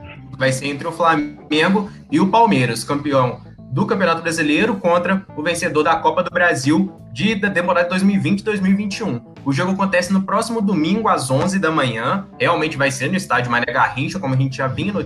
[0.42, 3.40] vai ser entre o Flamengo e o Palmeiras, campeão
[3.70, 9.22] do Campeonato Brasileiro contra o vencedor da Copa do Brasil de, da temporada 2020-2021.
[9.44, 12.26] O jogo acontece no próximo domingo às 11 da manhã.
[12.40, 15.04] Realmente vai ser no estádio Mané Garrincha, como a gente já vinha no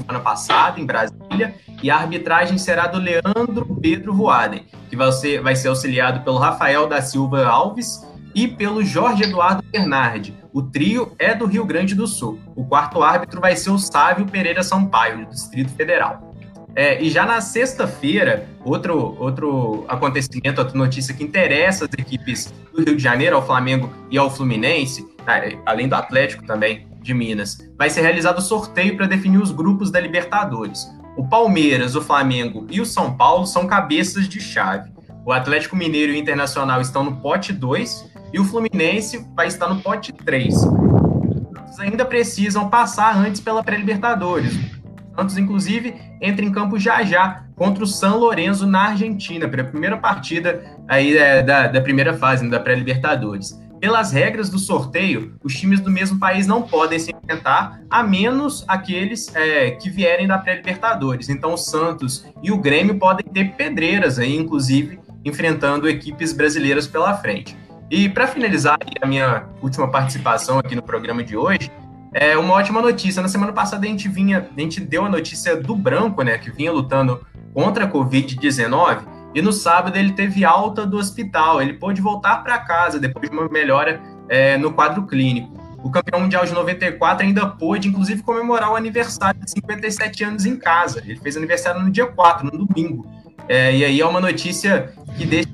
[0.00, 5.42] semana passada em Brasília, e a arbitragem será do Leandro Pedro Voaden, que vai ser,
[5.42, 10.34] vai ser auxiliado pelo Rafael da Silva Alves e pelo Jorge Eduardo Bernardi.
[10.58, 12.40] O trio é do Rio Grande do Sul.
[12.56, 16.34] O quarto árbitro vai ser o Sávio Pereira Sampaio, do Distrito Federal.
[16.74, 22.82] É, e já na sexta-feira, outro, outro acontecimento, outra notícia que interessa as equipes do
[22.82, 27.58] Rio de Janeiro, ao Flamengo e ao Fluminense, tá, além do Atlético também de Minas,
[27.78, 30.88] vai ser realizado o sorteio para definir os grupos da Libertadores.
[31.16, 34.90] O Palmeiras, o Flamengo e o São Paulo são cabeças de chave.
[35.24, 39.68] O Atlético Mineiro e o Internacional estão no pote 2 e o Fluminense vai estar
[39.68, 40.54] no pote 3.
[41.70, 44.52] Os ainda precisam passar antes pela pré-Libertadores.
[45.16, 49.64] Santos, inclusive, entra em campo já já contra o San Lorenzo na Argentina, para a
[49.64, 53.58] primeira partida aí é, da, da primeira fase né, da pré-Libertadores.
[53.80, 58.64] Pelas regras do sorteio, os times do mesmo país não podem se enfrentar, a menos
[58.66, 61.28] aqueles é, que vierem da pré-Libertadores.
[61.28, 67.14] Então, o Santos e o Grêmio podem ter pedreiras aí, inclusive, enfrentando equipes brasileiras pela
[67.14, 67.56] frente.
[67.90, 71.70] E para finalizar a minha última participação aqui no programa de hoje,
[72.12, 73.22] é uma ótima notícia.
[73.22, 76.50] Na semana passada a gente vinha, a gente deu a notícia do Branco, né, que
[76.50, 79.00] vinha lutando contra a Covid-19,
[79.34, 81.62] e no sábado ele teve alta do hospital.
[81.62, 85.56] Ele pôde voltar para casa depois de uma melhora é, no quadro clínico.
[85.82, 90.56] O campeão mundial de 94 ainda pôde, inclusive, comemorar o aniversário de 57 anos em
[90.56, 91.02] casa.
[91.06, 93.06] Ele fez aniversário no dia 4, no domingo.
[93.48, 95.48] É, e aí é uma notícia que deixa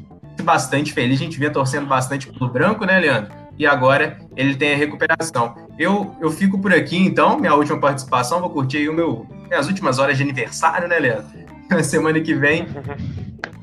[0.44, 1.20] bastante feliz.
[1.20, 3.32] A gente vinha torcendo bastante pelo branco, né, Leandro?
[3.58, 5.54] E agora ele tem a recuperação.
[5.78, 8.40] Eu, eu fico por aqui, então, minha última participação.
[8.40, 11.26] Vou curtir o meu, as últimas horas de aniversário, né, Leandro?
[11.82, 12.66] Semana que vem,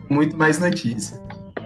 [0.09, 1.21] muito mais notícia.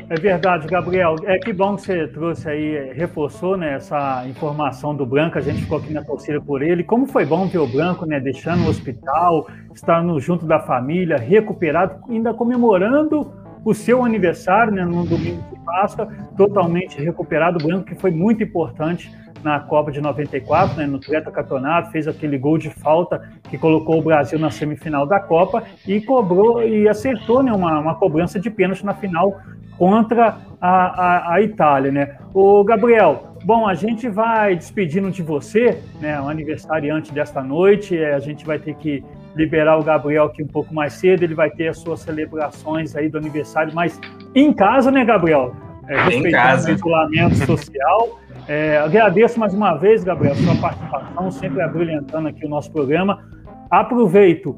[0.08, 1.16] É verdade, Gabriel.
[1.24, 5.38] É que bom que você trouxe aí, reforçou né, essa informação do Branco.
[5.38, 6.84] A gente ficou aqui na torcida por ele.
[6.84, 12.04] Como foi bom ver o Branco, né, deixando o hospital, estando junto da família, recuperado,
[12.08, 13.34] ainda comemorando
[13.66, 17.58] o seu aniversário, né, no domingo de Páscoa, totalmente recuperado.
[17.58, 19.12] O Branco, que foi muito importante
[19.44, 24.04] na Copa de 94, né, no campeonato, fez aquele gol de falta que colocou o
[24.04, 28.86] Brasil na semifinal da Copa e cobrou e acertou né, uma, uma cobrança de pênalti
[28.86, 29.42] na final
[29.78, 31.92] contra a, a, a Itália.
[31.92, 32.18] Né?
[32.34, 37.96] O Gabriel, Bom, a gente vai despedindo de você, né, o aniversariante desta noite.
[38.04, 39.04] A gente vai ter que
[39.36, 43.10] liberar o Gabriel aqui um pouco mais cedo, ele vai ter as suas celebrações aí
[43.10, 44.00] do aniversário, mas
[44.34, 45.54] em casa, né, Gabriel?
[45.88, 48.20] É, respeitando o isolamento social.
[48.48, 53.26] É, agradeço mais uma vez, Gabriel, sua participação, sempre abrilhantando aqui o nosso programa.
[53.72, 54.56] Aproveito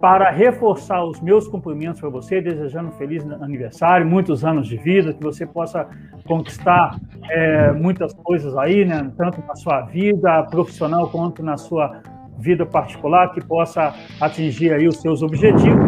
[0.00, 5.12] para reforçar os meus cumprimentos para você, desejando um feliz aniversário, muitos anos de vida,
[5.12, 5.86] que você possa
[6.26, 6.98] conquistar
[7.30, 9.10] é, muitas coisas aí, né?
[9.16, 12.00] Tanto na sua vida profissional quanto na sua
[12.40, 15.84] vida particular, que possa atingir aí os seus objetivos.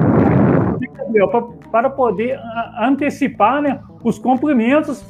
[1.70, 2.38] Para poder
[2.78, 5.04] antecipar né, os cumprimentos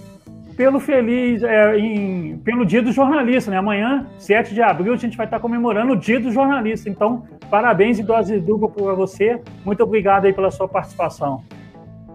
[0.56, 3.56] pelo feliz, é, em, pelo Dia do Jornalista, né?
[3.56, 6.88] Amanhã, 7 de abril, a gente vai estar comemorando o Dia do Jornalista.
[6.88, 9.40] Então, parabéns e dose dupla para você.
[9.64, 11.42] Muito obrigado aí pela sua participação.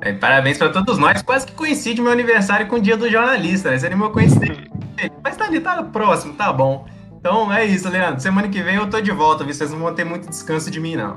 [0.01, 1.21] É, parabéns para todos nós.
[1.21, 3.79] Quase que coincide meu aniversário com o Dia do Jornalista, né?
[3.79, 4.67] Seria meu coincidência.
[5.23, 6.85] Mas tá ali, tá próximo, tá bom.
[7.19, 8.19] Então é isso, Leandro.
[8.19, 9.53] Semana que vem eu tô de volta, viu?
[9.53, 11.15] Vocês não vão ter muito descanso de mim, não.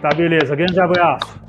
[0.00, 0.54] Tá, beleza.
[0.54, 1.40] Grande abraço.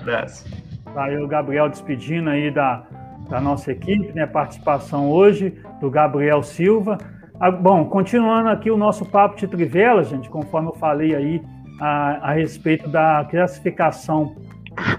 [0.00, 0.44] Abraço.
[0.92, 2.82] Tá aí o Gabriel despedindo aí da,
[3.28, 4.26] da nossa equipe, né?
[4.26, 6.98] Participação hoje do Gabriel Silva.
[7.40, 11.42] Ah, bom, continuando aqui o nosso papo de trivela, gente, conforme eu falei aí
[11.80, 14.34] a, a respeito da classificação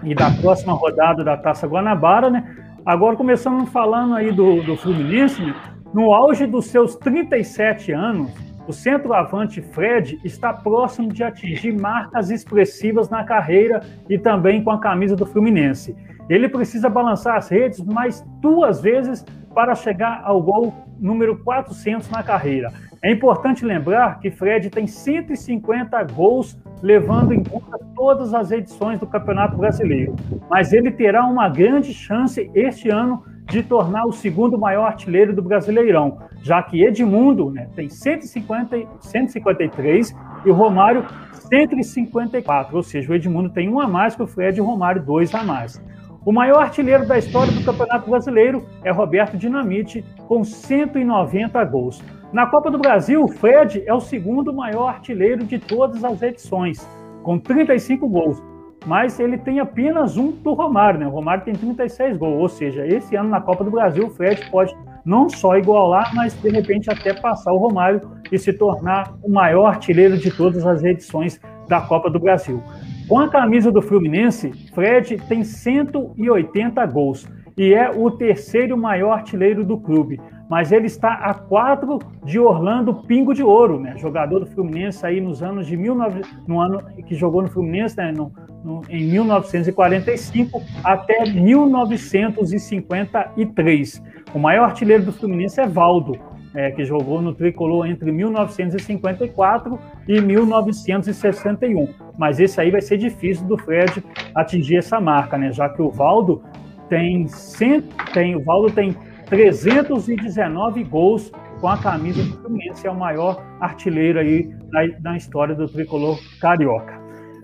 [0.04, 2.56] e da próxima rodada da Taça Guanabara, né?
[2.86, 5.54] Agora começando falando aí do, do Fluminense, né?
[5.94, 8.32] No auge dos seus 37 anos,
[8.68, 14.80] o centroavante Fred está próximo de atingir marcas expressivas na carreira e também com a
[14.80, 15.96] camisa do Fluminense.
[16.30, 19.26] Ele precisa balançar as redes mais duas vezes
[19.56, 22.72] para chegar ao gol número 400 na carreira.
[23.02, 29.08] É importante lembrar que Fred tem 150 gols, levando em conta todas as edições do
[29.08, 30.16] Campeonato Brasileiro.
[30.50, 35.42] Mas ele terá uma grande chance este ano de tornar o segundo maior artilheiro do
[35.42, 40.16] Brasileirão, já que Edmundo né, tem 150, 153
[40.46, 44.62] e Romário 154, ou seja, o Edmundo tem um a mais que o Fred e
[44.62, 45.82] o Romário dois a mais.
[46.26, 52.04] O maior artilheiro da história do Campeonato Brasileiro é Roberto Dinamite, com 190 gols.
[52.32, 56.88] Na Copa do Brasil, o Fred é o segundo maior artilheiro de todas as edições,
[57.24, 58.44] com 35 gols.
[58.86, 61.08] Mas ele tem apenas um do Romário, né?
[61.08, 64.48] O Romário tem 36 gols, ou seja, esse ano na Copa do Brasil, o Fred
[64.52, 68.02] pode não só igualar, mas de repente até passar o Romário
[68.32, 72.62] e se tornar o maior artilheiro de todas as edições da Copa do Brasil.
[73.08, 77.28] Com a camisa do Fluminense, Fred tem 180 gols
[77.58, 80.22] e é o terceiro maior artilheiro do clube.
[80.50, 83.94] Mas ele está a quatro de Orlando Pingo de Ouro, né?
[83.98, 88.12] Jogador do Fluminense aí nos anos de 19, no ano que jogou no Fluminense, né?
[88.12, 88.32] No,
[88.64, 94.04] no, em 1945 até 1953.
[94.34, 96.18] O maior artilheiro do Fluminense é Valdo,
[96.56, 101.90] é, que jogou no tricolor entre 1954 e 1961.
[102.18, 104.04] Mas esse aí vai ser difícil do Fred
[104.34, 105.52] atingir essa marca, né?
[105.52, 106.42] Já que o Valdo
[106.90, 107.82] tem, 100,
[108.14, 108.96] tem o Valdo tem
[109.30, 111.32] 319 gols
[111.62, 116.18] com a camisa do Fluminense, é o maior artilheiro aí na, na história do tricolor
[116.42, 117.00] carioca.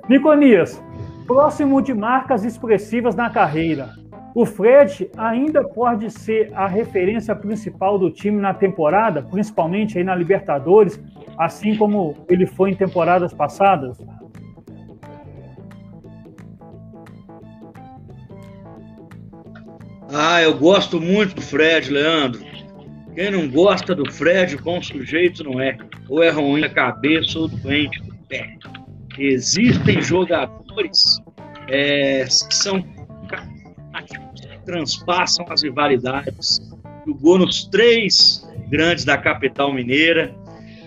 [0.10, 0.84] Niconias,
[1.28, 3.90] próximo de marcas expressivas na carreira,
[4.34, 10.14] o Fred ainda pode ser a referência principal do time na temporada, principalmente aí na
[10.14, 11.02] Libertadores,
[11.38, 13.98] assim como ele foi em temporadas passadas?
[20.18, 22.42] Ah, eu gosto muito do Fred, Leandro.
[23.14, 25.78] Quem não gosta do Fred, bom sujeito não é.
[26.08, 28.56] Ou é ruim da cabeça ou doente do pé.
[29.20, 31.22] Existem jogadores
[31.68, 32.82] é, que são
[34.66, 36.62] transpassam as rivalidades.
[37.06, 40.34] Jogou nos três grandes da capital mineira,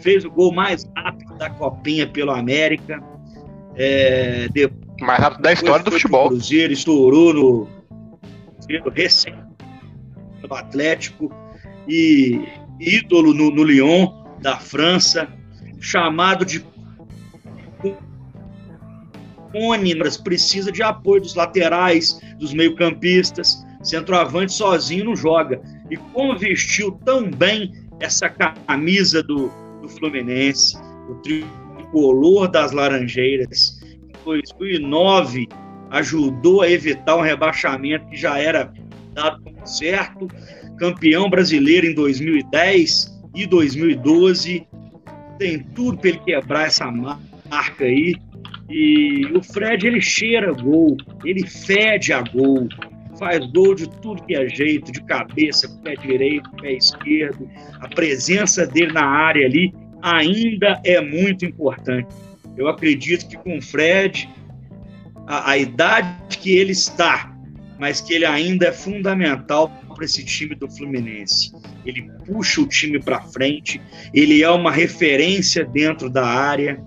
[0.00, 2.98] fez o gol mais rápido da Copinha pelo América.
[3.76, 6.28] É, depois, mais rápido da história do futebol.
[6.28, 7.77] Cruzeiro estourou no
[8.94, 9.34] recém
[10.40, 11.32] do Atlético
[11.88, 12.46] e
[12.78, 15.28] ídolo no, no Lyon da França,
[15.80, 16.64] chamado de
[19.96, 23.64] mas precisa de apoio dos laterais, dos meio-campistas.
[23.82, 25.60] Centroavante sozinho não joga.
[25.90, 29.50] E como vestiu tão bem essa camisa do,
[29.80, 30.76] do Fluminense,
[31.08, 35.48] o tricolor das Laranjeiras, em 2009
[35.90, 38.72] ajudou a evitar um rebaixamento que já era
[39.14, 40.28] dado como certo,
[40.78, 44.66] campeão brasileiro em 2010 e 2012,
[45.38, 48.14] tem tudo para ele quebrar essa marca aí.
[48.68, 52.68] E o Fred ele cheira gol, ele fede a gol,
[53.18, 57.48] faz gol de tudo que é jeito, de cabeça, pé direito, pé esquerdo.
[57.80, 62.08] A presença dele na área ali ainda é muito importante.
[62.56, 64.28] Eu acredito que com o Fred,
[65.28, 67.32] a, a idade que ele está,
[67.78, 71.52] mas que ele ainda é fundamental para esse time do Fluminense.
[71.84, 73.80] Ele puxa o time para frente,
[74.12, 76.82] ele é uma referência dentro da área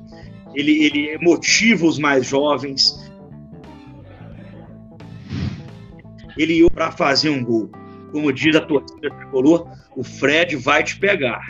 [0.53, 3.11] ele, ele motiva os mais jovens.
[6.37, 7.69] Ele ia para fazer um gol.
[8.11, 11.41] Como diz a torcida tricolor, o Fred vai te pegar.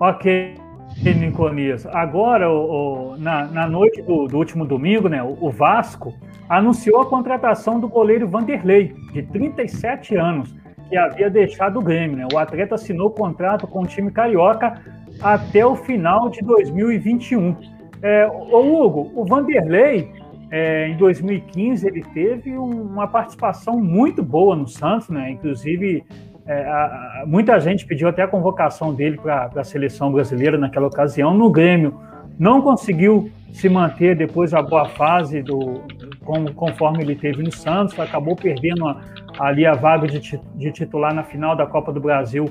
[0.00, 0.54] Ok,
[1.02, 1.86] Niconias.
[1.86, 6.14] Agora, o, o, na, na, noite do, do, último domingo, né, o, o Vasco
[6.48, 10.54] anunciou a contratação do goleiro Vanderlei, de 37 anos,
[10.88, 12.16] que havia deixado o Grêmio.
[12.16, 12.28] Né?
[12.32, 14.80] O atleta assinou contrato com o time carioca
[15.20, 17.56] até o final de 2021.
[18.02, 20.12] É, ô Hugo, o Vanderlei,
[20.50, 25.30] é, em 2015, ele teve uma participação muito boa no Santos, né?
[25.30, 26.04] Inclusive,
[26.46, 30.86] é, a, a, muita gente pediu até a convocação dele para a seleção brasileira naquela
[30.86, 31.34] ocasião.
[31.34, 31.98] No Grêmio,
[32.38, 35.82] não conseguiu se manter depois da boa fase do
[36.24, 39.00] como, conforme ele teve no Santos, acabou perdendo a,
[39.38, 40.20] ali a vaga de,
[40.54, 42.48] de titular na final da Copa do Brasil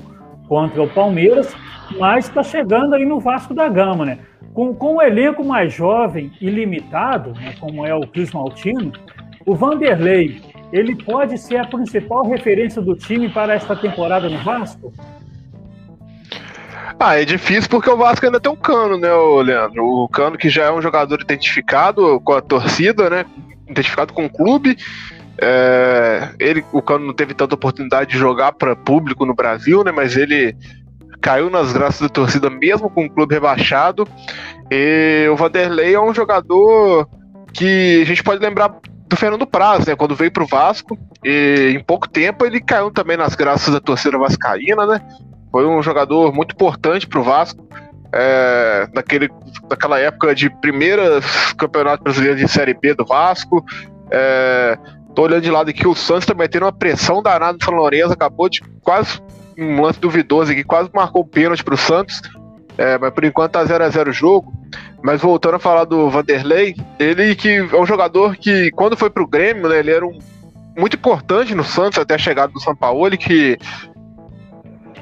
[0.48, 1.54] contra o Palmeiras,
[1.98, 4.18] mas está chegando aí no Vasco da Gama, né?
[4.52, 8.92] Com, com um elenco mais jovem e limitado, né, como é o Cris Maltino,
[9.44, 10.40] o Vanderlei,
[10.72, 14.92] ele pode ser a principal referência do time para esta temporada no Vasco?
[16.98, 19.08] Ah, é difícil porque o Vasco ainda tem um Cano, né,
[19.42, 19.84] Leandro?
[19.84, 23.26] O Cano que já é um jogador identificado com a torcida, né?
[23.68, 24.76] Identificado com o clube.
[25.38, 29.92] É, ele, o Cano não teve tanta oportunidade de jogar para público no Brasil, né?
[29.92, 30.56] Mas ele
[31.20, 34.08] caiu nas graças da torcida mesmo com o clube rebaixado.
[34.70, 37.06] E o Vanderlei é um jogador
[37.52, 38.74] que a gente pode lembrar
[39.08, 39.94] do Fernando Praz, né?
[39.94, 43.80] Quando veio para o Vasco, e em pouco tempo ele caiu também nas graças da
[43.80, 45.00] torcida vascaína, né?
[45.50, 47.66] Foi um jogador muito importante para o Vasco.
[48.12, 49.28] É, naquele,
[49.68, 51.20] naquela época de primeira
[51.58, 53.64] campeonato brasileiro de Série B do Vasco.
[54.10, 54.78] É,
[55.14, 58.12] tô olhando de lado aqui, o Santos também tendo uma pressão danada no São Lourenço,
[58.12, 59.20] acabou de quase
[59.58, 62.22] um lance duvidoso aqui, quase marcou o pênalti para o Santos.
[62.78, 64.52] É, mas por enquanto tá 0x0 o jogo.
[65.02, 69.26] Mas voltando a falar do Vanderlei, ele que é um jogador que, quando foi pro
[69.26, 70.18] Grêmio, né, ele era um,
[70.76, 73.58] muito importante no Santos até a chegada do São Paulo, que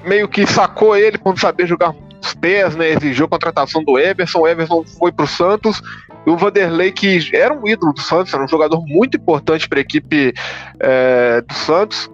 [0.04, 2.90] meio que sacou ele quando sabia jogar os pés, né?
[2.90, 4.40] Exigiu a contratação do Everson.
[4.40, 5.82] O Everson foi pro Santos.
[6.26, 9.78] E o Vanderlei, que era um ídolo do Santos, era um jogador muito importante para
[9.78, 10.32] a equipe
[10.80, 12.10] é, do Santos.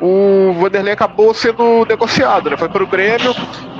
[0.00, 2.56] O Vanderlei acabou sendo negociado, né?
[2.56, 3.32] Foi para o Grêmio.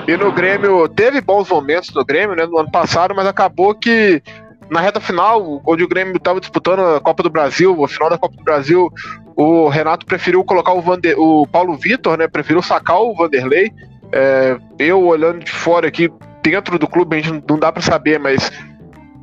[0.08, 2.46] E no Grêmio teve bons momentos no Grêmio, né?
[2.46, 4.22] No ano passado, mas acabou que
[4.70, 8.18] na reta final, onde o Grêmio estava disputando a Copa do Brasil, a final da
[8.18, 8.90] Copa do Brasil,
[9.36, 12.26] o Renato preferiu colocar o, Vander, o Paulo Vitor, né?
[12.26, 13.70] Preferiu sacar o Vanderlei.
[14.12, 16.10] É, eu olhando de fora aqui,
[16.42, 18.50] dentro do clube, a gente não dá para saber, mas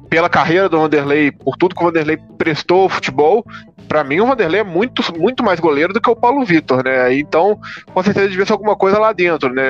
[0.10, 3.44] pela carreira do Vanderlei, por tudo que o Vanderlei prestou ao futebol,
[3.88, 7.14] para mim o Vanderlei é muito, muito mais goleiro do que o Paulo Vitor, né?
[7.18, 7.60] Então,
[7.94, 9.64] com certeza devia ser alguma coisa lá dentro, né?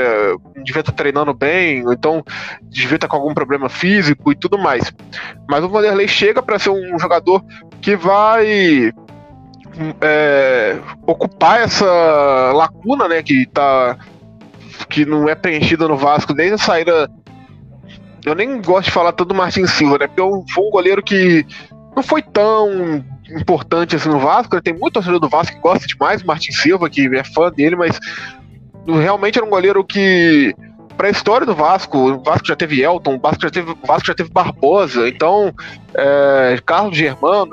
[0.64, 2.24] Devia estar treinando bem, ou então
[2.64, 4.94] devia estar com algum problema físico e tudo mais.
[5.50, 7.44] Mas o Vanderlei chega para ser um jogador
[7.82, 8.92] que vai
[10.02, 11.86] é, ocupar essa
[12.54, 13.22] lacuna, né?
[13.22, 13.98] Que tá
[14.90, 17.10] que não é preenchida no Vasco desde a saída
[18.26, 20.08] eu nem gosto de falar tanto do Martin Silva, né?
[20.08, 21.46] Porque foi um goleiro que
[21.96, 24.56] não foi tão importante assim no Vasco.
[24.56, 24.62] Né?
[24.62, 27.76] Tem muito torcedor do Vasco que gosta demais do Martin Silva, que é fã dele,
[27.76, 28.00] mas
[28.86, 30.54] realmente era um goleiro que
[30.98, 34.08] para a história do Vasco, o Vasco já teve Elton, o Vasco já teve, Vasco
[34.08, 35.54] já teve Barbosa, então
[35.94, 37.50] é, Carlos Germano,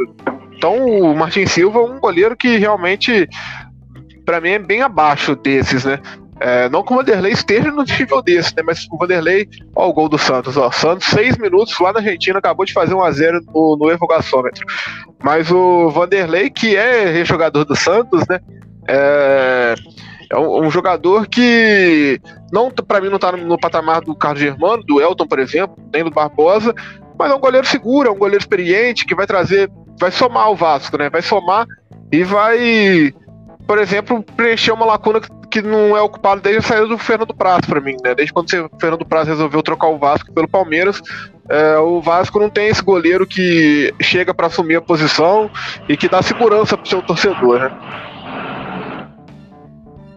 [0.55, 3.29] então o Martin Silva é um goleiro que realmente
[4.27, 5.99] para mim é bem abaixo desses, né?
[6.41, 8.63] É, não que o Vanderlei esteja no nível desse, né?
[8.65, 9.47] Mas o Vanderlei,
[9.77, 10.71] ó, o gol do Santos, ó.
[10.71, 14.65] Santos, seis minutos lá na Argentina, acabou de fazer um a 0 no, no evogaçômetro.
[15.23, 18.41] Mas o Vanderlei, que é jogador do Santos, né?
[18.89, 19.75] É,
[20.31, 22.19] é um, um, jogador que
[22.51, 25.77] não para mim não tá no, no, patamar do Carlos Germano, do Elton, por exemplo,
[25.93, 26.75] nem do Barbosa,
[27.19, 30.57] mas é um goleiro seguro, é um goleiro experiente que vai trazer, vai somar o
[30.57, 31.11] Vasco, né?
[31.11, 31.67] Vai somar
[32.11, 33.13] e vai,
[33.67, 35.29] por exemplo, preencher uma lacuna que
[35.63, 38.15] não é ocupado desde a saída do Fernando Praz para mim, né?
[38.15, 41.03] Desde quando o Fernando Praz resolveu trocar o Vasco pelo Palmeiras,
[41.49, 45.51] é, o Vasco não tem esse goleiro que chega para assumir a posição
[45.89, 47.71] e que dá segurança para o seu torcedor, né?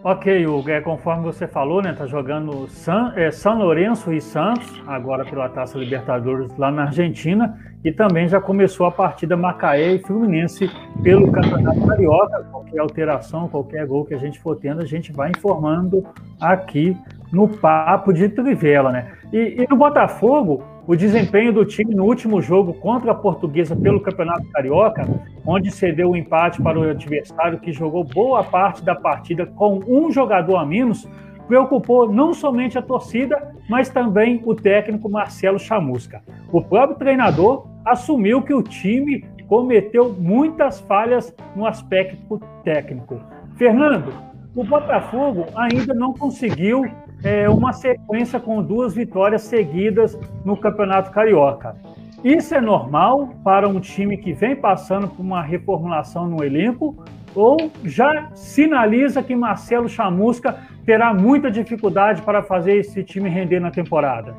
[0.04, 1.94] Ok, Hugo, é conforme você falou, né?
[1.94, 7.58] Tá jogando San, é, São Lourenço e Santos, agora pela Taça Libertadores lá na Argentina,
[7.84, 10.70] e também já começou a partida Macaé e Fluminense
[11.02, 12.44] pelo Campeonato Carioca.
[12.50, 16.06] Qualquer alteração, qualquer gol que a gente for tendo, a gente vai informando
[16.40, 16.96] aqui
[17.32, 19.12] no Papo de Trivela, né?
[19.34, 24.00] E, e no Botafogo, o desempenho do time no último jogo contra a Portuguesa pelo
[24.00, 25.08] Campeonato Carioca,
[25.46, 30.12] onde cedeu o empate para o adversário que jogou boa parte da partida com um
[30.12, 31.08] jogador a menos,
[31.48, 36.22] preocupou não somente a torcida, mas também o técnico Marcelo Chamusca.
[36.52, 43.20] O próprio treinador assumiu que o time cometeu muitas falhas no aspecto técnico.
[43.56, 44.14] Fernando,
[44.56, 46.86] o Botafogo ainda não conseguiu
[47.24, 51.76] é, uma sequência com duas vitórias seguidas no Campeonato Carioca.
[52.24, 57.04] Isso é normal para um time que vem passando por uma reformulação no elenco
[57.36, 63.72] ou já sinaliza que Marcelo Chamusca terá muita dificuldade para fazer esse time render na
[63.72, 64.36] temporada?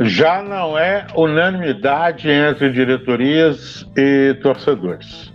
[0.00, 5.32] Já não é unanimidade entre diretorias e torcedores.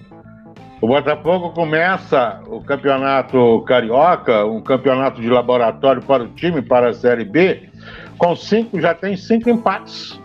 [0.80, 6.94] O Botafogo começa o campeonato carioca, um campeonato de laboratório para o time, para a
[6.94, 7.69] Série B,
[8.18, 10.20] com cinco, já tem cinco empates.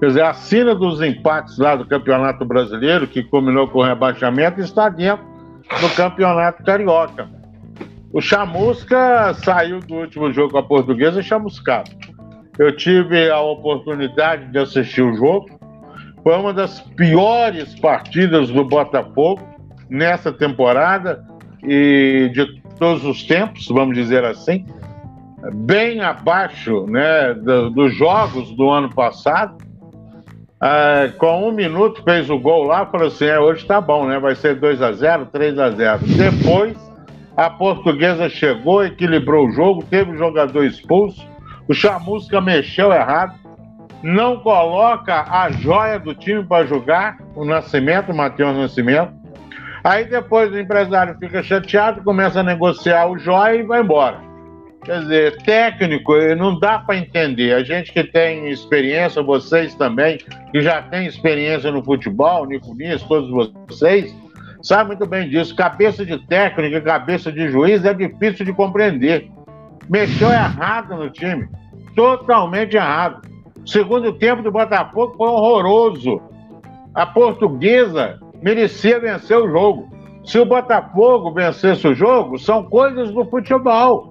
[0.00, 4.58] Quer dizer, a sina dos empates lá do Campeonato Brasileiro, que culminou com o rebaixamento,
[4.58, 5.26] está dentro
[5.78, 7.28] do Campeonato Carioca.
[8.10, 11.90] O Chamusca saiu do último jogo com a Portuguesa chamuscado.
[12.58, 15.50] Eu tive a oportunidade de assistir o jogo.
[16.22, 19.42] Foi uma das piores partidas do Botafogo
[19.90, 21.22] nessa temporada
[21.62, 24.64] e de todos os tempos, vamos dizer assim,
[25.52, 29.69] bem abaixo né, dos jogos do ano passado
[30.60, 34.18] ah, com um minuto fez o gol lá, falou assim: é, hoje tá bom, né?
[34.18, 36.76] Vai ser 2 a 0 3 a 0 Depois,
[37.34, 41.26] a portuguesa chegou, equilibrou o jogo, teve o jogador expulso,
[41.66, 43.34] o Chamusca mexeu errado,
[44.02, 49.12] não coloca a joia do time para jogar, o Nascimento, o Matheus Nascimento.
[49.82, 54.29] Aí depois o empresário fica chateado, começa a negociar o joia e vai embora.
[54.84, 57.52] Quer dizer, técnico, não dá para entender.
[57.52, 60.18] A gente que tem experiência, vocês também,
[60.50, 63.30] que já tem experiência no futebol, Niconis, todos
[63.68, 64.14] vocês,
[64.62, 65.54] sabe muito bem disso.
[65.54, 69.30] Cabeça de técnico e cabeça de juiz é difícil de compreender.
[69.88, 71.46] Mexeu errado no time,
[71.94, 73.28] totalmente errado.
[73.66, 76.22] Segundo tempo do Botafogo foi horroroso.
[76.94, 79.90] A portuguesa merecia vencer o jogo.
[80.24, 84.09] Se o Botafogo vencesse o jogo, são coisas do futebol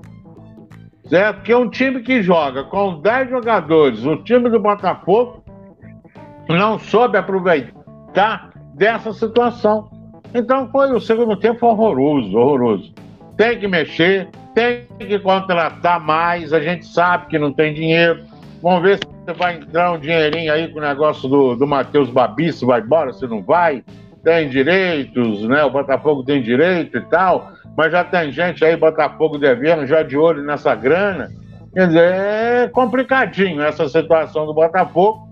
[1.10, 1.38] certo?
[1.38, 5.44] Porque um time que joga com 10 jogadores, o time do Botafogo
[6.48, 9.90] não soube aproveitar dessa situação.
[10.34, 12.94] Então foi o segundo tempo horroroso, horroroso.
[13.36, 18.24] Tem que mexer, tem que contratar mais, a gente sabe que não tem dinheiro.
[18.62, 22.52] Vamos ver se vai entrar um dinheirinho aí com o negócio do, do Matheus Babi,
[22.52, 23.84] se vai embora, se não vai.
[24.24, 25.64] Tem direitos, né?
[25.64, 30.18] O Botafogo tem direito e tal mas já tem gente aí, Botafogo devendo, já de
[30.18, 31.32] olho nessa grana.
[31.74, 35.30] Quer dizer, é complicadinho essa situação do Botafogo.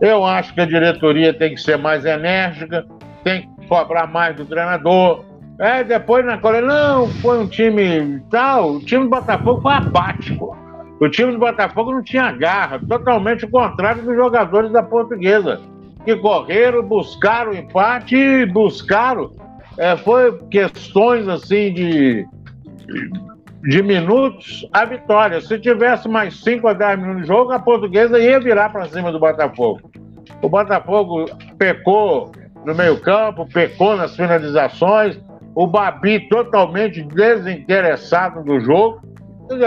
[0.00, 2.86] Eu acho que a diretoria tem que ser mais enérgica,
[3.22, 5.22] tem que cobrar mais do treinador.
[5.58, 10.56] É, depois na coisa, não, foi um time tal, o time do Botafogo foi apático.
[10.98, 15.60] O time do Botafogo não tinha garra, totalmente o contrário dos jogadores da portuguesa,
[16.06, 19.41] que correram, buscaram o empate e buscaram
[19.78, 22.26] é, foi questões assim de,
[23.62, 25.40] de minutos a vitória.
[25.40, 29.10] Se tivesse mais 5 a 10 minutos de jogo, a portuguesa ia virar para cima
[29.10, 29.90] do Botafogo.
[30.40, 31.26] O Botafogo
[31.58, 32.32] pecou
[32.64, 35.18] no meio-campo, pecou nas finalizações,
[35.54, 39.00] o Babi totalmente desinteressado do jogo.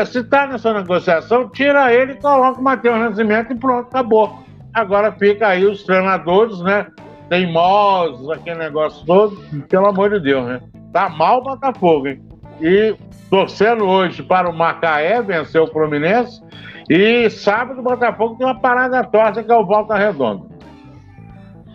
[0.08, 4.44] Se está nessa negociação, tira ele coloca o Matheus Nascimento e pronto, acabou.
[4.74, 6.88] Agora fica aí os treinadores, né?
[7.30, 9.38] Teimosos, aquele negócio todo,
[9.68, 10.62] pelo amor de Deus, né?
[10.92, 12.22] Tá mal o Botafogo, hein?
[12.62, 12.96] E
[13.30, 16.42] torcendo hoje para o Macaé vencer o Fluminense.
[16.90, 20.56] E sábado o Botafogo tem uma parada torta que é o Volta Redonda.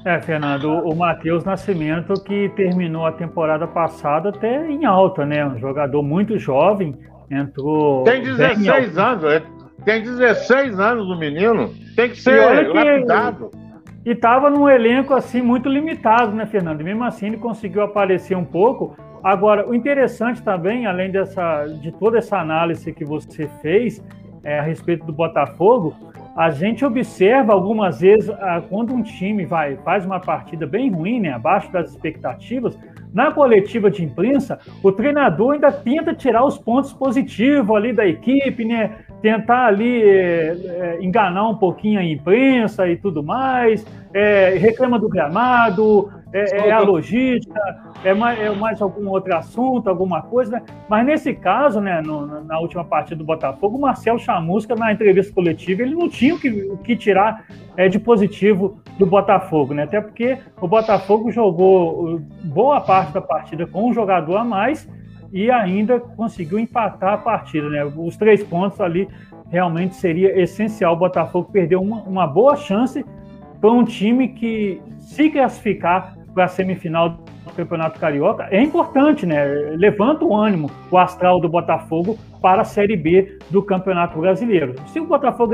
[0.04, 5.44] É, Fernando, o Matheus Nascimento que terminou a temporada passada até em alta, né?
[5.44, 6.96] Um jogador muito jovem,
[7.30, 8.04] entrou.
[8.04, 9.42] Tem 16 anos, é?
[9.84, 13.50] tem 16 anos o menino, tem que ser lapidado.
[14.04, 16.80] E estava num elenco assim muito limitado, né, Fernando?
[16.80, 18.96] E mesmo assim ele conseguiu aparecer um pouco.
[19.22, 24.02] Agora, o interessante também, além dessa, de toda essa análise que você fez
[24.42, 25.94] é, a respeito do Botafogo,
[26.34, 31.20] a gente observa algumas vezes ah, quando um time vai faz uma partida bem ruim,
[31.20, 32.78] né, abaixo das expectativas,
[33.12, 38.64] na coletiva de imprensa, o treinador ainda tenta tirar os pontos positivos ali da equipe,
[38.64, 38.98] né?
[39.20, 45.08] tentar ali é, é, enganar um pouquinho a imprensa e tudo mais, é, reclama do
[45.08, 47.60] gramado, é, é a logística,
[48.04, 50.62] é mais, é mais, algum outro assunto, alguma coisa, né?
[50.88, 55.32] Mas nesse caso, né, no, na última partida do Botafogo, o Marcelo Chamusca, na entrevista
[55.32, 57.44] coletiva, ele não tinha o que, que tirar
[57.76, 59.84] é, de positivo do Botafogo, né?
[59.84, 64.88] Até porque o Botafogo jogou boa parte da partida com um jogador a mais
[65.32, 67.68] e ainda conseguiu empatar a partida.
[67.68, 67.84] Né?
[67.84, 69.08] Os três pontos ali
[69.48, 70.94] realmente seria essencial.
[70.94, 73.04] O Botafogo perdeu uma, uma boa chance
[73.60, 74.80] para um time que,
[75.10, 79.44] se classificar para a semifinal do Campeonato Carioca, é importante, né?
[79.76, 84.74] Levanta o ânimo, o astral do Botafogo para a Série B do Campeonato Brasileiro.
[84.86, 85.52] Se o Botafogo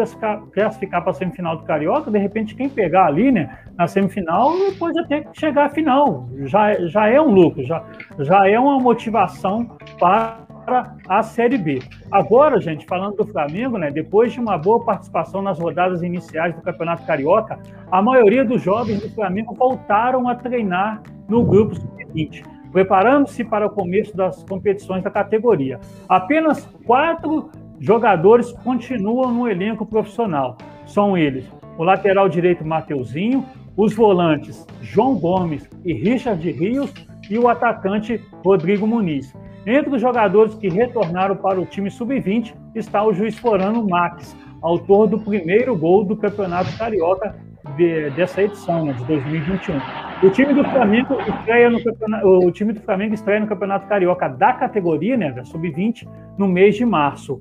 [0.52, 4.98] classificar para a semifinal do Carioca, de repente quem pegar ali, né, na semifinal, pode
[5.00, 6.28] até chegar à final.
[6.44, 7.82] Já, já é um lucro, já,
[8.20, 11.80] já é uma motivação para para a Série B.
[12.10, 16.60] Agora, gente, falando do Flamengo, né, depois de uma boa participação nas rodadas iniciais do
[16.60, 17.58] Campeonato Carioca,
[17.90, 23.70] a maioria dos jovens do Flamengo voltaram a treinar no grupo sub-20, preparando-se para o
[23.70, 25.78] começo das competições da categoria.
[26.08, 27.48] Apenas quatro
[27.78, 30.58] jogadores continuam no elenco profissional.
[30.84, 31.48] São eles
[31.78, 33.44] o lateral direito Mateuzinho,
[33.76, 36.92] os volantes João Gomes e Richard Rios
[37.28, 39.32] e o atacante Rodrigo Muniz.
[39.66, 45.08] Entre os jogadores que retornaram para o time sub-20 está o juiz forano Max, autor
[45.08, 47.34] do primeiro gol do Campeonato Carioca
[47.76, 49.80] de, dessa edição, né, de 2021.
[50.22, 54.28] O time do Flamengo estreia no campeonato, o time do Flamengo estreia no Campeonato Carioca
[54.28, 56.06] da categoria, né, da sub-20,
[56.38, 57.40] no mês de março.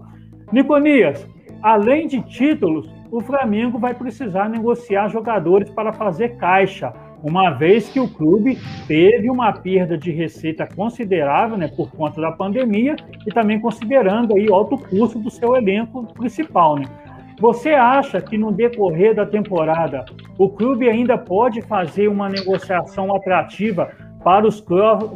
[0.52, 1.30] Niconias,
[1.62, 6.92] além de títulos, o Flamengo vai precisar negociar jogadores para fazer caixa
[7.26, 8.56] uma vez que o clube
[8.88, 12.96] teve uma perda de receita considerável né, por conta da pandemia
[13.26, 16.78] e também considerando aí alto custo do seu elenco principal.
[16.78, 16.86] Né?
[17.40, 20.06] Você acha que no decorrer da temporada
[20.38, 23.90] o clube ainda pode fazer uma negociação atrativa
[24.24, 24.64] para os,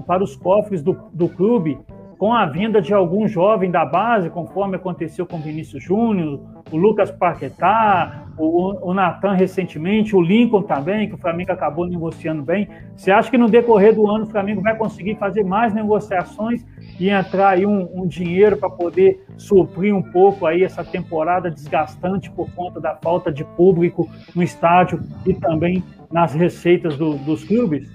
[0.08, 1.78] para os cofres do, do clube
[2.20, 6.76] com a vinda de algum jovem da base, conforme aconteceu com o Vinícius Júnior, o
[6.76, 12.68] Lucas Paquetá, o, o Natan recentemente, o Lincoln também, que o Flamengo acabou negociando bem.
[12.94, 16.66] Você acha que no decorrer do ano o Flamengo vai conseguir fazer mais negociações
[17.00, 22.30] e entrar aí um, um dinheiro para poder suprir um pouco aí essa temporada desgastante
[22.30, 25.82] por conta da falta de público no estádio e também
[26.12, 27.90] nas receitas do, dos clubes?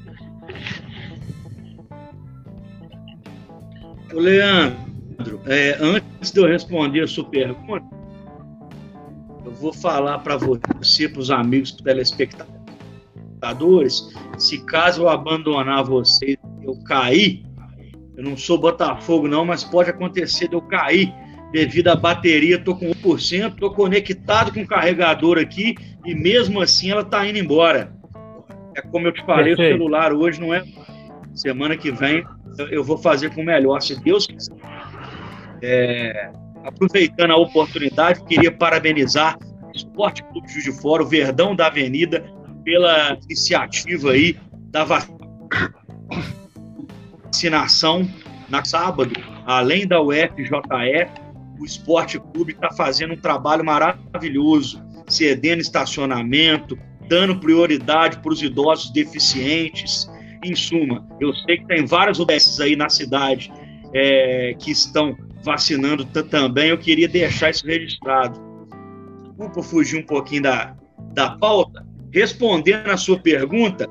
[4.20, 7.84] Leandro, é, antes de eu responder a sua pergunta,
[9.44, 16.76] eu vou falar para você, para os amigos telespectadores, se caso eu abandonar vocês, eu
[16.84, 17.44] cair,
[18.16, 21.12] eu não sou Botafogo não, mas pode acontecer de eu cair
[21.52, 25.74] devido à bateria, tô com 1%, tô conectado com o carregador aqui
[26.04, 27.94] e mesmo assim ela tá indo embora.
[28.76, 29.74] É como eu te falei, Perfeito.
[29.74, 30.64] o celular hoje não é
[31.34, 32.24] semana que vem
[32.70, 34.54] eu vou fazer com o melhor, se Deus quiser.
[35.62, 36.30] É,
[36.64, 42.24] aproveitando a oportunidade, queria parabenizar o Esporte Clube Juiz de Fora, o Verdão da Avenida,
[42.64, 44.38] pela iniciativa aí
[44.70, 44.86] da
[47.30, 48.08] vacinação
[48.48, 49.12] na sábado,
[49.46, 51.10] além da UFJF,
[51.58, 56.78] o Esporte Clube está fazendo um trabalho maravilhoso, cedendo estacionamento,
[57.08, 60.10] dando prioridade para os idosos deficientes,
[60.50, 63.52] em suma, eu sei que tem várias UBS aí na cidade
[63.92, 66.70] é, que estão vacinando também.
[66.70, 68.40] Eu queria deixar isso registrado.
[69.22, 70.74] Desculpa fugir um pouquinho da,
[71.12, 71.86] da pauta.
[72.12, 73.88] Respondendo a sua pergunta,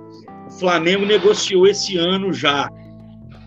[0.47, 2.69] o Flamengo negociou esse ano já,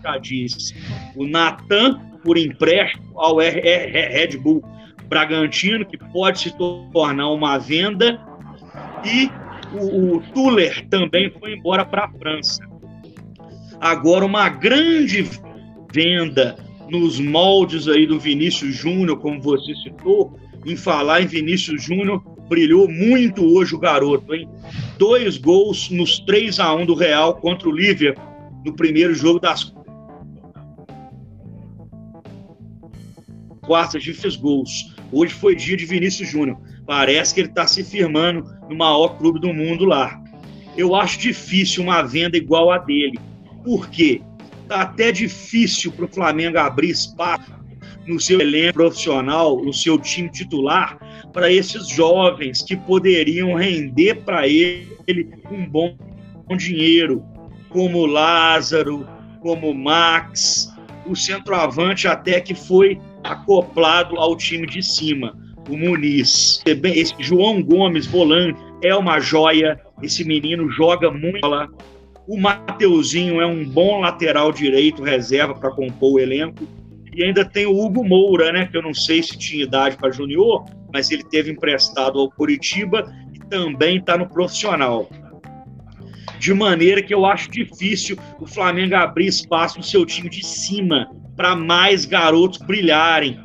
[0.03, 0.75] já disse,
[1.15, 4.63] o Natan por empréstimo ao Red Bull
[5.07, 8.19] Bragantino, que pode se tornar uma venda,
[9.05, 9.31] e
[9.73, 12.66] o, o Tuller também foi embora para a França.
[13.79, 15.29] Agora, uma grande
[15.93, 16.57] venda
[16.89, 22.89] nos moldes aí do Vinícius Júnior, como você citou, em falar em Vinícius Júnior, brilhou
[22.89, 24.49] muito hoje o garoto, hein?
[24.97, 28.23] Dois gols nos 3 a 1 do Real contra o Liverpool
[28.65, 29.73] no primeiro jogo das
[33.61, 34.95] quartas de fez gols.
[35.11, 36.57] Hoje foi dia de Vinícius Júnior.
[36.85, 40.21] Parece que ele está se firmando no maior clube do mundo lá.
[40.75, 43.19] Eu acho difícil uma venda igual a dele.
[43.67, 44.21] Por quê?
[44.69, 47.51] Tá até difícil para o Flamengo abrir espaço
[48.05, 50.97] no seu elenco profissional, no seu time titular,
[51.33, 54.87] para esses jovens que poderiam render para ele
[55.51, 55.97] um bom
[56.55, 57.21] dinheiro,
[57.67, 59.05] como Lázaro,
[59.41, 60.73] como Max,
[61.05, 65.37] o centroavante até que foi acoplado ao time de cima,
[65.69, 66.63] o Muniz.
[66.65, 69.77] Esse João Gomes, volante, é uma joia.
[70.01, 71.41] Esse menino joga muito.
[72.27, 76.67] O Mateuzinho é um bom lateral direito, reserva para compor o elenco.
[77.15, 78.67] E ainda tem o Hugo Moura, né?
[78.67, 83.09] Que eu não sei se tinha idade para junior, mas ele teve emprestado ao Curitiba
[83.33, 85.09] e também está no profissional.
[86.39, 91.09] de maneira que eu acho difícil o Flamengo abrir espaço no seu time de cima
[91.35, 93.39] para mais garotos brilharem.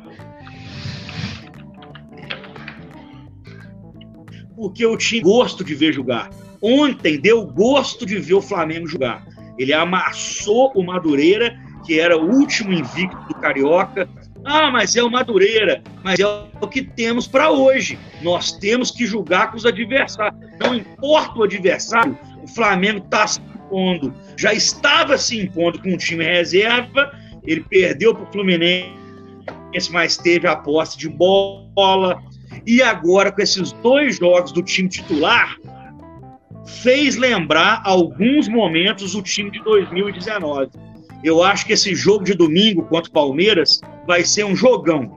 [4.55, 6.29] Porque o time gosto de ver jogar.
[6.63, 9.27] Ontem deu gosto de ver o Flamengo jogar.
[9.59, 14.07] Ele amassou o Madureira, que era o último invicto do Carioca.
[14.45, 17.99] Ah, mas é o Madureira, mas é o que temos para hoje.
[18.21, 20.39] Nós temos que jogar com os adversários.
[20.57, 24.13] Não importa o adversário, o Flamengo está se impondo.
[24.37, 27.11] Já estava se impondo com o time reserva,
[27.45, 28.93] ele perdeu para o Fluminense,
[29.91, 32.21] mas teve a posse de bola.
[32.65, 35.57] E agora, com esses dois jogos do time titular,
[36.65, 40.71] fez lembrar alguns momentos o time de 2019.
[41.23, 45.15] Eu acho que esse jogo de domingo contra o Palmeiras vai ser um jogão.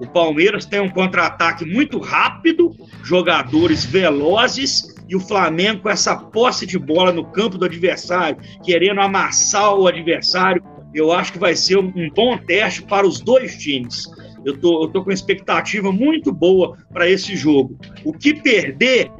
[0.00, 6.66] O Palmeiras tem um contra-ataque muito rápido, jogadores velozes e o Flamengo com essa posse
[6.66, 10.62] de bola no campo do adversário, querendo amassar o adversário.
[10.92, 14.04] Eu acho que vai ser um bom teste para os dois times.
[14.44, 17.78] Eu tô, eu tô com expectativa muito boa para esse jogo.
[18.04, 19.10] O que perder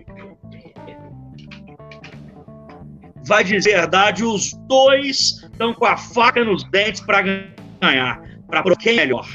[3.27, 8.23] vai dizer a verdade, os dois estão com a faca nos dentes para ganhar.
[8.47, 9.27] Para quem é melhor?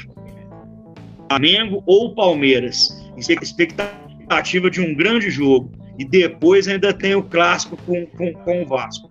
[1.28, 2.90] Flamengo ou Palmeiras?
[3.16, 5.70] Expectativa de um grande jogo.
[5.98, 9.10] E depois ainda tem o clássico com, com, com o Vasco.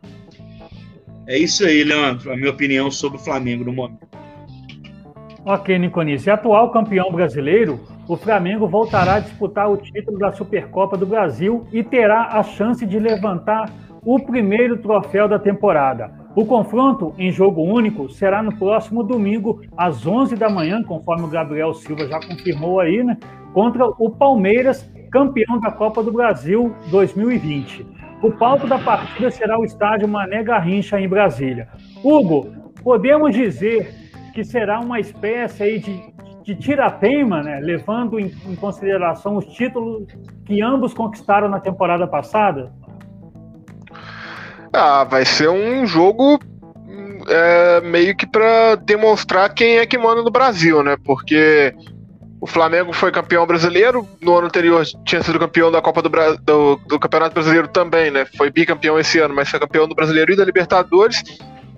[1.28, 4.08] É isso aí, Leandro, a minha opinião sobre o Flamengo no momento.
[5.46, 6.30] Ok, Niconice.
[6.30, 11.84] Atual campeão brasileiro, o Flamengo voltará a disputar o título da Supercopa do Brasil e
[11.84, 13.72] terá a chance de levantar
[14.04, 16.12] o primeiro troféu da temporada.
[16.36, 21.30] O confronto em jogo único será no próximo domingo, às 11 da manhã, conforme o
[21.30, 23.18] Gabriel Silva já confirmou aí, né?
[23.54, 27.86] Contra o Palmeiras, campeão da Copa do Brasil 2020.
[28.24, 31.68] O palco da partida será o estádio Mané Garrincha, em Brasília.
[32.04, 32.48] Hugo,
[32.82, 33.94] podemos dizer
[34.34, 36.14] que será uma espécie aí de,
[36.44, 37.60] de tirateima, né?
[37.60, 40.08] levando em, em consideração os títulos
[40.46, 42.72] que ambos conquistaram na temporada passada?
[44.74, 46.40] Ah, vai ser um jogo
[47.28, 50.96] é, meio que para demonstrar quem é que manda no Brasil, né?
[51.04, 51.74] Porque
[52.40, 56.34] o Flamengo foi campeão brasileiro, no ano anterior tinha sido campeão da Copa do, Bra
[56.36, 58.26] do, do Campeonato Brasileiro também, né?
[58.38, 61.22] Foi bicampeão esse ano, mas foi campeão do Brasileiro e da Libertadores.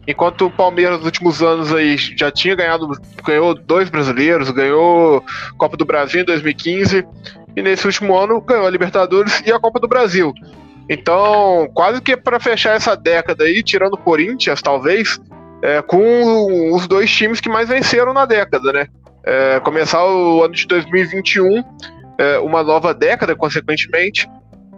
[0.08, 2.90] Enquanto o Palmeiras nos últimos anos aí já tinha ganhado,
[3.26, 5.24] ganhou dois brasileiros, ganhou
[5.58, 7.06] Copa do Brasil em 2015
[7.56, 10.34] e nesse último ano ganhou a Libertadores e a Copa do Brasil.
[10.90, 15.20] Então, quase que para fechar essa década aí, tirando o Corinthians, talvez,
[15.62, 18.88] é, com os dois times que mais venceram na década, né?
[19.26, 21.64] É, começar o ano de 2021,
[22.18, 24.30] é, uma nova década, consequentemente,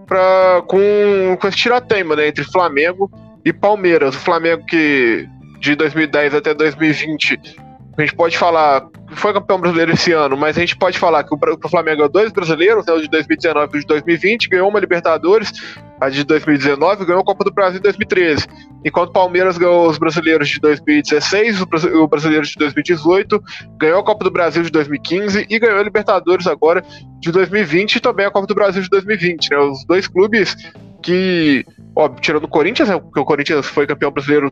[0.06, 3.10] pra, com, com esse tirateima né, entre Flamengo
[3.44, 4.16] e Palmeiras.
[4.16, 5.28] O Flamengo que
[5.60, 7.65] de 2010 até 2020
[7.98, 11.34] a gente pode falar foi campeão brasileiro esse ano, mas a gente pode falar que
[11.34, 14.70] o, o Flamengo ganhou dois brasileiros, né, o de 2019 e o de 2020, ganhou
[14.70, 15.54] uma Libertadores,
[16.02, 18.48] a de 2019 ganhou a Copa do Brasil em 2013,
[18.84, 21.68] enquanto o Palmeiras ganhou os brasileiros de 2016, o,
[22.04, 23.42] o brasileiro de 2018,
[23.78, 26.84] ganhou a Copa do Brasil de 2015 e ganhou a Libertadores agora
[27.20, 30.56] de 2020 e também a Copa do Brasil de 2020, né, os dois clubes
[31.02, 31.64] que,
[31.96, 34.52] ó, tirando o Corinthians, né, porque o Corinthians foi campeão brasileiro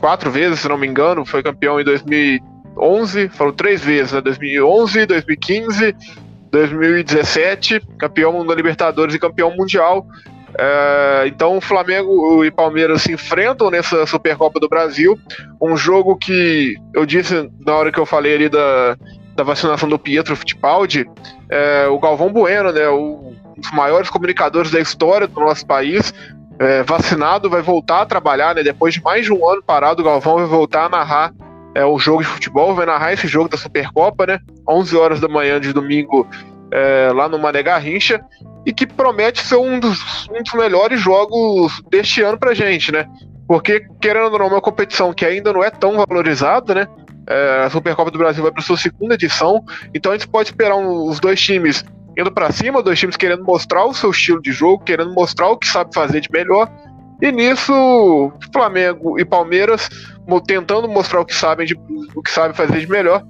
[0.00, 4.20] quatro vezes, se não me engano, foi campeão em 2011, foram três vezes, né?
[4.20, 5.96] 2011, 2015,
[6.50, 10.06] 2017, campeão da Libertadores e campeão mundial.
[10.58, 15.18] É, então, Flamengo e Palmeiras se enfrentam nessa Supercopa do Brasil.
[15.60, 18.96] Um jogo que eu disse na hora que eu falei ali da,
[19.34, 21.06] da vacinação do Pietro Fittipaldi,
[21.50, 26.12] é, o Galvão Bueno, né, o, um dos maiores comunicadores da história do nosso país,
[26.58, 28.62] é, vacinado, vai voltar a trabalhar, né?
[28.62, 31.34] Depois de mais de um ano parado, o Galvão vai voltar a narrar
[31.74, 34.38] é, o jogo de futebol, vai narrar esse jogo da Supercopa, né?
[34.68, 36.26] 11 horas da manhã de domingo,
[36.70, 38.24] é, lá no Mané Garrincha,
[38.64, 43.06] e que promete ser um dos, um dos melhores jogos deste ano pra gente, né?
[43.46, 46.86] Porque, querendo ou não, é uma competição que ainda não é tão valorizada, né?
[47.28, 49.62] É, a Supercopa do Brasil vai para sua segunda edição,
[49.92, 51.84] então a gente pode esperar um, os dois times
[52.16, 55.56] indo para cima, dois times querendo mostrar o seu estilo de jogo, querendo mostrar o
[55.56, 56.70] que sabe fazer de melhor.
[57.20, 59.88] E nisso, Flamengo e Palmeiras
[60.46, 61.78] tentando mostrar o que sabem de,
[62.14, 63.22] o que sabe fazer de melhor.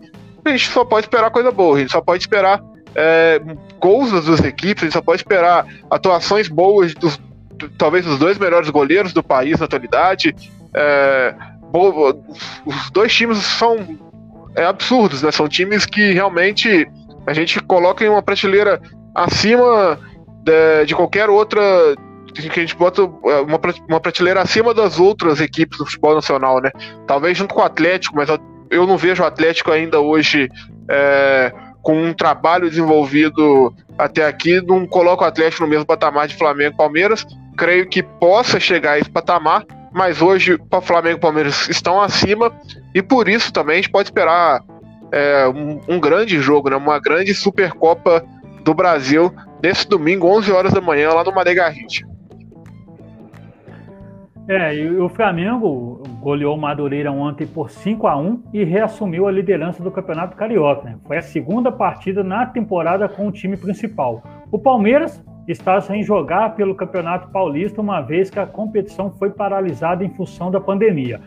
[0.45, 2.63] A gente só pode esperar coisa boa, a gente só pode esperar
[2.95, 3.41] é,
[3.79, 7.21] gols das duas equipes, a gente só pode esperar atuações boas dos
[7.79, 10.35] talvez dos dois melhores goleiros do país na atualidade.
[10.75, 11.35] É,
[12.65, 13.99] os dois times são
[14.55, 15.31] é, absurdos, né?
[15.31, 16.89] São times que realmente
[17.27, 18.81] a gente coloca em uma prateleira
[19.15, 19.98] acima
[20.44, 21.61] de, de qualquer outra
[22.32, 23.59] que a gente bota é, uma,
[23.89, 26.70] uma prateleira acima das outras equipes do futebol nacional, né?
[27.07, 28.28] Talvez junto com o Atlético, mas
[28.70, 30.48] eu não vejo o Atlético ainda hoje
[30.89, 36.36] é, com um trabalho desenvolvido até aqui, não coloco o Atlético no mesmo patamar de
[36.36, 37.27] Flamengo e Palmeiras.
[37.57, 42.53] Creio que possa chegar a esse patamar, mas hoje o Flamengo e Palmeiras estão acima
[42.94, 44.61] e por isso também a gente pode esperar
[45.12, 46.77] é, um, um, grande jogo, né?
[46.77, 48.24] uma grande Supercopa
[48.65, 52.07] do Brasil nesse domingo, 11 horas da manhã, lá no Garrincha.
[54.49, 59.33] É, e o Flamengo goleou o Madureira ontem por 5 a 1 e reassumiu a
[59.33, 60.85] liderança do Campeonato Carioca.
[60.85, 60.97] Né?
[61.05, 64.23] Foi a segunda partida na temporada com o time principal.
[64.53, 70.05] O Palmeiras está sem jogar pelo Campeonato Paulista, uma vez que a competição foi paralisada
[70.05, 71.20] em função da pandemia.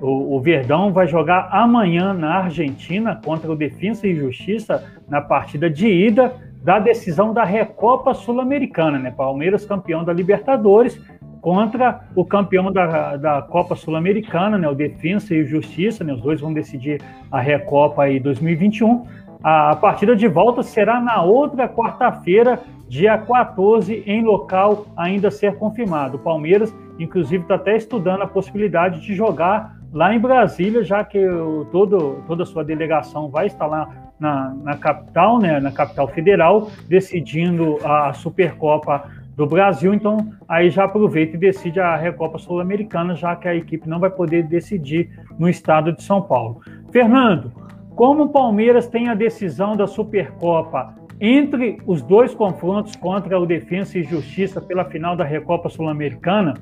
[0.00, 5.68] O, o Verdão vai jogar amanhã na Argentina contra o Defensa e Justiça na partida
[5.68, 9.10] de ida da decisão da Recopa Sul-Americana, né?
[9.10, 11.00] Palmeiras campeão da Libertadores
[11.40, 16.40] contra o campeão da, da Copa Sul-Americana, né, o Defensa e Justiça, né, os dois
[16.40, 17.00] vão decidir
[17.30, 19.06] a Recopa aí 2021.
[19.42, 25.56] A, a partida de volta será na outra quarta-feira, dia 14, em local ainda ser
[25.56, 26.16] confirmado.
[26.16, 31.18] O Palmeiras, inclusive, está até estudando a possibilidade de jogar lá em Brasília, já que
[31.26, 33.88] o, todo, toda a sua delegação vai estar lá
[34.18, 39.04] na, na capital, né, na capital federal, decidindo a Supercopa
[39.36, 43.88] do Brasil, então aí já aproveita e decide a Recopa Sul-Americana, já que a equipe
[43.88, 46.60] não vai poder decidir no estado de São Paulo.
[46.90, 47.52] Fernando,
[47.94, 53.98] como o Palmeiras tem a decisão da Supercopa entre os dois confrontos contra o Defensa
[53.98, 56.54] e Justiça pela final da Recopa Sul-Americana,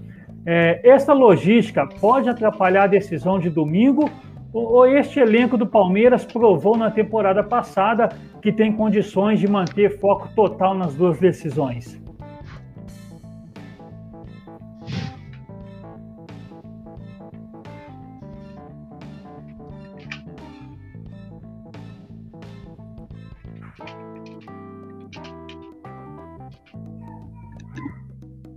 [0.47, 4.09] é, essa logística pode atrapalhar a decisão de domingo
[4.52, 8.09] ou este elenco do Palmeiras provou na temporada passada
[8.40, 12.01] que tem condições de manter foco total nas duas decisões?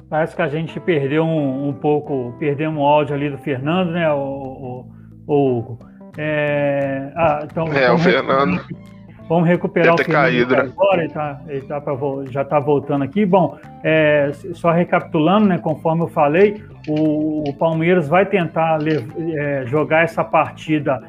[0.10, 4.12] Parece que a gente perdeu um, um pouco, perdemos o áudio ali do Fernando, né,
[4.12, 4.92] o, o,
[5.28, 5.80] o Hugo.
[6.18, 8.60] É, ah, então, é, o Fernando.
[9.30, 10.62] Vamos recuperar Deve o Fernando caído, né?
[10.62, 11.96] agora, ele, tá, ele tá pra,
[12.32, 13.24] já está voltando aqui.
[13.24, 20.04] Bom, é, só recapitulando, né, conforme eu falei, o, o Palmeiras vai tentar é, jogar
[20.04, 21.00] essa partida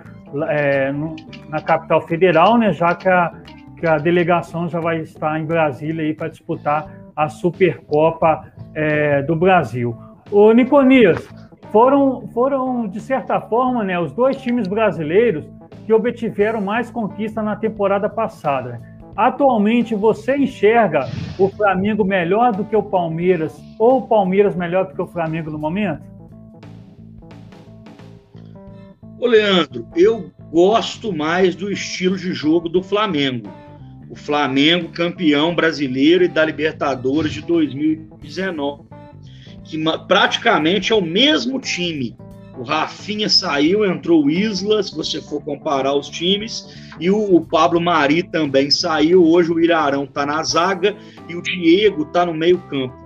[0.51, 1.17] é, no,
[1.49, 3.33] na capital federal, né, já que a,
[3.79, 9.97] que a delegação já vai estar em Brasília para disputar a Supercopa é, do Brasil.
[10.31, 11.29] O Niconias,
[11.71, 15.45] foram, foram, de certa forma, né, os dois times brasileiros
[15.87, 18.81] que obtiveram mais conquista na temporada passada.
[19.17, 21.09] Atualmente, você enxerga
[21.39, 25.51] o Flamengo melhor do que o Palmeiras ou o Palmeiras melhor do que o Flamengo
[25.51, 26.03] no momento?
[29.19, 33.49] Ô, Leandro, eu gosto mais do estilo de jogo do Flamengo
[34.11, 38.83] o Flamengo campeão brasileiro e da Libertadores de 2019,
[39.63, 39.79] que
[40.09, 42.17] praticamente é o mesmo time.
[42.59, 46.69] O Rafinha saiu, entrou o Isla, se você for comparar os times,
[46.99, 49.25] e o, o Pablo Mari também saiu.
[49.25, 50.97] Hoje o Irarão está na zaga
[51.29, 52.99] e o Diego está no meio-campo.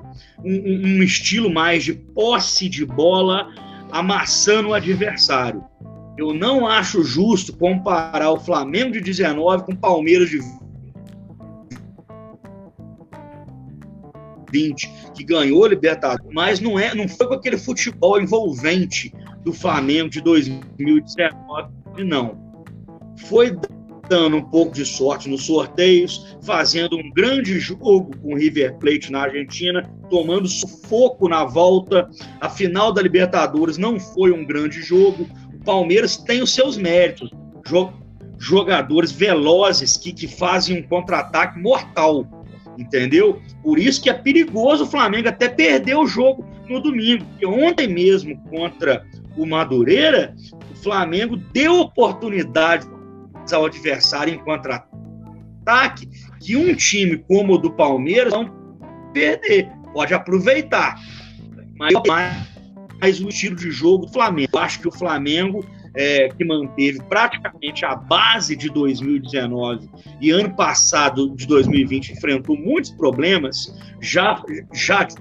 [0.42, 3.52] Um, um, estilo mais de posse de bola,
[3.92, 5.62] amassando o adversário.
[6.16, 10.40] Eu não acho justo comparar o Flamengo de 19 com o Palmeiras de
[14.54, 19.12] 20 que ganhou a Libertadores, mas não é, não foi com aquele futebol envolvente
[19.42, 21.68] do Flamengo de 2019,
[21.98, 22.38] não.
[23.26, 23.56] Foi
[24.08, 29.10] dando um pouco de sorte nos sorteios, fazendo um grande jogo com o River Plate
[29.10, 32.08] na Argentina, tomando sufoco na volta.
[32.40, 35.26] A final da Libertadores não foi um grande jogo.
[35.54, 37.30] O Palmeiras tem os seus méritos.
[38.38, 42.43] Jogadores velozes que, que fazem um contra-ataque mortal
[42.78, 43.40] entendeu?
[43.62, 47.24] Por isso que é perigoso o Flamengo até perder o jogo no domingo.
[47.24, 49.04] Porque ontem mesmo contra
[49.36, 50.34] o Madureira,
[50.72, 52.86] o Flamengo deu oportunidade
[53.52, 56.08] ao adversário em contra-ataque
[56.40, 58.50] que um time como o do Palmeiras não
[59.12, 60.98] perder, pode aproveitar.
[61.78, 61.92] Mas
[63.00, 64.48] mais o estilo de jogo do Flamengo.
[64.52, 65.64] Eu acho que o Flamengo
[65.94, 69.88] é, que manteve praticamente a base de 2019
[70.20, 74.42] e ano passado de 2020 enfrentou muitos problemas, já,
[74.72, 75.14] já que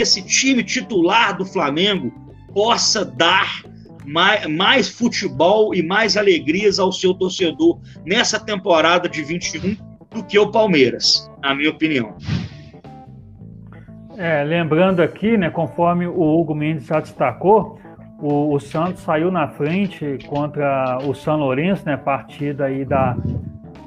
[0.00, 2.12] esse time titular do Flamengo
[2.52, 3.62] possa dar
[4.06, 9.76] mais, mais futebol e mais alegrias ao seu torcedor nessa temporada de 21
[10.10, 11.30] do que o Palmeiras.
[11.42, 12.16] na minha opinião.
[14.18, 17.78] É, lembrando aqui, né, conforme o Hugo Mendes já destacou,
[18.18, 23.16] o, o Santos saiu na frente contra o São Lourenço, né, partida aí da,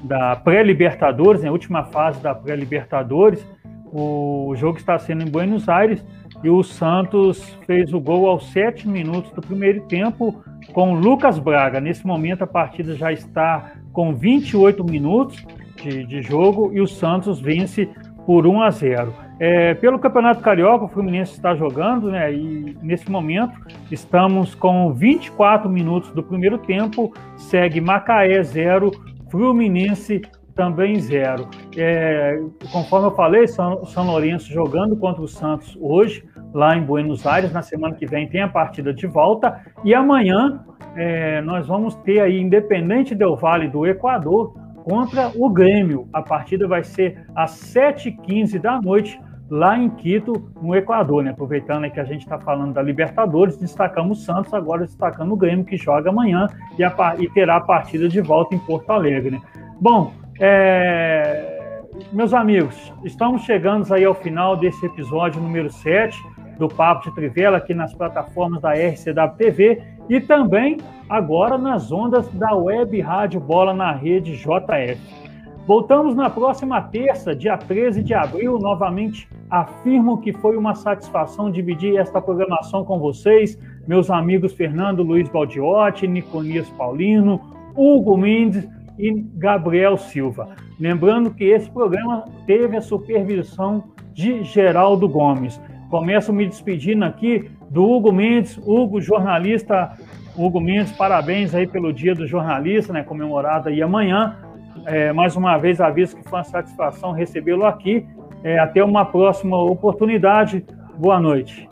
[0.02, 3.45] da pré-Libertadores, né, última fase da pré-Libertadores.
[3.91, 6.02] O jogo está sendo em Buenos Aires
[6.41, 10.41] e o Santos fez o gol aos sete minutos do primeiro tempo
[10.72, 11.82] com Lucas Braga.
[11.82, 15.45] Nesse momento a partida já está com 28 minutos
[15.76, 17.90] de, de jogo e o Santos vence
[18.26, 19.31] por 1 a 0.
[19.43, 22.31] É, pelo Campeonato Carioca, o Fluminense está jogando, né?
[22.31, 23.59] E nesse momento
[23.89, 27.11] estamos com 24 minutos do primeiro tempo.
[27.35, 28.91] Segue Macaé 0,
[29.31, 30.22] Fluminense
[30.53, 31.49] também 0.
[31.76, 32.39] É,
[32.72, 36.23] conforme eu falei, São, São Lourenço jogando contra o Santos hoje,
[36.53, 37.51] lá em Buenos Aires.
[37.51, 39.59] Na semana que vem tem a partida de volta.
[39.84, 40.63] E amanhã
[40.95, 44.53] é, nós vamos ter aí Independente Del Vale do Equador
[44.84, 46.07] contra o Grêmio.
[46.13, 49.19] A partida vai ser às 7h15 da noite
[49.52, 51.32] lá em Quito, no Equador, né?
[51.32, 55.65] Aproveitando que a gente está falando da Libertadores, destacamos o Santos, agora destacando o Grêmio,
[55.65, 56.48] que joga amanhã
[56.80, 59.41] e, a, e terá a partida de volta em Porto Alegre, né?
[59.82, 61.82] Bom, é,
[62.14, 66.18] meus amigos, estamos chegando aí ao final desse episódio número 7
[66.57, 70.78] do Papo de Trivela aqui nas plataformas da RCW TV e também
[71.10, 75.31] agora nas ondas da Web Rádio Bola na rede JF.
[75.67, 78.57] Voltamos na próxima terça, dia 13 de abril.
[78.57, 85.29] Novamente afirmo que foi uma satisfação dividir esta programação com vocês, meus amigos Fernando Luiz
[85.29, 87.39] Baldiotti, Niconias Paulino,
[87.75, 88.67] Hugo Mendes
[88.97, 90.49] e Gabriel Silva.
[90.79, 93.83] Lembrando que esse programa teve a supervisão
[94.13, 95.61] de Geraldo Gomes.
[95.91, 99.95] Começo me despedindo aqui do Hugo Mendes, Hugo, jornalista
[100.35, 104.38] Hugo Mendes, parabéns aí pelo dia do jornalista, né, comemorado aí amanhã.
[104.86, 108.06] É, mais uma vez aviso que foi uma satisfação recebê-lo aqui.
[108.44, 110.66] É, até uma próxima oportunidade.
[110.98, 111.70] Boa noite.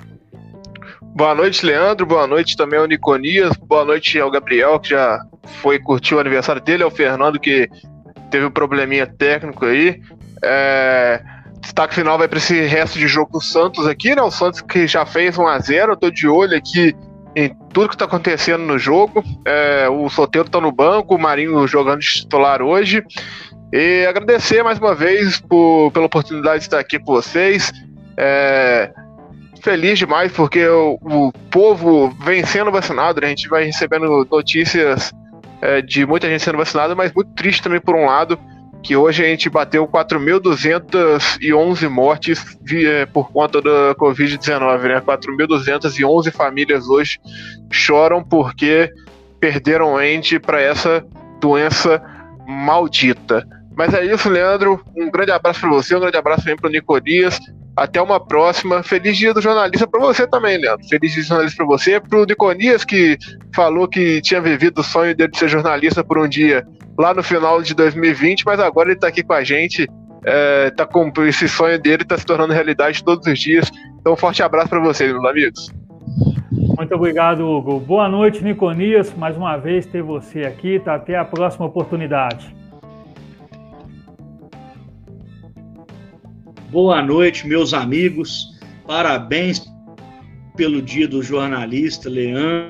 [1.01, 2.05] Boa noite, Leandro.
[2.05, 3.55] Boa noite também ao Niconias.
[3.57, 5.19] Boa noite ao Gabriel, que já
[5.61, 7.67] foi curtir o aniversário dele, ao Fernando, que
[8.29, 10.01] teve um probleminha técnico aí.
[10.43, 11.21] É...
[11.59, 14.21] Destaque final vai para esse resto de jogo do Santos aqui, né?
[14.21, 16.95] O Santos que já fez 1 a 0 Eu tô de olho aqui
[17.39, 19.23] em tudo que está acontecendo no jogo.
[19.45, 23.03] É, o Soteiro está no banco, o Marinho jogando de titular hoje.
[23.71, 27.71] E agradecer mais uma vez por, pela oportunidade de estar aqui com vocês.
[28.17, 28.91] É,
[29.61, 33.27] feliz demais porque o, o, povo vem sendo vacinado, né?
[33.27, 35.13] a gente vai recebendo notícias
[35.61, 38.37] é, de muita gente sendo vacinada, mas muito triste também por um lado
[38.83, 45.01] que hoje a gente bateu 4.211 mortes via, por conta da Covid-19, né?
[45.01, 47.19] 4.211 famílias hoje
[47.71, 48.91] choram porque
[49.39, 51.05] perderam ente para essa
[51.39, 52.01] doença
[52.47, 53.45] maldita.
[53.75, 54.83] Mas é isso, Leandro.
[54.95, 57.39] Um grande abraço para você, um grande abraço também para o Nicodias.
[57.77, 58.83] Até uma próxima.
[58.83, 60.85] Feliz dia do jornalista para você também, Leandro.
[60.87, 61.99] Feliz dia do jornalista para você.
[61.99, 63.17] Para o Nicodias, que
[63.55, 66.67] falou que tinha vivido o sonho dele de ser jornalista por um dia
[66.99, 69.87] lá no final de 2020, mas agora ele está aqui com a gente.
[70.25, 73.71] É, tá com esse sonho dele está se tornando realidade todos os dias.
[74.01, 75.73] Então, um forte abraço para vocês, meus amigos.
[76.51, 77.79] Muito obrigado, Hugo.
[77.79, 79.13] Boa noite, Niconias.
[79.15, 80.77] Mais uma vez ter você aqui.
[80.77, 80.95] Tá?
[80.95, 82.53] Até a próxima oportunidade.
[86.69, 88.59] Boa noite, meus amigos.
[88.85, 89.65] Parabéns
[90.57, 92.69] pelo dia do jornalista Leandro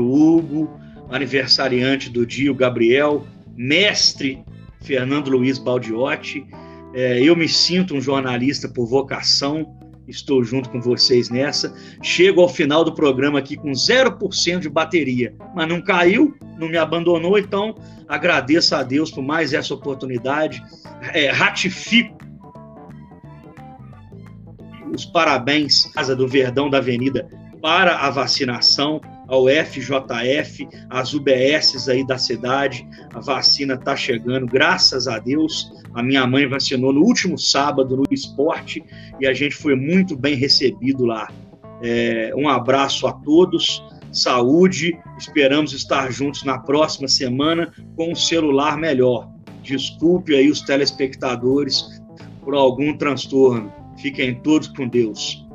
[0.00, 0.79] Hugo
[1.10, 3.26] aniversariante do dia, o Gabriel,
[3.56, 4.42] mestre
[4.82, 6.46] Fernando Luiz Baldiotti.
[6.94, 9.76] É, eu me sinto um jornalista por vocação,
[10.08, 11.74] estou junto com vocês nessa.
[12.02, 16.76] Chego ao final do programa aqui com 0% de bateria, mas não caiu, não me
[16.76, 17.74] abandonou, então
[18.08, 20.62] agradeço a Deus por mais essa oportunidade.
[21.12, 22.18] É, ratifico
[24.92, 27.28] os parabéns Casa do Verdão da Avenida
[27.62, 29.00] para a vacinação
[29.30, 32.86] ao FJF, às UBSs aí da cidade.
[33.14, 35.72] A vacina está chegando, graças a Deus.
[35.94, 38.82] A minha mãe vacinou no último sábado no esporte
[39.20, 41.30] e a gente foi muito bem recebido lá.
[41.80, 43.82] É, um abraço a todos,
[44.12, 44.98] saúde.
[45.16, 49.30] Esperamos estar juntos na próxima semana com um celular melhor.
[49.62, 52.02] Desculpe aí os telespectadores
[52.42, 53.72] por algum transtorno.
[53.96, 55.46] Fiquem todos com Deus.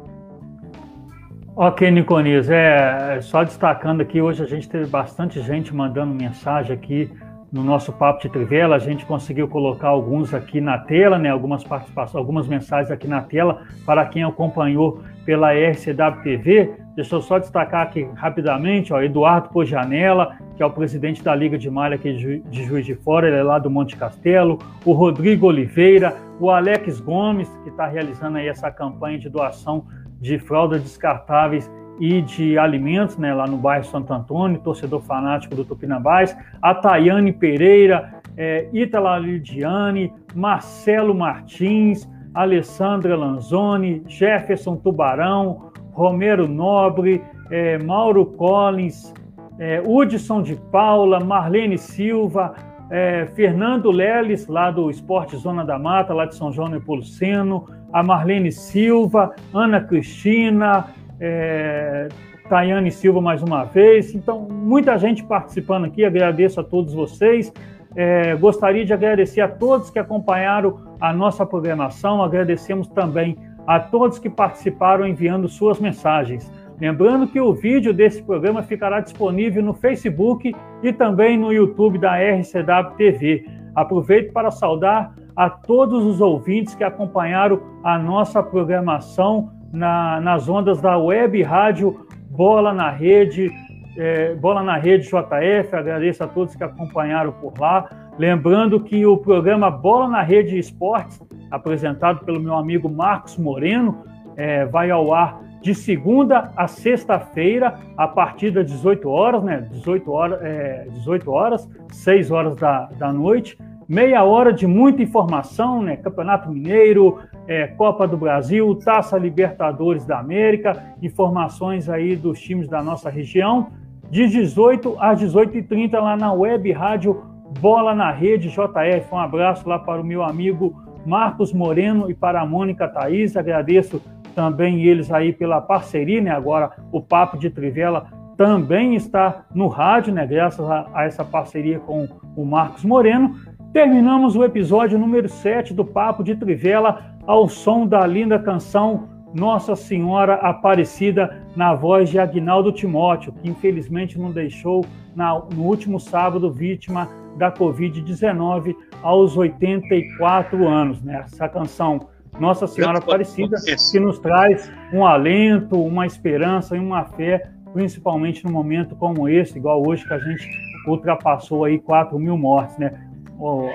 [1.58, 7.10] Ok, Niconias, é, só destacando aqui, hoje a gente teve bastante gente mandando mensagem aqui
[7.50, 11.64] no nosso papo de Trivela, a gente conseguiu colocar alguns aqui na tela, né, algumas
[11.64, 16.74] participações, algumas mensagens aqui na tela para quem acompanhou pela RCW TV.
[16.94, 21.58] Deixa eu só destacar aqui rapidamente, ó, Eduardo Pojanella, que é o presidente da Liga
[21.58, 25.48] de Malha aqui de Juiz de Fora, ele é lá do Monte Castelo, o Rodrigo
[25.48, 29.86] Oliveira, o Alex Gomes, que está realizando aí essa campanha de doação
[30.26, 35.64] de fraldas descartáveis e de alimentos, né, lá no bairro Santo Antônio, torcedor fanático do
[35.64, 47.24] Tupinambás, a Tayane Pereira, é, Itala Lidiane, Marcelo Martins, Alessandra Lanzoni, Jefferson Tubarão, Romero Nobre,
[47.52, 49.14] é, Mauro Collins,
[49.60, 52.56] é, Hudson de Paula, Marlene Silva,
[52.90, 58.04] é, Fernando Leles, lá do Esporte Zona da Mata, lá de São João Nepomuceno, a
[58.04, 60.88] Marlene Silva, Ana Cristina,
[61.20, 62.08] é,
[62.50, 64.14] Tayane Silva mais uma vez.
[64.14, 67.52] Então, muita gente participando aqui, agradeço a todos vocês.
[67.96, 74.20] É, gostaria de agradecer a todos que acompanharam a nossa programação, agradecemos também a todos
[74.20, 76.52] que participaram enviando suas mensagens.
[76.80, 80.54] Lembrando que o vídeo desse programa ficará disponível no Facebook
[80.84, 83.46] e também no YouTube da RCW TV.
[83.74, 90.82] Aproveito para saudar a todos os ouvintes que acompanharam a nossa programação na, nas ondas
[90.82, 93.50] da web rádio Bola na Rede,
[93.98, 95.76] é, Bola na Rede JF.
[95.76, 97.88] Agradeço a todos que acompanharam por lá.
[98.18, 101.22] Lembrando que o programa Bola na Rede Esportes,
[101.52, 104.04] apresentado pelo meu amigo Marcos Moreno,
[104.36, 109.68] é, vai ao ar de segunda a sexta-feira, a partir das 18 horas, né?
[109.72, 115.82] 18 horas, é, 18 horas 6 horas da, da noite meia hora de muita informação,
[115.82, 115.96] né?
[115.96, 117.18] Campeonato Mineiro,
[117.48, 123.70] é, Copa do Brasil, Taça Libertadores da América, informações aí dos times da nossa região,
[124.12, 127.24] de 18 às 18h30 lá na web rádio
[127.60, 129.12] Bola na Rede JF.
[129.12, 130.76] Um abraço lá para o meu amigo
[131.06, 133.36] Marcos Moreno e para a Mônica Thaís.
[133.36, 134.00] Agradeço
[134.36, 136.30] também eles aí pela parceria, né?
[136.30, 138.08] Agora o Papo de Trivela
[138.38, 140.28] também está no rádio, né?
[140.28, 143.36] Graças a, a essa parceria com o Marcos Moreno.
[143.72, 149.76] Terminamos o episódio número 7 do Papo de Trivela ao som da linda canção Nossa
[149.76, 154.86] Senhora Aparecida, na voz de Agnaldo Timóteo, que infelizmente não deixou
[155.16, 161.02] na, no último sábado vítima da Covid-19 aos 84 anos.
[161.02, 161.24] Né?
[161.26, 162.08] Essa canção
[162.40, 163.58] Nossa Senhora Aparecida,
[163.92, 169.58] que nos traz um alento, uma esperança e uma fé, principalmente num momento como esse,
[169.58, 170.48] igual hoje, que a gente
[170.88, 172.92] ultrapassou aí 4 mil mortes, né?
[173.40, 173.70] o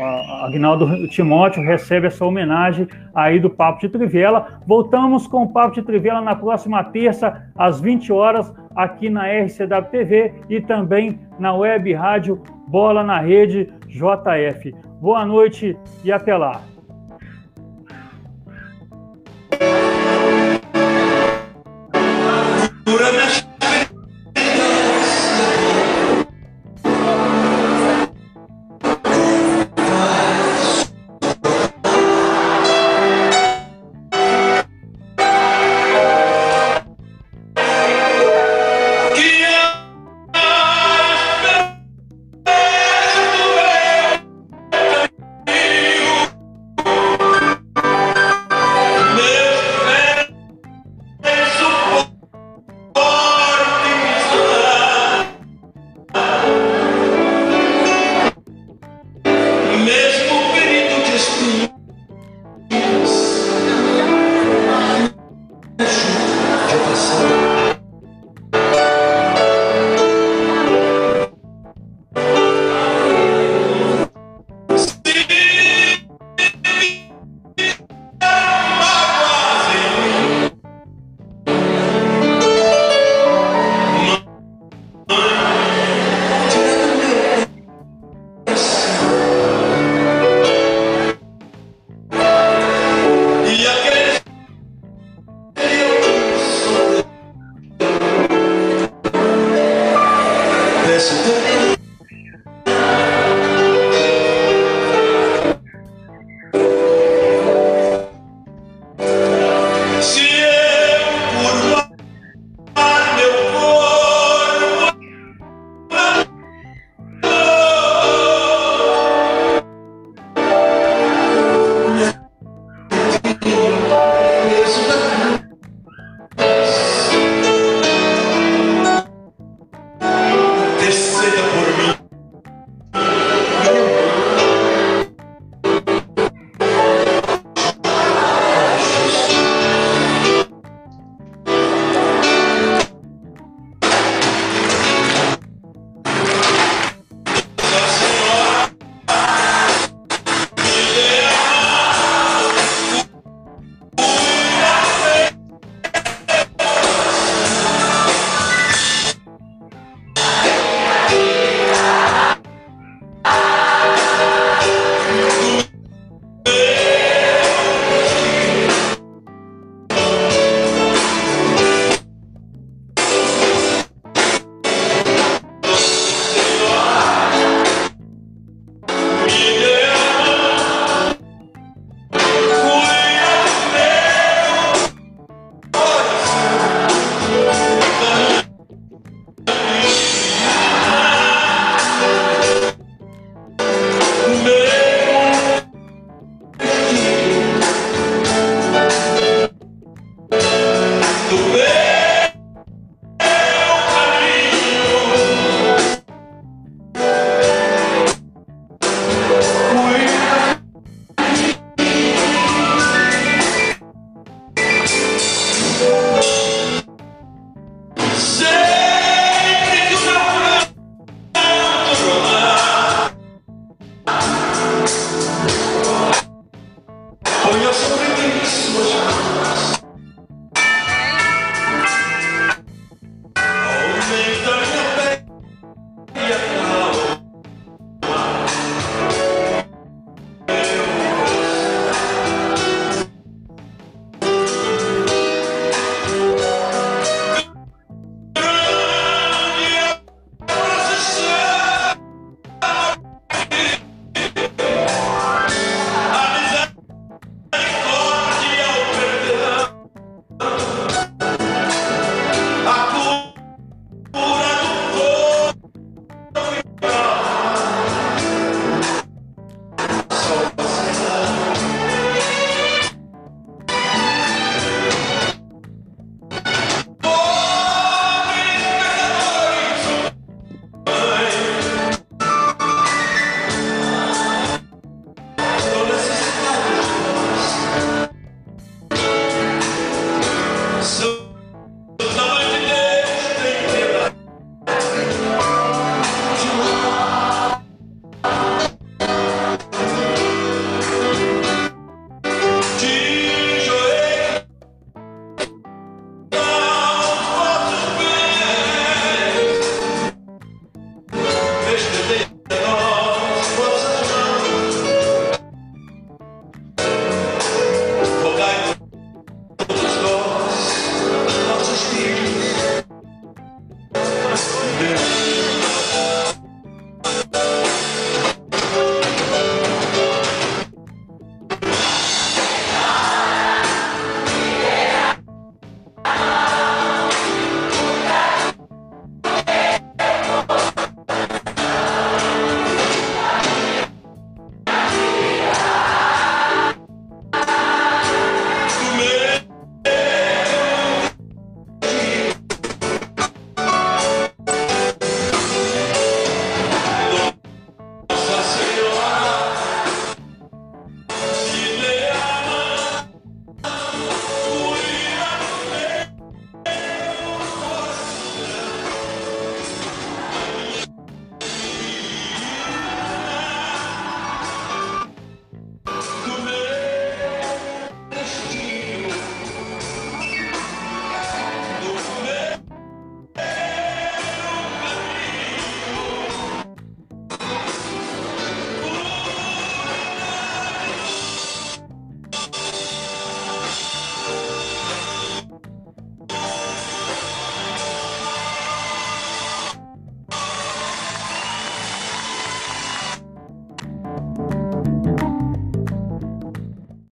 [0.45, 4.61] Agnaldo Timóteo recebe essa homenagem aí do Papo de Trivela.
[4.67, 9.91] Voltamos com o Papo de Trivela na próxima terça, às 20 horas, aqui na RCW
[9.91, 14.75] TV e também na web rádio Bola na Rede JF.
[15.01, 16.61] Boa noite e até lá.